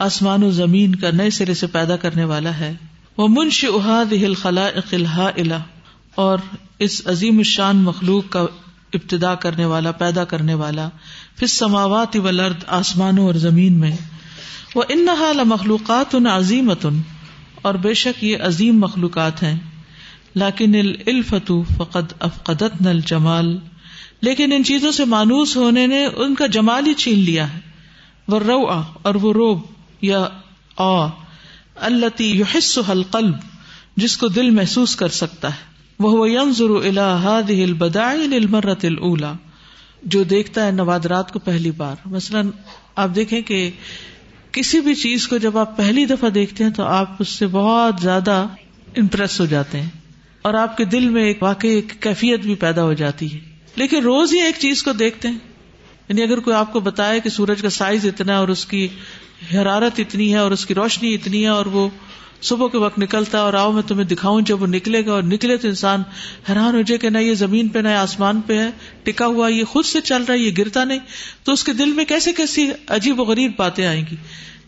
آسمان 0.00 0.42
و 0.42 0.50
زمین 0.50 0.94
کا 0.94 1.10
نئے 1.10 1.30
سرے 1.30 1.54
سے 1.54 1.66
پیدا 1.66 1.96
کرنے 1.96 2.24
والا 2.24 2.56
ہے۔ 2.56 2.74
وہ 3.18 3.28
منش 3.28 3.64
احاد 3.64 4.12
الخلائق 4.12 4.94
الہائلہ 4.94 5.54
اور 6.14 6.38
اس 6.78 7.02
عظیم 7.06 7.38
الشان 7.38 7.76
مخلوق 7.76 8.32
کا 8.32 8.40
ابتدا 8.92 9.34
کرنے 9.34 9.64
والا، 9.64 9.92
پیدا 9.92 10.24
کرنے 10.24 10.54
والا۔ 10.54 10.88
پھر 11.36 11.46
سماوات 11.46 12.16
ولرد 12.16 12.64
آسمانوں 12.66 13.26
اور 13.26 13.34
زمین 13.34 13.72
میں۔ 13.72 13.96
وہ 14.74 14.82
ان 14.88 15.08
حال 15.08 15.36
مخلوقات 15.44 16.14
ان 16.14 16.26
عظیمت 16.26 16.86
اور 17.62 17.74
بے 17.74 17.94
شک 17.94 18.24
یہ 18.24 18.36
عظیم 18.40 18.80
مخلوقات 18.80 19.42
ہیں۔ 19.42 19.58
لاکن 20.36 20.74
الفت 21.06 21.52
فقد 21.76 22.12
افقدت 22.20 22.82
نل 22.82 23.00
جمال 23.06 23.58
لیکن 24.20 24.52
ان 24.52 24.64
چیزوں 24.64 24.92
سے 24.92 25.04
مانوس 25.04 25.56
ہونے 25.56 25.86
نے 25.86 26.06
ان 26.06 26.34
کا 26.34 26.46
جمال 26.46 26.86
ہی 26.86 26.94
چھین 26.94 27.18
لیا 27.18 27.52
ہے۔ 27.52 27.58
وہ 28.28 28.38
رو 28.38 28.68
اور 29.02 29.14
وہ 29.14 29.32
روب۔ 29.32 29.60
یا 30.02 30.28
آ 30.76 31.06
التی 31.76 32.38
یحس 32.38 32.78
القلب، 32.88 33.36
جس 33.96 34.16
کو 34.16 34.28
دل 34.28 34.50
محسوس 34.50 34.96
کر 34.96 35.08
سکتا 35.08 35.48
ہے۔ 35.48 35.70
وہ 35.98 36.30
ینظر 36.30 36.70
الى 36.70 37.00
هذه 37.00 37.62
البدائع 37.62 38.18
للمرة 38.18 38.78
الاولى 38.82 39.32
جو 40.02 40.22
دیکھتا 40.22 40.66
ہے 40.66 40.70
نوادرات 40.70 41.32
کو 41.32 41.38
پہلی 41.38 41.70
بار۔ 41.70 41.96
مثلا 42.06 42.42
آپ 42.96 43.08
دیکھیں 43.14 43.40
کہ 43.40 43.70
کسی 44.52 44.80
بھی 44.80 44.94
چیز 44.94 45.28
کو 45.28 45.36
جب 45.36 45.58
آپ 45.58 45.76
پہلی 45.76 46.04
دفعہ 46.04 46.28
دیکھتے 46.28 46.64
ہیں 46.64 46.70
تو 46.70 46.82
آپ 46.82 47.10
اس 47.18 47.28
سے 47.28 47.46
بہت 47.46 47.94
زیادہ 48.00 48.46
امپریس 48.96 49.40
ہو 49.40 49.46
جاتے 49.46 49.80
ہیں۔ 49.80 49.90
اور 50.42 50.54
آپ 50.54 50.76
کے 50.76 50.84
دل 50.84 51.08
میں 51.08 51.24
ایک 51.24 51.42
واقعی 51.42 51.70
ایک 51.70 51.92
کیفیت 52.00 52.40
بھی 52.40 52.54
پیدا 52.54 52.82
ہو 52.82 52.92
جاتی 52.92 53.34
ہے۔ 53.34 53.38
لیکن 53.76 53.96
روز 53.96 54.32
ہی 54.32 54.40
ایک 54.40 54.54
چیز 54.58 54.82
کو 54.82 54.92
دیکھتے 54.92 55.28
ہیں 55.28 55.38
یعنی 56.08 56.22
اگر 56.22 56.40
کوئی 56.40 56.56
آپ 56.56 56.72
کو 56.72 56.80
بتائے 56.80 57.20
کہ 57.20 57.30
سورج 57.30 57.62
کا 57.62 57.70
سائز 57.70 58.06
اتنا 58.06 58.32
ہے 58.32 58.38
اور 58.38 58.48
اس 58.48 58.66
کی 58.66 58.88
حرارت 59.54 59.92
اتنی 59.98 60.32
ہے 60.32 60.38
اور 60.38 60.50
اس 60.50 60.66
کی 60.66 60.74
روشنی 60.74 61.14
اتنی 61.14 61.42
ہے 61.42 61.48
اور 61.48 61.66
وہ 61.66 61.88
صبح 62.42 62.68
کے 62.68 62.78
وقت 62.78 62.98
نکلتا 62.98 63.38
ہے 63.38 63.42
اور 63.42 63.54
آؤ 63.54 63.72
میں 63.72 63.82
تمہیں 63.82 64.04
دکھاؤں 64.04 64.40
جب 64.40 64.62
وہ 64.62 64.66
نکلے 64.66 65.06
گا 65.06 65.12
اور 65.12 65.22
نکلے 65.22 65.56
تو 65.56 65.68
انسان 65.68 66.02
حیران 66.48 66.74
ہو 66.74 66.80
جائے 66.80 66.98
کہ 66.98 67.10
نہ 67.10 67.18
یہ 67.18 67.34
زمین 67.34 67.68
پہ 67.68 67.78
نہ 67.78 67.88
آسمان 67.88 68.40
پہ 68.40 68.58
ہے، 68.58 68.70
ٹکا 69.02 69.26
ہوا 69.26 69.48
یہ 69.48 69.64
خود 69.64 69.84
سے 69.84 70.00
چل 70.00 70.22
رہا 70.22 70.34
ہے، 70.34 70.38
یہ 70.38 70.50
گرتا 70.58 70.84
نہیں۔ 70.84 70.98
تو 71.44 71.52
اس 71.52 71.64
کے 71.64 71.72
دل 71.72 71.92
میں 71.92 72.04
کیسے 72.04 72.32
کیسی 72.32 72.70
عجیب 72.88 73.20
و 73.20 73.24
غریب 73.24 73.52
باتیں 73.56 73.86
آئیں 73.86 74.04
گی۔ 74.10 74.16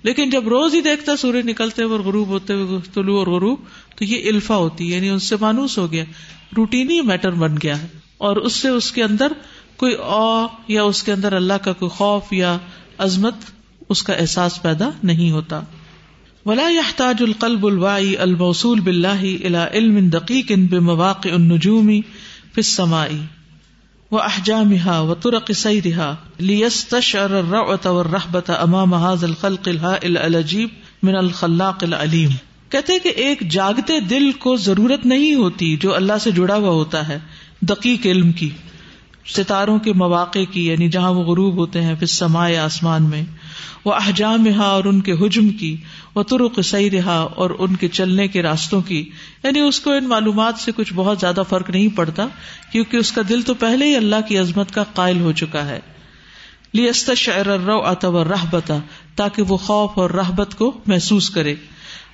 لیکن 0.03 0.31
جب 0.31 0.49
روز 0.49 0.75
ہی 0.75 0.81
دیکھتا 0.81 1.17
سورج 1.17 1.51
نکلتے 1.51 1.83
ہوئے 1.83 1.97
اور 1.97 2.05
غروب 2.05 2.29
ہوتے 2.29 2.53
ہوئے 2.53 2.81
طلوع 2.95 3.19
اور 3.19 3.27
غروب، 3.27 3.61
تو 3.97 4.05
یہ 4.05 4.29
الفا 4.29 4.57
ہوتی 4.57 4.91
ہے 4.91 4.97
یعنی 4.97 5.09
اس 5.09 5.23
سے 5.23 5.37
مانوس 5.41 5.79
ہو 5.79 5.93
گیا۔ 5.93 6.05
روٹین 6.57 6.91
ہی 6.91 7.01
میٹر 7.01 7.31
بن 7.31 7.55
گیا 7.63 7.83
ہے۔ 7.83 7.87
اور 8.19 8.37
اس 8.37 8.53
سے 8.53 8.69
اس 8.69 8.93
کے 8.93 9.03
اندر 9.03 9.33
کوئی 9.77 9.95
او 9.95 10.47
یا 10.69 10.83
اس 10.83 11.03
کے 11.03 11.13
اندر 11.13 11.33
اللہ 11.33 11.53
کا 11.53 11.73
کوئی 11.73 11.89
خوف 11.89 12.33
یا 12.33 12.59
عظمت 12.99 13.35
اس 13.93 14.03
کا 14.03 14.13
احساس 14.13 14.63
پیدا 14.63 14.91
نہیں 15.03 15.31
ہوتا۔ 15.31 15.61
ولا 16.47 16.69
يحتاج 16.71 17.23
القلب 17.23 17.67
الواعي 17.67 18.15
الموصول 18.17 18.81
بالله 18.81 19.29
الى 19.45 19.61
علم 19.73 20.09
دقيق 20.09 20.53
بمواقع 20.71 21.29
النجوم 21.33 21.91
في 22.55 22.63
السماء 22.63 23.07
واحجامها 24.11 24.97
وطرق 25.01 25.51
سيرها 25.57 26.09
ليستشعر 26.41 27.37
الرعوة 27.37 27.93
والرهبة 27.93 28.57
امام 28.57 28.97
هذا 28.97 29.27
الخلق 29.27 29.69
الهائل 29.69 30.17
العجيب 30.17 30.69
من 31.03 31.17
الخلاق 31.17 31.85
العليم۔ 31.85 32.35
کہتے 32.69 32.99
کہ 32.99 33.09
ایک 33.09 33.49
جاگتے 33.51 34.01
دل 34.01 34.33
کو 34.33 34.57
ضرورت 34.57 35.07
نہیں 35.07 35.35
ہوتی 35.35 35.77
جو 35.77 35.95
اللہ 35.95 36.19
سے 36.21 36.31
جڑا 36.31 36.57
ہوا 36.57 36.71
ہوتا 36.71 37.09
ہے، 37.09 37.19
دقیق 37.61 38.07
علم 38.07 38.33
کی، 38.33 38.51
ستاروں 39.37 39.79
کے 39.79 39.93
مواقع 39.93 40.45
کی 40.51 40.67
یعنی 40.67 40.89
جہاں 40.89 41.13
وہ 41.13 41.23
غروب 41.23 41.57
ہوتے 41.57 41.83
ہیں 41.83 41.95
پھر 41.95 42.07
سمائے 42.07 42.59
آسمان 42.59 43.03
میں۔ 43.03 43.25
وہ 43.85 43.93
احجام 43.93 44.47
رہا 44.47 44.65
اور 44.65 44.85
ان 44.85 45.01
کے 45.01 45.13
حجم 45.13 45.49
کی 45.49 45.77
وہ 46.15 46.23
ترک 46.23 46.61
سی 46.63 46.91
رہا 46.91 47.19
اور 47.19 47.51
ان 47.59 47.77
کے 47.77 47.89
چلنے 47.89 48.29
کے 48.29 48.43
راستوں 48.43 48.83
کی۔ 48.83 49.11
یعنی 49.45 49.61
اس 49.61 49.81
کو 49.81 49.91
ان 49.91 50.09
معلومات 50.09 50.55
سے 50.59 50.73
کچھ 50.77 50.93
بہت 50.95 51.21
زیادہ 51.21 51.43
فرق 51.49 51.71
نہیں 51.71 51.89
پڑتا، 51.89 52.27
کیونکہ 52.73 52.97
اس 52.97 53.13
کا 53.13 53.23
دل 53.29 53.43
تو 53.43 53.55
پہلے 53.55 53.87
ہی 53.87 53.97
اللہ 53.97 54.17
کی 54.29 54.39
عظمت 54.39 54.75
کا 54.75 54.85
قائل 54.85 55.21
ہو 55.21 55.33
چکا 55.33 55.67
ہے۔ 55.67 55.81
لیست 56.73 57.11
شعر 57.17 57.47
اتور 57.69 58.27
رہ 58.27 58.45
بتا 58.51 58.79
تاکہ 59.17 59.43
وہ 59.43 59.57
خوف 59.57 59.91
اور 59.95 60.11
رحبت 60.11 60.55
کو 60.55 60.81
محسوس 60.87 61.31
کرے۔ 61.31 61.55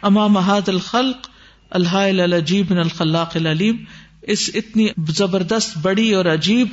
اما 0.02 0.26
محاد 0.26 0.68
الخلق 0.68 1.28
اللہ 1.70 2.22
الجیب 2.22 2.70
الخلاق 2.70 3.30
العلیم 3.34 3.76
اس 4.22 4.50
اتنی 4.54 4.86
زبردست، 5.08 5.78
بڑی 5.78 6.14
اور 6.14 6.24
عجیب 6.24 6.68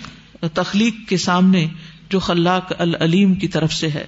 تخلیق 0.54 1.10
کے 1.10 1.18
سامنے 1.18 1.68
جو 2.10 2.20
خلاق 2.20 2.74
العلیم 2.78 3.34
کی 3.34 3.48
طرف 3.48 3.74
سے 3.74 3.88
ہے۔ 3.88 4.06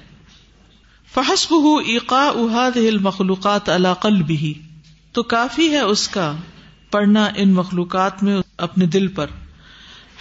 فحسب 1.14 1.54
ایقا 1.86 2.28
احاد 2.28 2.78
مخلوقات 3.02 3.70
علاقل 3.70 4.22
بھی 4.22 4.54
تو 5.12 5.24
کافی 5.24 5.72
ہے 5.72 5.80
اس 5.80 6.08
کا 6.08 6.34
پڑھنا 6.92 7.30
ان 7.36 7.54
مخلوقات 7.54 8.24
میں 8.24 8.42
اپنے 8.58 8.86
دل 8.86 9.08
پر۔ 9.08 9.28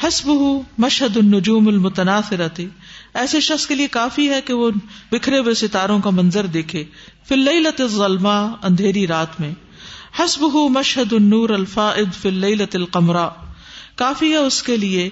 حسب 0.04 0.30
مشہد 0.78 1.16
النجوم 1.16 1.68
المتناثرت 1.68 2.60
ایسے 3.14 3.40
شخص 3.40 3.66
کے 3.66 3.74
لیے 3.74 3.88
کافی 3.88 4.30
ہے 4.30 4.40
کہ 4.40 4.52
وہ 4.52 4.70
بکھرے 5.12 5.38
ہوئے 5.38 5.54
ستاروں 5.54 6.00
کا 6.00 6.10
منظر 6.10 6.46
دیکھے۔ 6.46 6.84
فلت 7.28 7.82
ظلما 7.86 8.38
اندھیری 8.62 9.06
رات 9.06 9.40
میں۔ 9.40 9.52
حسب 10.18 10.42
مشہد 10.70 11.12
النور 11.12 11.50
الفاظ 11.50 12.16
فلت 12.22 12.76
القمرا 12.76 13.28
کافی 13.94 14.30
ہے 14.30 14.36
اس 14.36 14.62
کے 14.62 14.76
لیے 14.76 15.08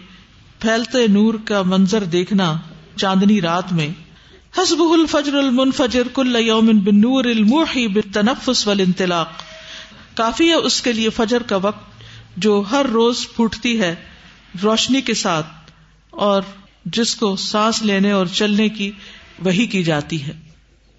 پھیلتے 0.60 1.06
نور 1.06 1.34
کا 1.44 1.62
منظر 1.62 2.04
دیکھنا 2.04 2.56
چاندنی 2.96 3.40
رات 3.40 3.72
میں۔ 3.72 4.03
حسب 4.58 4.80
الفجر 4.80 5.34
المنفجر 5.34 6.02
کل 6.14 6.36
یوم 6.40 6.66
بن 6.66 7.00
نور 7.00 7.24
الموحی 7.24 7.88
بالتنفس 7.88 8.68
والانطلاق۔ 8.68 9.28
کافی 10.14 10.48
ہے 10.48 10.54
اس 10.54 10.82
کے 10.82 10.92
لیے 10.92 11.10
فجر 11.10 11.42
کا 11.42 11.56
وقت 11.56 12.02
جو 12.36 12.62
ہر 12.70 12.86
روز 12.92 13.26
پھوٹتی 13.36 13.80
ہے 13.80 13.94
روشنی 14.62 15.00
کے 15.00 15.14
ساتھ 15.14 15.46
اور 16.10 16.42
جس 16.84 17.16
کو 17.16 17.36
سانس 17.36 17.82
لینے 17.82 18.10
اور 18.10 18.26
چلنے 18.26 18.68
کی 18.68 18.90
وہی 19.44 19.66
کی 19.66 19.82
جاتی 19.82 20.22
ہے۔ 20.22 20.32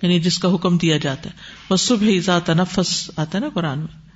یعنی 0.02 0.20
جس 0.20 0.38
کا 0.38 0.54
حکم 0.56 0.78
دیا 0.78 0.98
جاتا 0.98 1.30
ہے۔ 1.30 1.36
وہ 1.70 1.76
صبح 1.76 2.08
ذات 2.20 2.50
نفس 2.50 3.12
آتا 3.16 3.38
ہے 3.38 3.44
نا 3.44 3.50
قرآن 3.54 3.80
میں۔ 3.80 4.10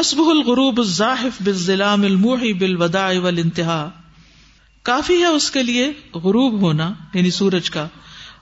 حسب 0.00 0.18
الغروب 0.18 0.78
الظاہف 0.78 1.42
بالظلام 1.44 2.02
الموحی 2.02 2.52
بالوداع 2.52 3.12
والانتہا۔ 3.18 3.90
کافی 4.82 5.20
ہے 5.20 5.26
اس 5.26 5.50
کے 5.50 5.62
لیے 5.62 5.92
غروب 6.14 6.60
ہونا 6.60 6.92
یعنی 7.14 7.30
سورج 7.30 7.70
کا۔ 7.70 7.88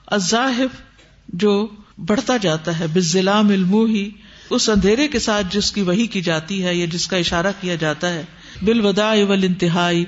الظاہف 0.07 0.81
جو 1.29 1.67
بڑھتا 1.97 2.37
جاتا 2.37 2.79
ہے، 2.79 2.87
بالظلام 2.87 3.49
الموحی 3.49 4.09
اس 4.49 4.69
اندھیرے 4.69 5.07
کے 5.07 5.19
ساتھ 5.19 5.47
جس 5.49 5.71
کی 5.71 5.81
وہی 5.81 6.07
کی 6.07 6.21
جاتی 6.21 6.63
ہے 6.63 6.75
یا 6.75 6.85
جس 6.85 7.07
کا 7.07 7.17
اشارہ 7.17 7.47
کیا 7.61 7.75
جاتا 7.75 8.09
ہے، 8.13 8.23
بالوداع 8.61 9.15
والانتہائی 9.27 10.05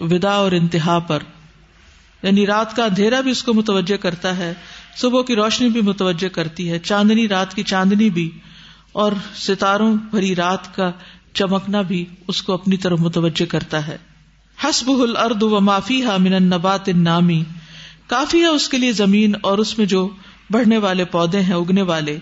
ودا 0.00 0.30
اور 0.30 0.52
انتہا 0.52 0.98
پر۔ 0.98 1.18
یعنی 2.22 2.46
رات 2.46 2.76
کا 2.76 2.84
اندھیرا 2.84 3.20
بھی 3.20 3.30
اس 3.30 3.42
کو 3.42 3.54
متوجہ 3.54 3.96
کرتا 3.96 4.36
ہے، 4.36 4.54
صبح 4.96 5.22
کی 5.22 5.34
روشنی 5.36 5.68
بھی 5.68 5.80
متوجہ 5.80 6.28
کرتی 6.28 6.70
ہے، 6.70 6.78
چاندنی 6.78 7.28
رات 7.28 7.54
کی 7.54 7.62
چاندنی 7.62 8.10
بھی، 8.10 8.30
اور 8.92 9.12
ستاروں 9.36 9.94
بھری 10.10 10.36
رات 10.36 10.76
کا 10.76 10.90
چمکنا 11.34 11.82
بھی 11.82 12.04
اس 12.28 12.42
کو 12.42 12.52
اپنی 12.52 12.76
طرف 12.76 13.00
متوجہ 13.00 13.50
کرتا 13.50 13.86
ہے۔ 13.86 13.96
حسب 14.64 14.90
الرد 14.90 15.42
و 15.42 15.60
معافی 15.60 16.04
ہا 16.04 16.16
من 16.16 16.42
نبات 16.42 16.88
نامی 16.88 17.44
کافی 18.08 18.40
ہے 18.40 18.46
اس 18.46 18.68
کے 18.68 18.78
لیے 18.78 18.92
زمین 18.92 19.32
اور 19.42 19.58
اس 19.58 19.78
میں 19.78 19.86
جو 19.86 20.08
بڑھنے 20.50 20.78
والے 20.78 21.04
پودے 21.04 21.40
ہیں، 21.40 21.54
اگنے 21.54 21.82
والے۔ 21.82 22.18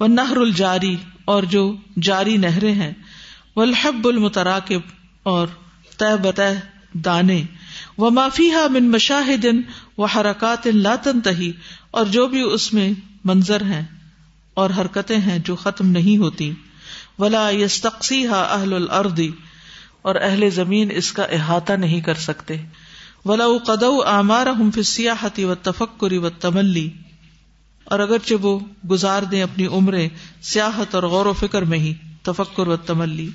وہ 0.00 0.06
نہر 0.06 0.36
الجاری 0.36 0.96
اور 1.24 1.42
جو 1.42 1.76
جاری 2.02 2.36
نہریں 2.36 2.74
ہیں۔ 2.74 2.92
وہ 3.56 3.62
الحب 3.62 4.08
المتراکب 4.08 4.80
اور 5.22 5.46
طے 5.98 6.16
بتہ 6.22 6.42
دانے۔ 6.92 7.42
وہ 7.98 8.10
معافی 8.10 8.52
ہا 8.52 8.66
من 8.70 8.90
مشاہدن 8.90 9.60
و 9.98 10.04
حرکات 10.04 10.66
لاتن 10.66 11.20
تہی 11.20 11.52
اور 11.90 12.04
جو 12.04 12.26
بھی 12.26 12.40
اس 12.40 12.72
میں 12.72 12.90
منظر 13.24 13.62
ہیں 13.62 13.84
اور 14.54 14.70
حرکتیں 14.70 15.18
ہیں 15.18 15.38
جو 15.38 15.56
ختم 15.56 15.88
نہیں 15.88 16.16
ہوتی۔ 16.16 16.52
ولا 17.18 17.50
یس 17.50 17.80
تقسی 17.80 18.26
ہا 18.26 18.42
اہل 18.42 18.86
الردی 18.90 19.30
اور 20.02 20.14
اہل 20.14 20.50
زمین 20.50 20.88
اس 20.94 21.12
کا 21.12 21.22
احاطہ 21.22 21.72
نہیں 21.72 22.00
کر 22.00 22.14
سکتے۔ 22.14 22.56
ولا 23.24 23.46
قد 23.66 23.84
آمار 24.06 24.46
ہم 24.46 24.70
فسیاحتی 24.70 25.44
و 25.44 25.54
تفکری 25.54 26.18
و 26.18 26.30
تملی 26.30 26.90
اور 27.84 27.98
اگرچہ 27.98 28.34
وہ 28.34 28.58
گزار 28.90 29.22
دیں 29.22 29.42
اپنی 29.42 29.66
عمریں 29.66 30.08
سیاحت 30.42 30.94
اور 30.94 31.02
غور 31.02 31.26
و 31.26 31.32
فکر 31.32 31.62
میں 31.62 31.78
ہی، 31.78 31.94
تفکر 32.22 32.68
و 32.68 32.76
تملی 32.76 33.28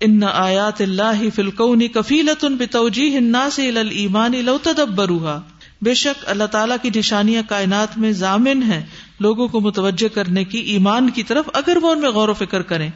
ان 0.00 0.20
آیات 0.32 0.80
اللہ 0.80 1.22
فلکونی 1.34 1.88
کفیلت 1.88 2.44
ان 2.44 2.56
بتوجی 2.56 3.16
ہننا 3.16 3.50
سے 3.50 3.70
ایمان 3.70 4.32
لو 4.44 4.58
تدبروہا۔ 4.62 5.40
بے 5.82 5.94
شک 5.94 6.24
اللہ 6.26 6.44
تعالیٰ 6.44 6.76
کی 6.82 6.90
نشانیاں 6.94 7.42
کائنات 7.48 7.98
میں 7.98 8.12
ضامن 8.12 8.62
ہے 8.62 8.84
لوگوں 9.20 9.48
کو 9.48 9.60
متوجہ 9.60 10.14
کرنے 10.14 10.44
کی 10.44 10.58
ایمان 10.58 11.10
کی 11.10 11.22
طرف 11.22 11.44
اگر 11.52 11.76
وہ 11.82 11.90
ان 11.92 12.00
میں 12.00 12.10
غور 12.10 12.28
و 12.28 12.34
فکر 12.34 12.62
کریں۔ 12.62 12.90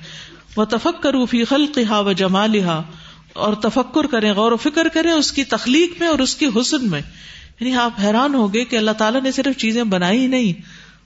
وہ 0.57 0.65
تفکر 0.65 1.25
فی 1.31 1.45
خلقہا 1.45 2.01
و 2.01 2.13
جمالہا 2.13 2.83
اور 3.33 3.55
تفکر 3.55 4.07
کریں، 4.07 4.33
غور 4.33 4.53
و 4.53 4.57
فکر 4.57 4.89
کریں 4.89 5.13
اس 5.13 5.33
کی 5.33 5.45
تخلیق 5.45 6.01
میں 6.01 6.09
اور 6.09 6.19
اس 6.19 6.37
کی 6.37 6.47
حسن 6.61 6.91
میں۔ 6.91 7.01
یعنی 7.61 7.75
آپ 7.75 7.91
حیران 8.03 8.35
ہو 8.35 8.55
گئے 8.55 8.65
کہ 8.65 8.77
اللہ 8.77 8.91
تعالیٰ 8.91 9.23
نے 9.23 9.33
صرف 9.33 9.61
چیزیں 9.61 9.85
بنائی 9.85 10.19
ہی 10.19 10.27
نہیں، 10.27 10.63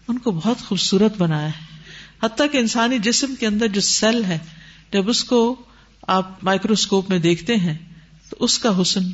ان 0.09 0.19
کو 0.19 0.31
بہت 0.31 0.59
خوبصورت 0.59 1.19
بنایا 1.19 1.49
ہے۔ 1.49 1.77
حتیٰ 2.23 2.47
کہ 2.53 2.59
انسانی 2.59 2.99
جسم 2.99 3.35
کے 3.41 3.47
اندر 3.47 3.67
جو 3.67 3.81
سیل 3.81 4.25
ہے، 4.25 4.39
جب 4.93 5.09
اس 5.09 5.25
کو 5.25 5.57
آپ 6.03 6.45
مائکروسکوپ 6.45 7.11
میں 7.11 7.19
دیکھتے 7.19 7.57
ہیں، 7.57 7.77
تو 8.31 8.37
اس 8.41 8.59
کا 8.59 8.83
حسن، 8.83 9.13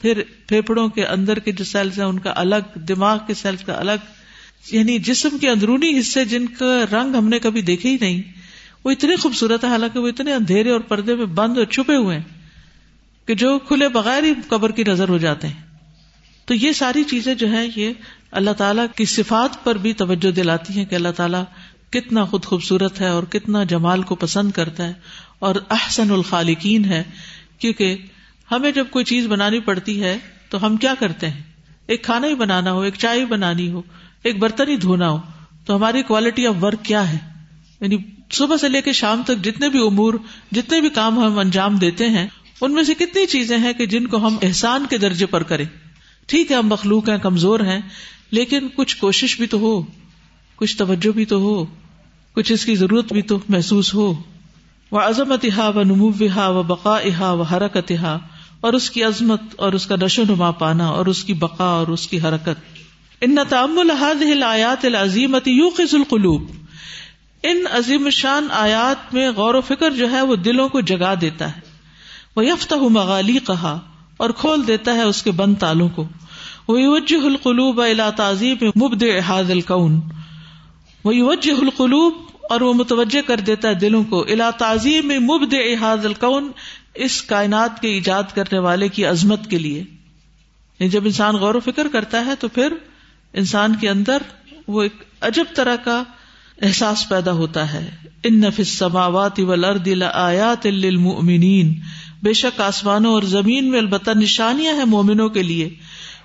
پھر 0.00 0.22
پھیپڑوں 0.46 0.88
کے 0.88 1.06
اندر 1.06 1.38
کے 1.38 1.52
جو 1.52 1.64
سیلس 1.64 1.98
ہیں، 1.98 2.04
ان 2.04 2.18
کا 2.18 2.32
الگ، 2.36 2.78
دماغ 2.78 3.18
کے 3.26 3.34
سیلس 3.34 3.60
کا 3.64 3.72
الگ۔ 3.72 4.06
یعنی 4.72 4.98
جسم 4.98 5.38
کے 5.40 5.50
اندرونی 5.50 5.98
حصے 5.98 6.24
جن 6.24 6.46
کا 6.46 6.84
رنگ 6.92 7.14
ہم 7.14 7.28
نے 7.28 7.38
کبھی 7.38 7.62
دیکھے 7.62 7.90
ہی 7.90 7.96
نہیں، 8.00 8.22
وہ 8.84 8.90
اتنے 8.90 9.16
خوبصورت 9.16 9.64
ہے 9.64 9.68
حالانکہ 9.68 9.98
وہ 9.98 10.08
اتنے 10.08 10.34
اندھیرے 10.34 10.70
اور 10.70 10.80
پردے 10.80 11.14
میں 11.14 11.26
بند 11.26 11.58
اور 11.58 11.66
چھپے 11.66 11.96
ہوئے 11.96 12.18
ہیں۔ 12.18 12.31
کہ 13.26 13.34
جو 13.34 13.58
کھلے 13.58 13.88
بغیر 13.88 14.22
ہی 14.22 14.32
قبر 14.48 14.70
کی 14.70 14.84
نظر 14.86 15.08
ہو 15.08 15.18
جاتے 15.18 15.48
ہیں۔ 15.48 15.62
تو 16.44 16.54
یہ 16.54 16.72
ساری 16.72 17.04
چیزیں 17.04 17.34
جو 17.34 17.52
ہے 17.52 17.66
یہ 17.76 17.92
اللہ 18.30 18.50
تعالیٰ 18.50 18.86
کی 18.96 19.04
صفات 19.04 19.64
پر 19.64 19.78
بھی 19.78 19.92
توجہ 19.92 20.30
دلاتی 20.30 20.72
ہیں 20.72 20.84
کہ 20.84 20.94
اللہ 20.94 21.08
تعالیٰ 21.16 21.44
کتنا 21.90 22.24
خود 22.24 22.44
خوبصورت 22.44 23.00
ہے 23.00 23.08
اور 23.08 23.22
کتنا 23.22 23.64
جمال 23.64 24.02
کو 24.02 24.14
پسند 24.14 24.50
کرتا 24.50 24.86
ہے 24.86 24.92
اور 25.38 25.54
احسن 25.70 26.10
الخالقین 26.10 26.84
ہے۔ 26.84 27.02
کیونکہ 27.58 27.96
ہمیں 28.50 28.70
جب 28.70 28.86
کوئی 28.90 29.04
چیز 29.04 29.26
بنانی 29.26 29.60
پڑتی 29.60 30.02
ہے 30.02 30.18
تو 30.48 30.66
ہم 30.66 30.76
کیا 30.76 30.94
کرتے 30.98 31.28
ہیں؟ 31.28 31.42
ایک 31.86 32.04
کھانا 32.04 32.26
ہی 32.26 32.34
بنانا 32.34 32.72
ہو، 32.72 32.80
ایک 32.80 32.94
چائے 32.98 33.24
بنانی 33.24 33.70
ہو، 33.70 33.82
ایک 34.22 34.38
برتن 34.38 34.68
ہی 34.68 34.76
دھونا 34.76 35.10
ہو، 35.10 35.18
تو 35.66 35.76
ہماری 35.76 36.02
کوالٹی 36.02 36.46
آف 36.46 36.64
ورک 36.64 36.84
کیا 36.84 37.12
ہے؟ 37.12 37.18
یعنی 37.80 37.96
صبح 38.32 38.56
سے 38.56 38.68
لے 38.68 38.82
کے 38.82 38.92
شام 38.92 39.22
تک 39.22 39.44
جتنے 39.44 39.68
بھی 39.68 39.86
امور، 39.86 40.14
جتنے 40.52 40.80
بھی 40.80 40.88
کام 40.88 41.18
ہم 41.18 41.38
انجام 41.38 41.76
دیتے 41.76 42.08
ہیں 42.08 42.28
ان 42.62 42.72
میں 42.72 42.82
سے 42.82 42.94
کتنی 42.94 43.26
چیزیں 43.26 43.58
ہیں 43.58 43.72
کہ 43.72 43.86
جن 43.86 44.06
کو 44.06 44.16
ہم 44.16 44.36
احسان 44.42 44.86
کے 44.90 44.98
درجے 44.98 45.26
پر 45.26 45.42
کریں۔ 45.42 45.64
ٹھیک 46.26 46.50
ہے، 46.50 46.56
ہم 46.56 46.66
مخلوق 46.66 47.08
ہیں، 47.08 47.18
کمزور 47.18 47.60
ہیں، 47.60 47.80
لیکن 48.30 48.68
کچھ 48.76 48.96
کوشش 48.96 49.36
بھی 49.36 49.46
تو 49.46 49.58
ہو، 49.58 49.82
کچھ 50.56 50.76
توجہ 50.76 51.10
بھی 51.10 51.24
تو 51.24 51.36
ہو، 51.36 51.64
کچھ 52.32 52.52
اس 52.52 52.64
کی 52.64 52.74
ضرورت 52.74 53.12
بھی 53.12 53.22
تو 53.22 53.38
محسوس 53.48 53.94
ہو۔ 53.94 54.14
وہ 54.90 55.00
عظمت 55.00 55.44
ہا 55.56 55.68
و 55.68 55.82
نمو 55.82 56.10
ہا 56.34 56.48
و 56.48 56.62
بقا 56.62 56.96
ہا 57.18 57.32
و 57.32 57.42
حرکت 57.42 57.92
ہا 58.02 58.18
اور 58.60 58.72
اس 58.72 58.90
کی 58.90 59.04
عظمت 59.04 59.40
اور 59.56 59.72
اس 59.72 59.86
کا 59.86 59.96
نشو 60.02 60.22
نما 60.28 60.50
پانا، 60.50 60.86
اور 60.86 61.06
اس 61.06 61.24
کی 61.24 61.34
بقا 61.34 61.64
اور 61.64 61.86
اس 61.86 62.06
کی 62.08 62.20
حرکت۔ 62.20 62.80
ان 63.20 63.36
تام 63.48 63.78
الحاد 63.78 64.42
آیات 64.42 64.84
العظیمت 64.84 65.48
یو 65.48 65.68
قز 65.76 65.94
القلوب۔ 65.94 66.50
ان 67.42 67.64
عظیم 67.70 68.10
شان 68.10 68.46
آیات 68.50 69.14
میں 69.14 69.30
غور 69.30 69.54
و 69.54 69.60
فکر 69.60 69.90
جو 69.90 70.10
ہے، 70.10 70.22
وہ 70.22 70.36
دلوں 70.36 70.68
کو 70.68 70.80
جگا 70.80 71.14
دیتا 71.20 71.56
ہے۔ 71.56 71.71
وہ 72.36 72.46
یفت 72.46 72.72
مغالی 72.72 73.38
کہا 73.46 73.80
اور 74.16 74.30
کھول 74.30 74.66
دیتا 74.66 74.94
ہے 74.94 75.02
اس 75.02 75.22
کے 75.22 75.30
بند 75.30 75.54
تالوں 75.58 75.88
کو۔ 75.88 76.08
وہ 76.68 76.80
یوجہ 76.80 77.26
القلوب 77.26 77.80
الا 77.80 78.10
تعظیم 78.10 78.56
مبد 78.76 79.02
احاد 79.02 79.50
القون 79.50 80.00
وہ 81.04 81.16
یوجہ 81.16 81.52
القلوب 81.52 82.14
اور 82.50 82.60
وہ 82.60 82.74
متوجہ 82.74 83.28
کر 83.28 83.40
دیتا 83.40 83.68
ہے 83.68 83.74
دلوں 83.74 84.04
کو۔ 84.04 84.22
الا 84.22 84.50
تعظیم 84.50 85.06
مبد 85.06 85.54
احاظ 85.54 86.06
القون 86.06 86.50
اس 86.94 87.22
کائنات 87.22 87.80
کے 87.80 87.88
ایجاد 87.88 88.22
کرنے 88.34 88.58
والے 88.58 88.88
کی 88.88 89.04
عظمت 89.06 89.50
کے 89.50 89.58
لیے۔ 89.58 89.78
یعنی 89.78 90.88
جب 90.88 91.04
انسان 91.04 91.34
غور 91.34 91.54
و 91.54 91.60
فکر 91.60 91.86
کرتا 91.92 92.26
ہے 92.26 92.30
تو 92.38 92.48
پھر 92.48 92.74
انسان 93.32 93.76
کے 93.76 93.88
اندر 93.88 94.18
وہ 94.68 94.82
ایک 94.82 94.92
عجب 95.20 95.44
طرح 95.56 95.76
کا 95.76 96.02
احساس 96.62 97.08
پیدا 97.08 97.32
ہوتا 97.32 97.72
ہے۔ 97.72 97.90
ان 98.24 98.40
نفس 98.40 98.68
سماوات 98.68 99.40
والارض 99.40 99.88
لآیات 99.88 100.66
للمؤمنین 100.66 101.80
بے 102.22 102.32
شک 102.32 102.60
آسمانوں 102.60 103.12
اور 103.12 103.22
زمین 103.22 103.70
میں 103.70 103.78
البتہ 103.78 104.10
نشانیاں 104.10 104.74
ہیں 104.74 104.84
مومنوں 104.84 105.28
کے 105.28 105.42
لیے۔ 105.42 105.74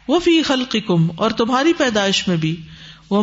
وہ 0.08 0.20
فی 0.20 0.42
خلقی 0.42 0.80
کم 0.80 1.08
اور 1.16 1.32
تمہاری 1.32 1.74
پیدائش 1.74 2.28
میں 2.28 2.38
بھی۔ 2.38 2.56
وہ 3.10 3.22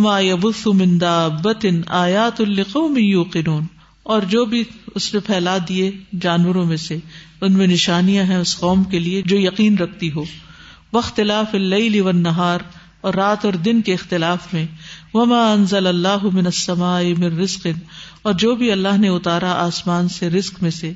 بتن 1.43 1.81
آیات 1.87 2.41
القوم 2.41 2.97
یوقنون۔ 2.97 3.65
اور 4.03 4.23
جو 4.23 4.45
بھی 4.45 4.65
اس 4.95 5.15
نے 5.15 5.21
پھیلا 5.21 5.59
دیے 5.69 5.91
جانوروں 6.21 6.65
میں 6.65 6.77
سے، 6.77 6.99
ان 7.41 7.53
میں 7.53 7.67
نشانیاں 7.67 8.25
ہیں 8.25 8.37
اس 8.37 8.59
قوم 8.59 8.85
کے 8.85 8.99
لیے 8.99 9.23
جو 9.23 9.39
یقین 9.39 9.79
رکھتی 9.79 10.13
ہو۔ 10.13 10.25
وختلاف 10.93 11.47
اللیل 11.53 12.01
والنہار، 12.01 12.59
اور 13.01 13.15
رات 13.15 13.45
اور 13.45 13.53
دن 13.53 13.83
کے 13.83 13.95
اختلاف 13.95 14.55
میں۔ 14.55 14.67
وما 15.15 15.53
انزل 15.53 15.87
اللہ 15.87 16.25
من 16.33 16.47
السماء 16.47 17.03
من 17.19 17.39
رزق۔ 17.39 17.67
اور 18.23 18.33
جو 18.33 18.55
بھی 18.55 18.73
اللہ 18.73 18.97
نے 18.97 19.09
اتارا 19.09 19.53
آسمان 19.53 20.09
سے 20.09 20.31
رزق 20.31 20.63
میں 20.63 20.71
سے۔ 20.71 20.93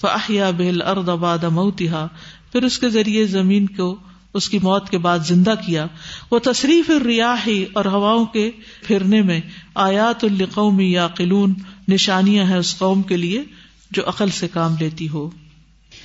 فاحیا 0.00 0.50
به 0.50 0.68
الارض 0.68 1.08
بعد 1.08 1.44
موتها۔ 1.44 2.06
پھر 2.52 2.62
اس 2.62 2.78
کے 2.78 2.88
ذریعے 2.88 3.26
زمین 3.26 3.66
کو، 3.66 3.96
اس 4.34 4.48
کی 4.48 4.58
موت 4.62 4.90
کے 4.90 4.98
بعد 4.98 5.18
زندہ 5.18 5.54
کیا۔ 5.66 5.86
وہ 6.30 6.38
تصریف 6.38 6.90
ریاحی 7.04 7.64
اور 7.72 7.84
ہواؤں 7.84 8.24
کے 8.24 8.50
پھرنے 8.86 9.22
میں 9.22 9.40
آیات 9.74 10.24
القومی 10.24 10.92
یا 10.92 11.08
قلون 11.08 11.54
نشانیاں 11.88 12.44
ہیں 12.44 12.56
اس 12.56 12.78
قوم 12.78 13.02
کے 13.02 13.16
لیے 13.16 13.42
جو 13.90 14.02
عقل 14.06 14.28
سے 14.28 14.48
کام 14.48 14.74
لیتی 14.80 15.08
ہو۔ 15.08 15.30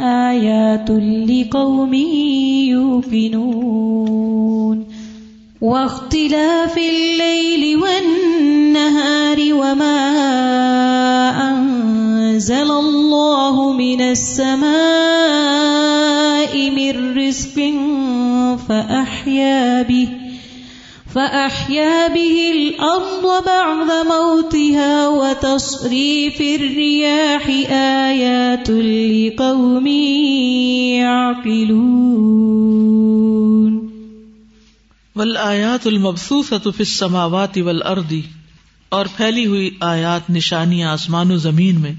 آيات 0.00 0.90
لقوم 1.30 1.94
يوقنون 2.74 3.90
واختلاف 5.60 6.78
الليل 6.78 7.76
والنهار 7.76 9.38
وما 9.52 10.00
أنزل 11.50 12.70
الله 12.70 13.72
من 13.72 14.00
السماء 14.00 14.70
من 16.70 17.16
رزق 17.18 17.72
فأحيا 18.68 19.82
به. 19.82 20.29
فأحيا 21.12 22.08
به 22.08 22.52
الأرض 22.54 23.44
بعد 23.44 24.06
موتها 24.08 25.08
وتصريف 25.08 26.40
الرياح 26.40 27.46
آيات 27.70 28.70
لقوم 28.70 29.86
يعقلون. 30.96 33.90
والآیات 35.16 35.86
المبثوثة 35.86 36.70
في 36.70 36.80
السماوات 36.80 37.58
والارض 37.58 38.12
اور 38.88 39.06
پھیلی 39.16 39.46
ہوئی 39.46 39.70
آیات 39.80 40.30
نشانیاں 40.30 40.92
آسمان 40.92 41.30
و 41.30 41.36
زمین 41.36 41.80
میں 41.80 41.92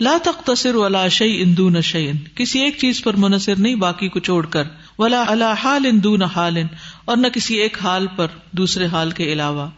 لا 0.00 0.18
تقتصر 0.22 0.74
ولا 0.74 1.08
شيء 1.08 1.44
دون 1.58 1.82
شيء 1.82 2.12
کسی 2.34 2.60
ایک 2.60 2.78
چیز 2.78 3.02
پر 3.02 3.16
منحصر 3.16 3.54
نہیں، 3.58 3.74
باقی 3.74 4.08
کو 4.08 4.20
چھوڑ 4.20 4.46
کر 4.46 4.62
ولا 4.98 5.24
على 5.28 5.52
حال 5.64 6.02
دون 6.04 6.22
حال 6.22 6.56
اور 7.04 7.16
نہ 7.16 7.26
کسی 7.26 7.54
ایک 7.54 7.78
حال 7.82 8.06
پر 8.16 8.26
دوسرے 8.50 8.86
حال 8.86 9.10
کے 9.10 9.32
علاوہ۔ 9.32 9.68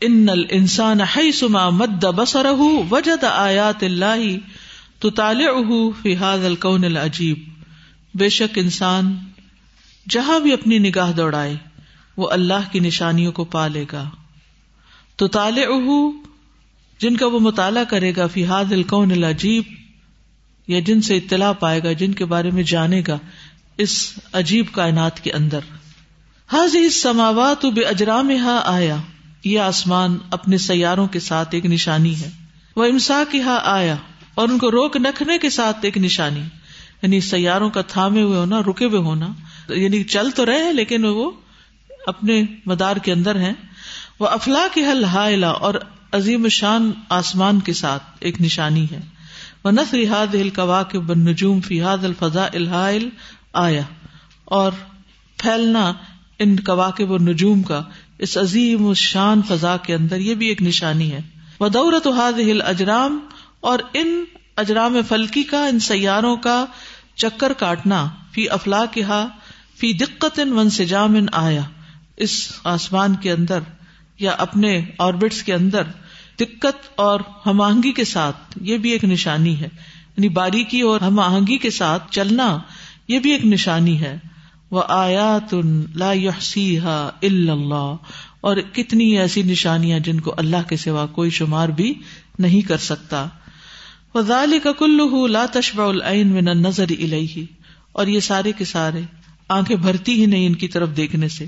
ان 0.00 0.26
الانسان 0.28 1.00
حيثما 1.00 1.70
مد 1.70 2.04
بصره 2.04 2.66
وجد 2.90 3.24
آیات 3.24 3.82
اللہ 3.82 4.38
تطالعه 4.98 5.86
في 6.02 6.14
هذا 6.14 6.46
الكون 6.46 6.84
العجیب۔ 6.84 7.38
بے 8.14 8.28
شک 8.28 8.58
انسان 8.58 9.16
جہاں 10.08 10.40
بھی 10.40 10.52
اپنی 10.52 10.78
نگاہ 10.78 11.12
دوڑائے، 11.12 11.56
وہ 12.16 12.30
اللہ 12.30 12.72
کی 12.72 12.80
نشانیوں 12.80 13.32
کو 13.32 13.44
پالے 13.44 13.84
گا۔ 13.92 14.10
تو 15.16 15.28
تالے 15.28 15.66
جن 16.98 17.16
کا 17.16 17.26
وہ 17.26 17.40
مطالعہ 17.40 17.84
کرے 17.84 18.12
گا 18.16 18.26
فیحاد 18.26 18.64
القون 18.70 19.12
العجیب 19.12 19.62
یا 20.66 20.80
جن 20.80 21.02
سے 21.02 21.16
اطلاع 21.16 21.52
پائے 21.52 21.82
گا، 21.84 21.92
جن 21.92 22.12
کے 22.12 22.24
بارے 22.24 22.50
میں 22.50 22.62
جانے 22.62 23.02
گا۔ 23.08 23.18
اس 23.78 24.12
عجیب 24.32 24.66
کائنات 24.72 25.20
کے 25.24 25.32
اندر۔ 25.32 25.58
حاض 26.52 26.76
اس 26.76 27.02
سماوات 27.02 27.64
بے 27.64 27.82
اجرام 27.82 28.30
آیا 28.64 28.96
یہ 29.44 29.60
آسمان 29.60 30.18
اپنے 30.30 30.58
سیاروں 30.58 31.06
کے 31.06 31.20
ساتھ 31.20 31.48
ایک 31.50 31.66
نشانی 31.66 32.20
ہے۔ 32.20 32.30
وہ 32.76 32.84
امسا 32.84 33.22
کی 33.30 33.42
ہا 33.42 33.60
آیا 33.62 33.96
اور 34.34 34.48
ان 34.48 34.58
کو 34.58 34.70
روک 34.70 34.96
نکھنے 34.96 35.38
کے 35.38 35.50
ساتھ 35.50 35.76
ایک 35.82 35.98
نشانی۔ 35.98 36.42
یعنی 37.02 37.20
سیاروں 37.20 37.70
کا 37.70 37.82
تھامے 37.82 38.22
ہوئے 38.22 38.38
ہونا، 38.38 38.60
رکے 38.60 38.84
ہوئے 38.84 39.00
ہونا۔ 39.00 39.28
یعنی 39.68 40.04
چل 40.04 40.30
تو 40.30 40.46
رہے 40.46 40.64
ہیں، 40.64 40.72
لیکن 40.72 41.04
وہ 41.04 41.30
اپنے 42.06 42.42
مدار 42.66 42.96
کے 42.96 43.12
اندر 43.12 43.36
ہیں۔ 43.36 43.52
وہ 44.20 44.26
افلا 44.26 44.66
کی 44.74 44.84
حل 44.84 45.04
ہائلا 45.04 45.48
اور 45.48 45.74
عظیم 46.12 46.48
شان 46.48 46.92
آسمان 47.08 47.60
کے 47.60 47.72
ساتھ 47.72 48.02
ایک 48.20 48.40
نشانی 48.40 48.84
ہے۔ 48.84 49.00
وہ 49.64 49.70
نثر 49.70 50.04
ہاد 50.08 50.34
القوا 50.34 50.82
کے 50.82 50.98
بن 50.98 51.18
نجوم 51.20 51.60
فیحاد 51.60 51.98
الفضا 51.98 52.44
الحائل۔ 52.44 53.08
آیا 53.54 53.82
اور 54.44 54.72
پھیلنا 55.36 55.92
ان 56.38 56.60
کواقب 56.60 57.12
اور 57.12 57.20
نجوم 57.20 57.62
کا 57.62 57.82
اس 58.18 58.36
عظیم 58.36 58.92
شان 58.94 59.40
فضا 59.48 59.76
کے 59.76 59.94
اندر 59.94 60.16
یہ 60.16 60.34
بھی 60.34 60.46
ایک 60.46 60.62
نشانی 60.62 61.12
ہے۔ 61.12 61.20
وہ 61.60 61.68
دورت 61.68 62.06
ہل 62.38 62.62
اجرام 62.62 63.18
اور 63.60 63.78
ان 63.94 64.24
اجرام 64.56 64.96
فلکی 65.08 65.42
کا، 65.42 65.66
ان 65.66 65.78
سیاروں 65.78 66.36
کا 66.36 66.64
چکر 67.14 67.52
کاٹنا، 67.52 68.06
فی 68.32 68.50
افلا 68.50 68.84
کی 68.86 69.02
ہا 69.02 69.26
فی 69.78 69.92
دقت 69.92 70.38
ان 70.38 70.52
ون 70.52 70.70
سجام 70.70 71.16
آیا۔ 71.32 71.62
اس 72.16 72.52
آسمان 72.64 73.14
کے 73.14 73.32
اندر 73.32 73.58
یا 74.18 74.30
اپنے 74.30 74.84
آربٹس 74.98 75.42
کے 75.42 75.54
اندر 75.54 75.82
دقت 76.40 76.88
اور 76.94 77.20
ہم 77.46 77.60
آہنگی 77.60 77.92
کے 77.92 78.04
ساتھ 78.04 78.58
یہ 78.60 78.76
بھی 78.76 78.90
ایک 78.90 79.04
نشانی 79.04 79.60
ہے۔ 79.60 79.68
یعنی 80.16 80.28
باریکی 80.28 80.80
اور 80.80 81.00
ہم 81.00 81.20
آہنگی 81.20 81.58
کے 81.58 81.70
ساتھ 81.70 82.12
چلنا 82.12 82.58
یہ 83.08 83.18
بھی 83.18 83.30
ایک 83.32 83.44
نشانی 83.44 84.00
ہے۔ 84.00 84.18
وہ 84.70 84.82
آیات 84.88 85.54
لا 85.94 86.10
اللہ 87.22 87.96
اور 88.40 88.56
کتنی 88.72 89.18
ایسی 89.18 89.42
نشانیاں 89.42 89.98
جن 89.98 90.20
کو 90.20 90.34
اللہ 90.36 90.68
کے 90.68 90.76
سوا 90.76 91.06
کوئی 91.06 91.30
شمار 91.30 91.68
بھی 91.68 91.94
نہیں 92.38 92.60
کر 92.60 92.76
سکتا۔ 92.76 93.26
وہ 94.14 94.20
ذالی 94.20 94.58
کا 94.58 95.26
لا 95.26 95.46
تشبہ 95.46 95.82
العین 95.82 96.28
من 96.28 96.44
نظر 96.44 96.86
الہی 96.90 97.46
اور 97.92 98.06
یہ 98.06 98.20
سارے 98.20 98.52
کے 98.52 98.64
سارے 98.64 99.00
آنکھیں 99.48 99.76
بھرتی 99.76 100.20
ہی 100.20 100.26
نہیں 100.26 100.46
ان 100.46 100.54
کی 100.54 100.68
طرف 100.68 100.88
دیکھنے 100.96 101.28
سے۔ 101.28 101.46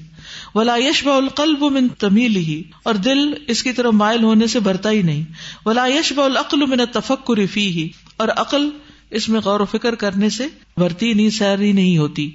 ولا 0.55 0.77
یش 0.77 1.07
القلب 1.07 1.63
من 1.63 1.89
تمیل 1.89 2.37
ہی 2.37 2.63
اور 2.83 2.95
دل 2.95 3.35
اس 3.49 3.63
کی 3.63 3.73
طرف 3.73 3.95
مائل 3.95 4.25
ہونے 4.25 4.47
سے 4.47 4.61
بھرتا 4.61 4.91
ہی 4.91 5.03
نہیں۔ 5.03 5.23
ولا 5.67 5.87
یش 5.87 6.13
العقل 6.17 6.67
من 6.67 6.81
تفکر 6.93 7.47
فی 7.47 7.69
ہی 7.69 7.89
اور 8.17 8.29
عقل 8.29 8.71
اس 9.17 9.29
میں 9.29 9.41
غور 9.41 9.61
و 9.61 9.65
فکر 9.65 9.95
کرنے 9.95 10.29
سے 10.29 10.47
بھرتی 10.77 11.13
نہیں 11.13 11.31
سیری 11.31 11.73
نہیں 11.73 11.99
ہوتی۔ 11.99 12.31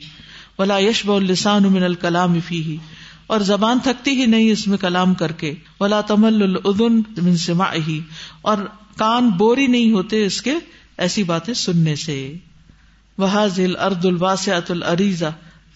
ولا 0.59 0.77
یش 0.77 1.05
السان 1.05 1.63
من 1.63 1.83
الکلام 1.83 2.39
فی 2.47 2.63
ہی 2.63 2.77
اور 3.27 3.39
زبان 3.39 3.79
تھکتی 3.83 4.11
ہی 4.11 4.25
نہیں 4.25 4.51
اس 4.51 4.67
میں 4.67 4.77
کلام 4.77 5.13
کر 5.13 5.31
کے۔ 5.31 5.53
ولا 5.79 6.01
تمل 6.01 6.43
العدن 6.43 7.01
من 7.17 7.37
سما 7.37 7.73
ہی 7.87 7.99
اور 8.41 8.57
کان 8.97 9.29
بوری 9.29 9.67
نہیں 9.67 9.91
ہوتے 9.91 10.25
اس 10.25 10.41
کے 10.41 10.53
ایسی 10.97 11.23
باتیں 11.23 11.53
سننے 11.53 11.95
سے۔ 11.95 12.33
وہ 13.17 13.27
ارد 13.79 14.05
الباسعت 14.05 14.71
العریزہ 14.71 15.31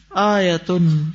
آیتن 0.10 1.10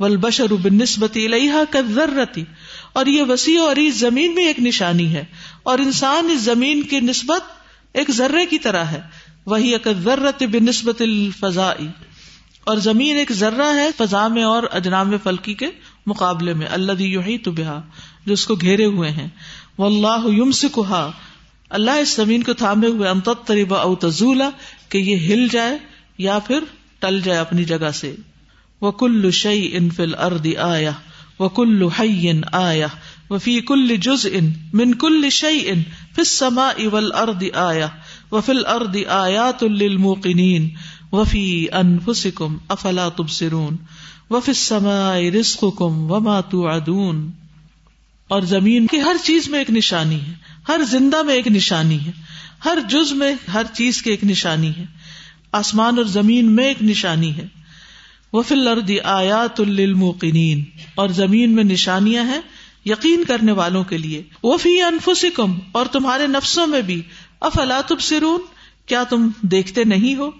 والبشر 0.00 0.52
بالنسبت 0.52 1.16
الیہا 1.16 1.62
کالذرتی 1.70 2.44
اور 2.92 3.06
یہ 3.06 3.22
وسیع 3.22 3.62
و 3.62 3.72
عریض 3.72 3.96
زمین 3.96 4.34
میں 4.34 4.46
ایک 4.46 4.60
نشانی 4.60 5.14
ہے۔ 5.14 5.24
اور 5.62 5.78
انسان 5.78 6.30
اس 6.30 6.40
زمین 6.40 6.82
کی 6.82 7.00
نسبت 7.00 7.40
ایک 7.92 8.10
ذرے 8.10 8.46
کی 8.46 8.58
طرح 8.58 8.84
ہے۔ 8.84 9.00
وہی 9.46 9.74
ذرت 10.02 10.42
بنسبت 10.42 11.02
الفضائی۔ 11.02 11.88
اور 12.64 12.76
زمین 12.76 13.16
ایک 13.16 13.32
ذرہ 13.32 13.74
ہے 13.74 13.90
فضا 13.96 14.28
میں 14.28 14.44
اور 14.44 14.62
اجنام 14.72 15.12
فلکی 15.22 15.54
کے 15.54 15.66
مقابلے 16.06 16.54
میں 16.54 16.66
اللہ 16.70 17.02
یحیط 17.02 17.48
بہا، 17.48 17.82
جو 18.26 18.32
اس 18.32 18.46
کو 18.46 18.54
گھیرے 18.54 18.84
ہوئے 18.84 19.10
ہیں۔ 19.10 19.28
وہ 19.78 19.86
اللہ 19.86 20.24
واللہ 20.24 20.42
یمسکھا 20.42 21.10
اللہ 21.70 21.90
اس 21.90 22.16
زمین 22.16 22.42
کو 22.42 22.52
تھامے 22.52 22.86
ہوئے 22.86 23.08
انتت 23.08 23.46
تریبا 23.46 23.78
او 23.78 23.94
تزولا 23.94 24.50
کہ 24.88 24.98
یہ 24.98 25.34
ہل 25.34 25.48
جائے 25.48 25.78
یا 26.18 26.38
پھر 26.38 26.58
ٹل 26.98 27.20
جائے 27.20 27.38
اپنی 27.38 27.64
جگہ 27.64 27.90
سے۔ 27.94 28.14
وہ 28.80 28.90
کل 28.90 29.30
شعی 29.30 29.68
ان 29.72 29.90
فل 29.90 30.14
ارد 30.14 30.46
آیا 30.58 30.90
وہ 31.38 31.48
کل 31.48 31.88
حین 31.88 32.40
آیا 32.52 32.86
وفی 33.30 33.60
کل 33.60 33.96
جز 33.96 34.26
ان 34.32 34.50
من 34.72 34.92
کل 34.92 35.28
شعی 35.28 35.70
ان 35.70 35.82
فما 36.22 36.68
اول 36.68 37.12
ارد 37.12 37.44
آیا 37.54 37.88
وفل 38.32 38.66
ارد 38.66 38.96
آیات 39.08 39.62
للموقنین 39.62 40.68
وفی 41.12 41.66
انفسکم 41.72 42.56
افلا 42.68 43.08
تبصرون 43.08 43.76
وفی 44.30 44.50
السماء 44.50 45.18
رزقکم 45.34 46.10
وما 46.10 46.40
توعدون 46.40 47.30
اور 48.28 48.42
زمین 48.42 48.86
کی 48.86 49.00
ہر 49.00 49.16
چیز 49.24 49.48
میں 49.48 49.58
ایک 49.58 49.70
نشانی 49.70 50.20
ہے، 50.20 50.32
ہر 50.68 50.80
زندہ 50.90 51.22
میں 51.22 51.34
ایک 51.34 51.46
نشانی 51.46 51.98
ہے، 52.06 52.10
ہر 52.64 52.78
جز 52.88 53.12
میں 53.12 53.34
ہر 53.54 53.62
چیز 53.72 54.02
کی 54.02 54.10
ایک 54.10 54.24
نشانی 54.24 54.70
ہے، 54.78 54.84
آسمان 55.52 55.98
اور 55.98 56.04
زمین 56.04 56.52
میں 56.52 56.64
ایک 56.64 56.82
نشانی 56.82 57.36
ہے۔ 57.36 57.46
وہ 58.32 58.42
فل 58.42 58.68
اردی 58.68 59.00
آیات 59.00 59.60
الموقنین 59.60 60.64
اور 60.94 61.08
زمین 61.08 61.50
میں 61.50 61.64
نشانیاں 61.64 62.24
ہیں 62.24 62.40
یقین 62.86 63.24
کرنے 63.24 63.52
والوں 63.52 63.84
کے 63.84 63.98
لیے۔ 63.98 64.22
وہ 64.42 64.56
فی 64.56 64.82
انفسکم، 64.82 65.58
اور 65.72 65.86
تمہارے 65.86 66.26
نفسوں 66.26 66.66
میں 66.66 66.82
بھی۔ 66.82 67.02
افلا 67.40 67.80
تبصرون، 67.80 68.40
کیا 68.86 69.04
تم 69.04 69.28
دیکھتے 69.42 69.84
نہیں 69.84 70.16
ہو؟ 70.16 70.30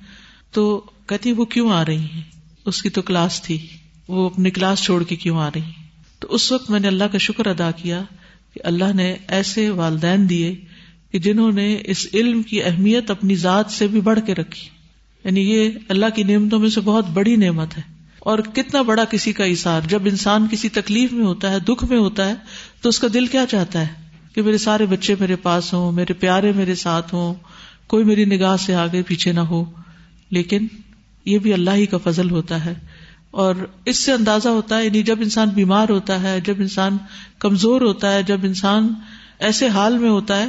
تو 0.51 0.81
کہتی 1.05 1.31
وہ 1.31 1.45
کیوں 1.45 1.71
آ 1.71 1.85
رہی 1.85 1.97
ہیں؟ 1.97 2.21
اس 2.65 2.81
کی 2.81 2.89
تو 2.89 3.01
کلاس 3.01 3.41
تھی، 3.41 3.67
وہ 4.07 4.29
اپنی 4.29 4.49
کلاس 4.49 4.83
چھوڑ 4.83 5.03
کے 5.03 5.15
کیوں 5.15 5.37
آ 5.37 5.49
رہی 5.49 5.61
ہیں؟ 5.61 5.87
تو 6.19 6.27
اس 6.31 6.51
وقت 6.51 6.69
میں 6.69 6.79
نے 6.79 6.87
اللہ 6.87 7.03
کا 7.03 7.17
شکر 7.17 7.45
ادا 7.45 7.71
کیا 7.71 8.03
کہ 8.53 8.59
اللہ 8.63 8.93
نے 8.93 9.15
ایسے 9.27 9.69
والدین 9.69 10.29
دیے 10.29 10.55
کہ 11.11 11.19
جنہوں 11.19 11.51
نے 11.51 11.77
اس 11.85 12.07
علم 12.13 12.41
کی 12.41 12.63
اہمیت 12.63 13.11
اپنی 13.11 13.35
ذات 13.35 13.71
سے 13.71 13.87
بھی 13.87 14.01
بڑھ 14.01 14.19
کے 14.25 14.35
رکھی۔ 14.35 14.78
یعنی 15.25 15.41
یہ 15.41 15.69
اللہ 15.89 16.05
کی 16.15 16.23
نعمتوں 16.23 16.59
میں 16.59 16.69
سے 16.69 16.81
بہت 16.81 17.05
بڑی 17.09 17.35
نعمت 17.35 17.77
ہے 17.77 17.81
اور 18.19 18.39
کتنا 18.39 18.81
بڑا 18.81 19.05
کسی 19.05 19.33
کا 19.33 19.43
اثار 19.43 19.81
جب 19.87 20.01
انسان 20.05 20.47
کسی 20.51 20.69
تکلیف 20.69 21.13
میں 21.13 21.25
ہوتا 21.25 21.51
ہے، 21.51 21.59
دکھ 21.59 21.85
میں 21.85 21.97
ہوتا 21.97 22.29
ہے، 22.29 22.33
تو 22.81 22.89
اس 22.89 22.99
کا 22.99 23.07
دل 23.13 23.27
کیا 23.27 23.45
چاہتا 23.49 23.81
ہے؟ 23.81 23.87
کہ 24.33 24.41
میرے 24.41 24.57
سارے 24.57 24.85
بچے 24.85 25.15
میرے 25.19 25.35
پاس 25.35 25.73
ہوں، 25.73 25.91
میرے 25.91 26.13
پیارے 26.13 26.51
میرے 26.51 26.75
ساتھ 26.75 27.13
ہوں، 27.13 27.33
کوئی 27.87 28.03
میری 28.03 28.25
نگاہ 28.25 28.57
سے 28.57 28.75
آگے 28.75 29.01
پیچھے 29.03 29.31
نہ 29.31 29.39
ہو۔ 29.39 29.65
لیکن 30.29 30.67
یہ 31.25 31.39
بھی 31.39 31.53
اللہ 31.53 31.71
ہی 31.71 31.85
کا 31.85 31.97
فضل 31.97 32.29
ہوتا 32.29 32.65
ہے۔ 32.65 32.73
اور 33.31 33.55
اس 33.85 33.97
سے 33.97 34.11
اندازہ 34.11 34.49
ہوتا 34.49 34.77
ہے 34.77 34.85
یعنی 34.85 35.03
جب 35.03 35.19
انسان 35.19 35.49
بیمار 35.49 35.89
ہوتا 35.89 36.23
ہے، 36.23 36.41
جب 36.41 36.53
انسان 36.57 36.97
کمزور 37.39 37.81
ہوتا 37.81 38.13
ہے، 38.13 38.23
جب 38.23 38.39
انسان 38.43 38.93
ایسے 39.39 39.67
حال 39.67 39.97
میں 39.97 40.09
ہوتا 40.09 40.39
ہے، 40.39 40.47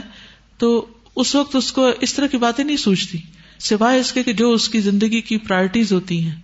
تو 0.58 0.86
اس 1.16 1.34
وقت 1.34 1.56
اس 1.56 1.72
کو 1.72 1.90
اس 2.00 2.14
طرح 2.14 2.26
کی 2.26 2.36
باتیں 2.36 2.64
نہیں 2.64 2.76
سوچتی۔ 2.76 3.18
سوائے 3.60 4.00
اس 4.00 4.12
کے 4.12 4.22
کہ 4.22 4.32
جو 4.32 4.50
اس 4.52 4.68
کی 4.68 4.80
زندگی 4.80 5.20
کی 5.20 5.36
پرائرٹیز 5.38 5.92
ہوتی 5.92 6.22
ہیں، 6.24 6.34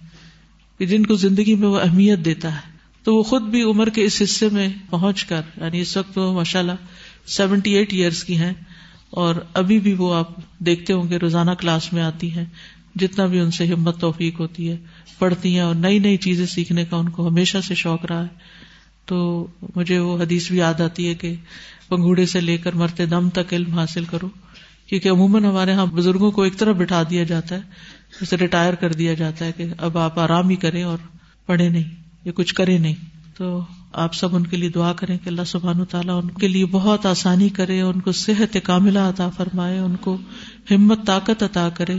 کہ 0.80 0.86
جن 0.86 1.06
کو 1.06 1.14
زندگی 1.16 1.54
میں 1.54 1.68
وہ 1.68 1.78
اہمیت 1.80 2.24
دیتا 2.24 2.54
ہے۔ 2.54 2.74
تو 3.06 3.14
وہ 3.14 3.22
خود 3.22 3.42
بھی 3.42 3.62
عمر 3.62 3.88
کے 3.88 4.04
اس 4.04 4.20
حصے 4.22 4.48
میں 4.52 4.68
پہنچ 4.90 5.24
کر 5.24 5.42
یعنی 5.56 5.80
اس 5.80 5.96
وقت 5.96 6.18
وہ 6.18 6.32
ماشاء 6.32 6.60
اللہ 6.60 6.84
سیونٹی 7.26 7.72
ایٹ 7.72 7.92
ایئرس 7.92 8.22
کی 8.24 8.36
ہیں، 8.36 8.52
اور 9.12 9.34
ابھی 9.54 9.78
بھی 9.80 9.94
وہ 9.94 10.14
آپ 10.14 10.30
دیکھتے 10.58 10.92
ہوں 10.92 11.08
گے، 11.10 11.16
روزانہ 11.16 11.50
کلاس 11.50 11.92
میں 11.92 12.02
آتی 12.02 12.30
ہیں، 12.34 12.44
جتنا 12.94 13.26
بھی 13.26 13.40
ان 13.40 13.50
سے 13.50 13.66
ہمت، 13.66 14.00
توفیق 14.00 14.40
ہوتی 14.40 14.68
ہے، 14.70 14.76
پڑھتی 15.18 15.52
ہیں، 15.54 15.60
اور 15.60 15.74
نئی 15.74 15.98
نئی 15.98 16.16
چیزیں 16.16 16.46
سیکھنے 16.46 16.84
کا 16.84 16.96
ان 16.96 17.08
کو 17.08 17.28
ہمیشہ 17.28 17.58
سے 17.66 17.74
شوق 17.74 18.04
رہا 18.04 18.22
ہے۔ 18.22 18.54
تو 19.06 19.46
مجھے 19.76 19.98
وہ 19.98 20.18
حدیث 20.18 20.48
بھی 20.48 20.58
یاد 20.58 20.80
آتی 20.80 21.08
ہے 21.08 21.14
کہ 21.14 21.34
پنگوڑے 21.88 22.26
سے 22.26 22.40
لے 22.40 22.56
کر 22.56 22.74
مرتے 22.74 23.06
دم 23.06 23.28
تک 23.30 23.52
علم 23.52 23.78
حاصل 23.78 24.04
کرو۔ 24.04 24.28
کیونکہ 24.86 25.08
عموماً 25.08 25.44
ہمارے 25.44 25.70
یہاں 25.70 25.86
بزرگوں 25.86 26.30
کو 26.30 26.42
ایک 26.42 26.58
طرف 26.58 26.76
بٹھا 26.76 27.02
دیا 27.10 27.24
جاتا 27.24 27.54
ہے 27.54 27.60
جیسے 28.20 28.36
ریٹائر 28.36 28.74
کر 28.74 28.92
دیا 28.92 29.14
جاتا 29.14 29.44
ہے 29.44 29.52
کہ 29.52 29.64
اب 29.78 29.98
آپ 29.98 30.18
آرام 30.18 30.48
ہی 30.48 30.56
کریں 30.56 30.82
اور 30.82 30.98
پڑھے 31.46 31.68
نہیں، 31.68 31.84
یا 32.24 32.32
کچھ 32.32 32.54
کرے 32.54 32.78
نہیں۔ 32.78 32.94
تو 33.36 33.60
آپ 33.92 34.14
سب 34.14 34.36
ان 34.36 34.46
کے 34.46 34.56
لیے 34.56 34.68
دعا 34.68 34.92
کریں 34.92 35.18
کہ 35.24 35.28
اللہ 35.28 35.44
سبحان 35.46 35.84
تعالیٰ 35.84 36.22
ان 36.22 36.30
کے 36.30 36.48
لیے 36.48 36.66
بہت 36.66 37.06
آسانی 37.06 37.48
کرے، 37.48 37.80
ان 37.80 38.00
کو 38.00 38.12
صحت 38.12 38.56
کاملہ 38.62 38.98
عطا 38.98 39.28
فرمائے، 39.28 39.78
ان 39.78 39.96
کو 39.96 40.16
ہمت، 40.70 41.06
طاقت 41.06 41.42
عطا 41.42 41.68
کرے 41.68 41.96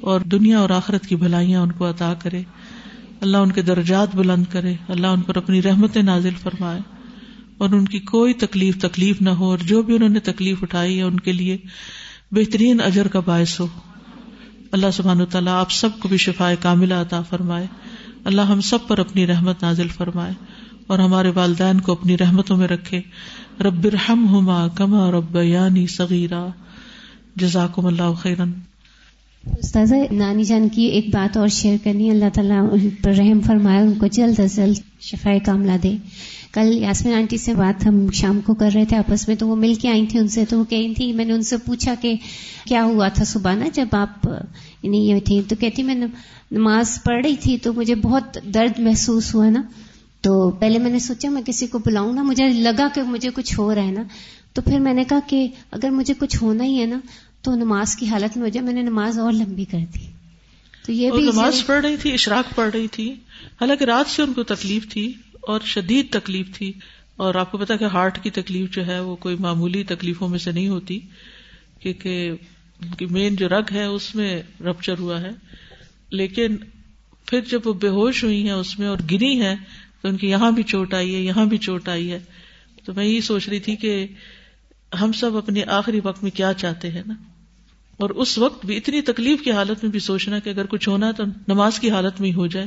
اور 0.00 0.20
دنیا 0.20 0.58
اور 0.58 0.70
آخرت 0.70 1.06
کی 1.06 1.16
بھلائیاں 1.16 1.60
ان 1.60 1.72
کو 1.72 1.90
عطا 1.90 2.14
کرے۔ 2.14 2.42
اللہ 3.20 3.36
ان 3.36 3.52
کے 3.52 3.62
درجات 3.62 4.16
بلند 4.16 4.44
کرے، 4.50 4.74
اللہ 4.88 5.06
ان 5.06 5.20
پر 5.20 5.36
اپنی 5.36 5.62
رحمت 5.62 5.96
نازل 5.96 6.34
فرمائے 6.42 6.80
اور 7.58 7.68
ان 7.68 7.84
کی 7.84 7.98
کوئی 7.98 8.32
تکلیف 8.32 8.78
تکلیف 8.78 9.22
نہ 9.22 9.30
ہو 9.30 9.50
اور 9.50 9.58
جو 9.58 9.82
بھی 9.82 9.96
انہوں 9.96 10.08
نے 10.08 10.20
تکلیف 10.20 10.62
اٹھائی 10.62 10.98
ہے 10.98 11.02
ان 11.02 11.20
کے 11.20 11.32
لیے 11.32 11.56
بہترین 12.32 12.80
اجر 12.80 13.08
کا 13.08 13.20
باعث 13.20 13.60
ہو۔ 13.60 13.66
اللہ 14.72 14.86
سبحان 14.92 15.26
تعالیٰ 15.26 15.52
آپ 15.52 15.72
سب 15.72 15.88
کو 15.98 16.08
بھی 16.08 16.16
شفا 16.16 16.54
کاملہ 16.60 16.94
عطا 16.94 17.22
فرمائے۔ 17.22 17.66
اللہ 18.24 18.42
ہم 18.42 18.60
سب 18.60 18.78
پر 18.88 18.98
اپنی 18.98 19.26
رحمت 19.26 19.62
نازل 19.62 19.88
فرمائے 19.88 20.32
اور 20.86 20.98
ہمارے 20.98 21.30
والدین 21.34 21.80
کو 21.80 21.92
اپنی 21.92 22.18
رحمتوں 22.18 22.56
میں 22.56 22.68
رکھے۔ 22.68 23.00
رب 23.60 23.86
رحم 23.86 24.28
ہما 24.28 24.68
کما 24.68 25.10
رب 25.10 25.36
یعنی 25.42 25.86
صغیرہ 25.86 26.46
جزاکم 27.36 27.86
اللہ 27.86 28.12
خیرن 28.18 28.52
استاذہ، 29.58 29.94
نانی 30.10 30.44
جان 30.44 30.68
کی 30.68 30.82
ایک 30.82 31.14
بات 31.14 31.36
اور 31.36 31.48
شیئر 31.48 31.76
کرنی 31.84 32.10
اللہ 32.10 32.24
تعالیٰ 32.34 32.72
ان 32.72 32.90
پر 32.90 33.10
رحم 33.10 33.40
فرمائے، 33.40 33.80
ان 33.80 33.94
کو 33.94 34.06
جلد 34.06 34.40
از 34.40 34.56
جلد 34.56 35.00
شفا 35.00 35.30
کاملہ 35.46 35.72
دے۔ 35.82 35.96
کل 36.54 36.72
یاسمین 36.72 37.14
آنٹی 37.14 37.36
سے 37.36 37.54
بات 37.54 37.86
ہم 37.86 38.10
شام 38.10 38.40
کو 38.40 38.54
کر 38.54 38.70
رہے 38.74 38.84
تھے 38.84 38.96
آپس 38.96 39.28
میں 39.28 39.36
تو 39.36 39.48
وہ 39.48 39.56
مل 39.56 39.74
کے 39.74 39.88
آئی 39.88 40.06
تھی 40.06 40.18
ان 40.18 40.28
سے 40.28 40.44
تو 40.44 40.58
وہ 40.58 40.64
کہی 40.64 40.94
تھی 40.94 41.12
میں 41.12 41.24
نے 41.24 41.32
ان 41.32 41.42
سے 41.42 41.56
پوچھا 41.56 41.94
کہ 42.00 42.14
کیا 42.66 42.84
ہوا 42.84 43.08
تھا 43.08 43.24
صبح 43.24 43.54
نا 43.54 43.64
جب 43.72 43.86
آپ 43.92 44.28
یعنی 44.82 44.98
یہ 44.98 45.20
تھی 45.20 45.42
تو 45.48 45.56
کہتی 45.56 45.82
میں 45.82 45.94
نماز 46.52 47.02
پڑھ 47.04 47.26
رہی 47.26 47.36
تھی 47.36 47.58
تو 47.58 47.72
مجھے 47.72 47.94
بہت 47.94 48.38
درد 48.54 48.78
محسوس 48.78 49.34
ہوا 49.34 49.50
نا۔ 49.50 49.62
تو 50.20 50.50
پہلے 50.50 50.78
میں 50.78 50.90
نے 50.90 50.98
سوچا 50.98 51.28
میں 51.28 51.42
کسی 51.46 51.66
کو 51.66 51.78
بلاؤں 51.78 52.12
نا 52.12 52.22
مجھے 52.22 52.48
لگا 52.48 52.88
کہ 52.94 53.02
مجھے 53.02 53.30
کچھ 53.34 53.58
ہو 53.58 53.74
رہا 53.74 53.86
ہے 53.86 53.92
نا۔ 53.92 54.02
تو 54.52 54.62
پھر 54.62 54.78
میں 54.78 54.94
نے 54.94 55.04
کہا 55.04 55.18
کہ 55.26 55.48
اگر 55.70 55.90
مجھے 55.90 56.14
کچھ 56.18 56.42
ہونا 56.42 56.64
ہی 56.64 56.80
ہے 56.80 56.86
نا 56.86 56.98
تو 57.42 57.54
نماز 57.54 57.96
کی 57.96 58.06
حالت 58.06 58.36
میں 58.36 58.44
ہو 58.44 58.48
جائے 58.48 58.66
میں 58.66 58.74
نے 58.74 58.82
نماز 58.82 59.18
اور 59.18 59.32
لمبی 59.32 59.64
کر 59.64 59.78
دی۔ 59.94 60.06
تو 60.86 60.92
یہ 60.92 61.10
بھی 61.10 61.22
نماز 61.22 61.66
پڑھ 61.66 61.86
رہی 61.86 61.96
تھی 61.96 62.12
اشراق 62.12 62.56
پڑھ 62.56 62.70
رہی 62.74 62.86
تھی۔ 62.88 63.12
حالانکہ 63.60 63.84
رات 63.84 64.10
سے 64.10 64.22
ان 64.22 64.32
کو 64.32 64.42
تکلیف 64.42 64.88
تھی۔ 64.88 65.12
اور 65.46 65.60
شدید 65.64 66.06
تکلیف 66.10 66.56
تھی 66.56 66.72
اور 67.16 67.34
آپ 67.34 67.52
کو 67.52 67.58
پتا 67.58 67.76
کہ 67.76 67.84
ہارٹ 67.84 68.22
کی 68.22 68.30
تکلیف 68.30 68.70
جو 68.70 68.86
ہے 68.86 69.00
وہ 69.00 69.16
کوئی 69.16 69.36
معمولی 69.36 69.84
تکلیفوں 69.84 70.28
میں 70.28 70.38
سے 70.38 70.52
نہیں 70.52 70.68
ہوتی 70.68 71.00
کیونکہ 71.80 72.30
ان 72.82 72.88
کی 72.98 73.06
مین 73.06 73.36
جو 73.36 73.48
رگ 73.48 73.62
ہے 73.72 73.84
اس 73.84 74.14
میں 74.14 74.42
رپچر 74.60 74.98
ہوا 74.98 75.20
ہے۔ 75.20 75.30
لیکن 76.10 76.56
پھر 77.26 77.40
جب 77.40 77.60
وہ 77.64 77.72
بے 77.72 77.88
ہوش 77.88 78.24
ہوئی 78.24 78.42
ہیں 78.42 78.52
اس 78.52 78.78
میں 78.78 78.88
اور 78.88 78.98
گری 79.10 79.40
ہے 79.40 79.54
تو 80.02 80.08
ان 80.08 80.16
کی 80.16 80.28
یہاں 80.28 80.50
بھی 80.50 80.62
چوٹ 80.62 80.94
آئی 80.94 81.14
ہے، 81.14 81.20
یہاں 81.20 81.46
بھی 81.46 81.58
چوٹ 81.58 81.88
آئی 81.88 82.10
ہے۔ 82.10 82.18
تو 82.84 82.92
میں 82.94 83.04
یہی 83.04 83.20
سوچ 83.20 83.48
رہی 83.48 83.60
تھی 83.60 83.76
کہ 83.76 84.06
ہم 85.00 85.12
سب 85.12 85.36
اپنے 85.36 85.64
آخری 85.64 86.00
وقت 86.04 86.22
میں 86.22 86.30
کیا 86.30 86.52
چاہتے 86.54 86.90
ہیں 86.90 87.02
نا؟ 87.06 87.14
اور 87.96 88.10
اس 88.10 88.38
وقت 88.38 88.66
بھی 88.66 88.76
اتنی 88.76 89.00
تکلیف 89.00 89.42
کی 89.42 89.50
حالت 89.50 89.84
میں 89.84 89.90
بھی 89.90 90.00
سوچنا 90.00 90.38
کہ 90.38 90.50
اگر 90.50 90.66
کچھ 90.66 90.88
ہونا 90.88 91.10
تو 91.10 91.24
نماز 91.48 91.80
کی 91.80 91.90
حالت 91.90 92.20
میں 92.20 92.28
ہی 92.28 92.34
ہو 92.34 92.46
جائے۔ 92.46 92.66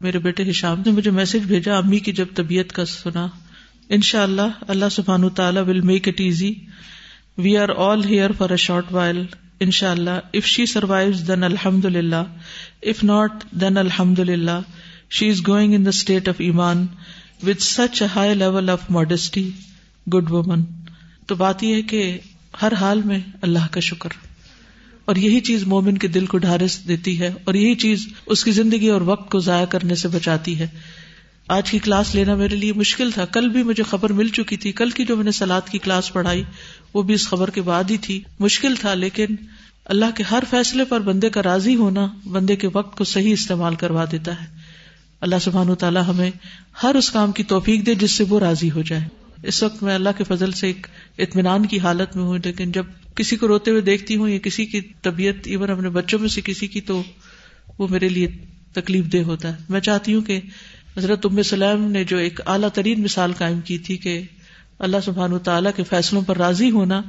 میرے 0.00 0.18
بیٹے 0.18 0.50
ہشام 0.50 0.82
نے 0.86 0.92
مجھے 0.92 1.10
میسج 1.10 1.46
بھیجا، 1.46 1.76
امی 1.78 1.98
کی 1.98 2.12
جب 2.12 2.26
طبیعت 2.34 2.72
کا 2.72 2.84
سنا۔ 2.84 3.26
ان 3.88 4.00
شاء 4.00 4.22
اللہ 4.22 4.62
اللہ 4.68 4.88
سبحان 4.90 5.28
تعالیٰ 5.28 5.66
will 5.68 5.80
make 5.80 6.08
it 6.08 6.20
easy 6.20 6.54
we 7.38 7.56
are 7.56 7.68
all 7.76 8.04
here 8.04 8.30
for 8.38 8.50
a 8.50 8.56
short 8.56 8.92
while 8.92 9.24
ان 9.60 9.70
شاء 9.70 9.90
اللہ 9.90 10.18
اف 10.34 10.46
شی 10.46 10.66
سروائو 10.66 11.10
دین 11.28 11.42
الحمد 11.44 11.84
للہ 11.84 12.22
اف 12.82 13.04
ناٹ 13.04 13.32
دین 13.50 13.76
الحمد 13.76 14.18
للہ 14.18 14.60
she 15.10 15.28
is 15.30 15.40
going 15.48 15.74
in 15.74 15.84
the 15.84 15.88
state 15.88 16.28
of 16.28 16.34
ایمان 16.38 16.86
with 17.46 17.62
such 17.62 18.02
a 18.02 18.08
high 18.16 18.34
level 18.34 18.70
of 18.70 18.90
modesty 18.90 19.50
good 20.14 20.30
woman 20.30 20.64
تو 21.26 21.34
بات 21.34 21.62
یہ 21.62 21.74
ہے 21.74 21.82
کہ 21.82 22.18
ہر 22.62 22.72
حال 22.72 23.02
میں 23.04 23.18
اللہ 23.42 23.66
کا 23.70 23.80
شکر۔ 23.80 24.10
اور 25.10 25.16
یہی 25.16 25.40
چیز 25.40 25.62
مومن 25.66 25.98
کے 25.98 26.08
دل 26.08 26.26
کو 26.26 26.38
ڈھارس 26.38 26.88
دیتی 26.88 27.20
ہے 27.20 27.32
اور 27.44 27.54
یہی 27.54 27.74
چیز 27.74 28.08
اس 28.26 28.44
کی 28.44 28.50
زندگی 28.50 28.88
اور 28.88 29.00
وقت 29.00 29.30
کو 29.30 29.38
ضائع 29.38 29.64
کرنے 29.64 29.94
سے 29.94 30.08
بچاتی 30.08 30.58
ہے۔ 30.58 30.66
آج 31.48 31.70
کی 31.70 31.78
کلاس 31.78 32.14
لینا 32.14 32.34
میرے 32.34 32.56
لیے 32.56 32.72
مشکل 32.72 33.10
تھا۔ 33.10 33.24
کل 33.24 33.48
بھی 33.48 33.62
مجھے 33.62 33.82
خبر 33.82 34.12
مل 34.12 34.28
چکی 34.28 34.56
تھی۔ 34.56 34.72
کل 34.72 34.90
کی 34.90 35.04
جو 35.04 35.16
میں 35.16 35.24
نے 35.24 35.30
سلاد 35.30 35.60
کی 35.70 35.78
کلاس 35.78 36.12
پڑھائی، 36.12 36.44
وہ 36.94 37.02
بھی 37.02 37.14
اس 37.14 37.28
خبر 37.28 37.50
کے 37.50 37.62
بعد 37.62 37.84
ہی 37.90 37.96
تھی۔ 37.96 38.20
مشکل 38.38 38.74
تھا، 38.80 38.94
لیکن 38.94 39.26
اللہ 39.84 40.04
کے 40.14 40.22
ہر 40.30 40.42
فیصلے 40.50 40.84
پر 40.84 41.00
بندے 41.00 41.30
کا 41.30 41.42
راضی 41.42 41.76
ہونا 41.76 42.08
بندے 42.24 42.56
کے 42.56 42.68
وقت 42.72 42.98
کو 42.98 43.04
صحیح 43.04 43.32
استعمال 43.32 43.74
کروا 43.74 44.04
دیتا 44.12 44.42
ہے۔ 44.42 44.46
اللہ 45.20 45.36
سبحان 45.40 45.70
و 45.70 45.74
تعالیٰ 45.74 46.02
ہمیں 46.08 46.30
ہر 46.82 46.94
اس 46.94 47.10
کام 47.10 47.32
کی 47.32 47.42
توفیق 47.42 47.86
دے 47.86 47.94
جس 47.94 48.10
سے 48.10 48.24
وہ 48.28 48.40
راضی 48.40 48.70
ہو 48.70 48.82
جائے۔ 48.82 49.19
اس 49.42 49.62
وقت 49.62 49.82
میں 49.82 49.94
اللہ 49.94 50.08
کے 50.18 50.24
فضل 50.24 50.52
سے 50.52 50.66
ایک 50.66 50.86
اطمینان 51.18 51.66
کی 51.66 51.78
حالت 51.78 52.16
میں 52.16 52.24
ہوں، 52.24 52.38
لیکن 52.44 52.72
جب 52.72 52.86
کسی 53.14 53.36
کو 53.36 53.48
روتے 53.48 53.70
ہوئے 53.70 53.82
دیکھتی 53.82 54.16
ہوں 54.16 54.28
یا 54.28 54.38
کسی 54.38 54.66
کی 54.66 54.80
طبیعت 54.80 55.34
ایون 55.44 55.70
اپنے 55.70 55.88
بچوں 55.88 56.18
میں 56.18 56.28
سے 56.28 56.40
کسی 56.44 56.66
کی، 56.66 56.80
تو 56.80 57.02
وہ 57.78 57.88
میرے 57.90 58.08
لیے 58.08 58.28
تکلیف 58.72 59.04
دہ 59.12 59.18
ہوتا 59.18 59.52
ہے۔ 59.52 59.56
میں 59.68 59.80
چاہتی 59.80 60.14
ہوں 60.14 60.22
کہ 60.22 60.40
حضرت 60.96 61.26
ام 61.26 61.42
سلیم 61.42 61.90
نے 61.90 62.04
جو 62.04 62.16
ایک 62.16 62.40
اعلیٰ 62.46 62.68
ترین 62.68 63.02
مثال 63.02 63.32
قائم 63.32 63.60
کی 63.60 63.78
تھی 63.78 63.96
کہ 63.96 64.22
اللہ 64.78 64.96
سبحان 65.04 65.38
تعالیٰ 65.38 65.70
کے 65.76 65.82
فیصلوں 65.82 66.22
پر 66.22 66.36
راضی 66.36 66.70
ہونا، 66.70 67.02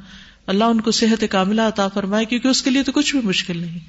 اللہ 0.47 0.63
ان 0.63 0.81
کو 0.81 0.91
صحت 0.91 1.23
کاملہ 1.29 1.61
عطا 1.61 1.87
فرمائے، 1.87 2.25
کیونکہ 2.25 2.47
اس 2.47 2.61
کے 2.61 2.69
لیے 2.69 2.83
تو 2.83 2.91
کچھ 2.91 3.15
بھی 3.15 3.27
مشکل 3.27 3.57
نہیں۔ 3.57 3.79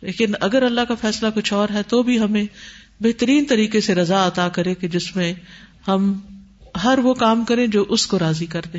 لیکن 0.00 0.32
اگر 0.40 0.62
اللہ 0.62 0.80
کا 0.80 0.94
فیصلہ 0.94 1.28
کچھ 1.34 1.52
اور 1.52 1.68
ہے، 1.74 1.82
تو 1.88 2.02
بھی 2.02 2.18
ہمیں 2.18 2.44
بہترین 3.00 3.44
طریقے 3.48 3.80
سے 3.80 3.94
رضا 3.94 4.26
عطا 4.26 4.48
کرے 4.48 4.74
کہ 4.74 4.88
جس 4.88 5.16
میں 5.16 5.34
ہم 5.88 6.20
ہر 6.84 6.98
وہ 6.98 7.14
کام 7.14 7.44
کریں 7.44 7.66
جو 7.66 7.84
اس 7.88 8.06
کو 8.06 8.18
راضی 8.18 8.46
کر 8.46 8.62
دے۔ 8.72 8.78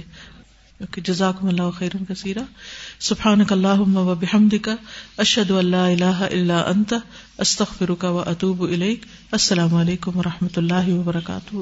جزاک 0.98 1.38
اللہ 1.42 1.70
خیر 1.78 1.90
کثیرہ 2.10 2.40
سبحانک 3.00 3.52
اللہم 3.52 3.98
و 3.98 4.16
بحمدک، 4.16 4.70
اشہد 5.18 5.52
اللہ 5.52 5.76
اللہ 5.76 6.28
اللہ 6.32 6.54
انت 6.54 6.94
استخ 7.38 7.82
و 7.82 8.04
و 8.04 8.20
اطوب 8.20 8.62
السلام 9.32 9.76
علیکم 9.76 10.18
و 10.18 10.24
رحمۃ 10.24 10.58
اللہ 10.58 10.90
وبرکاتہ۔ 10.90 11.56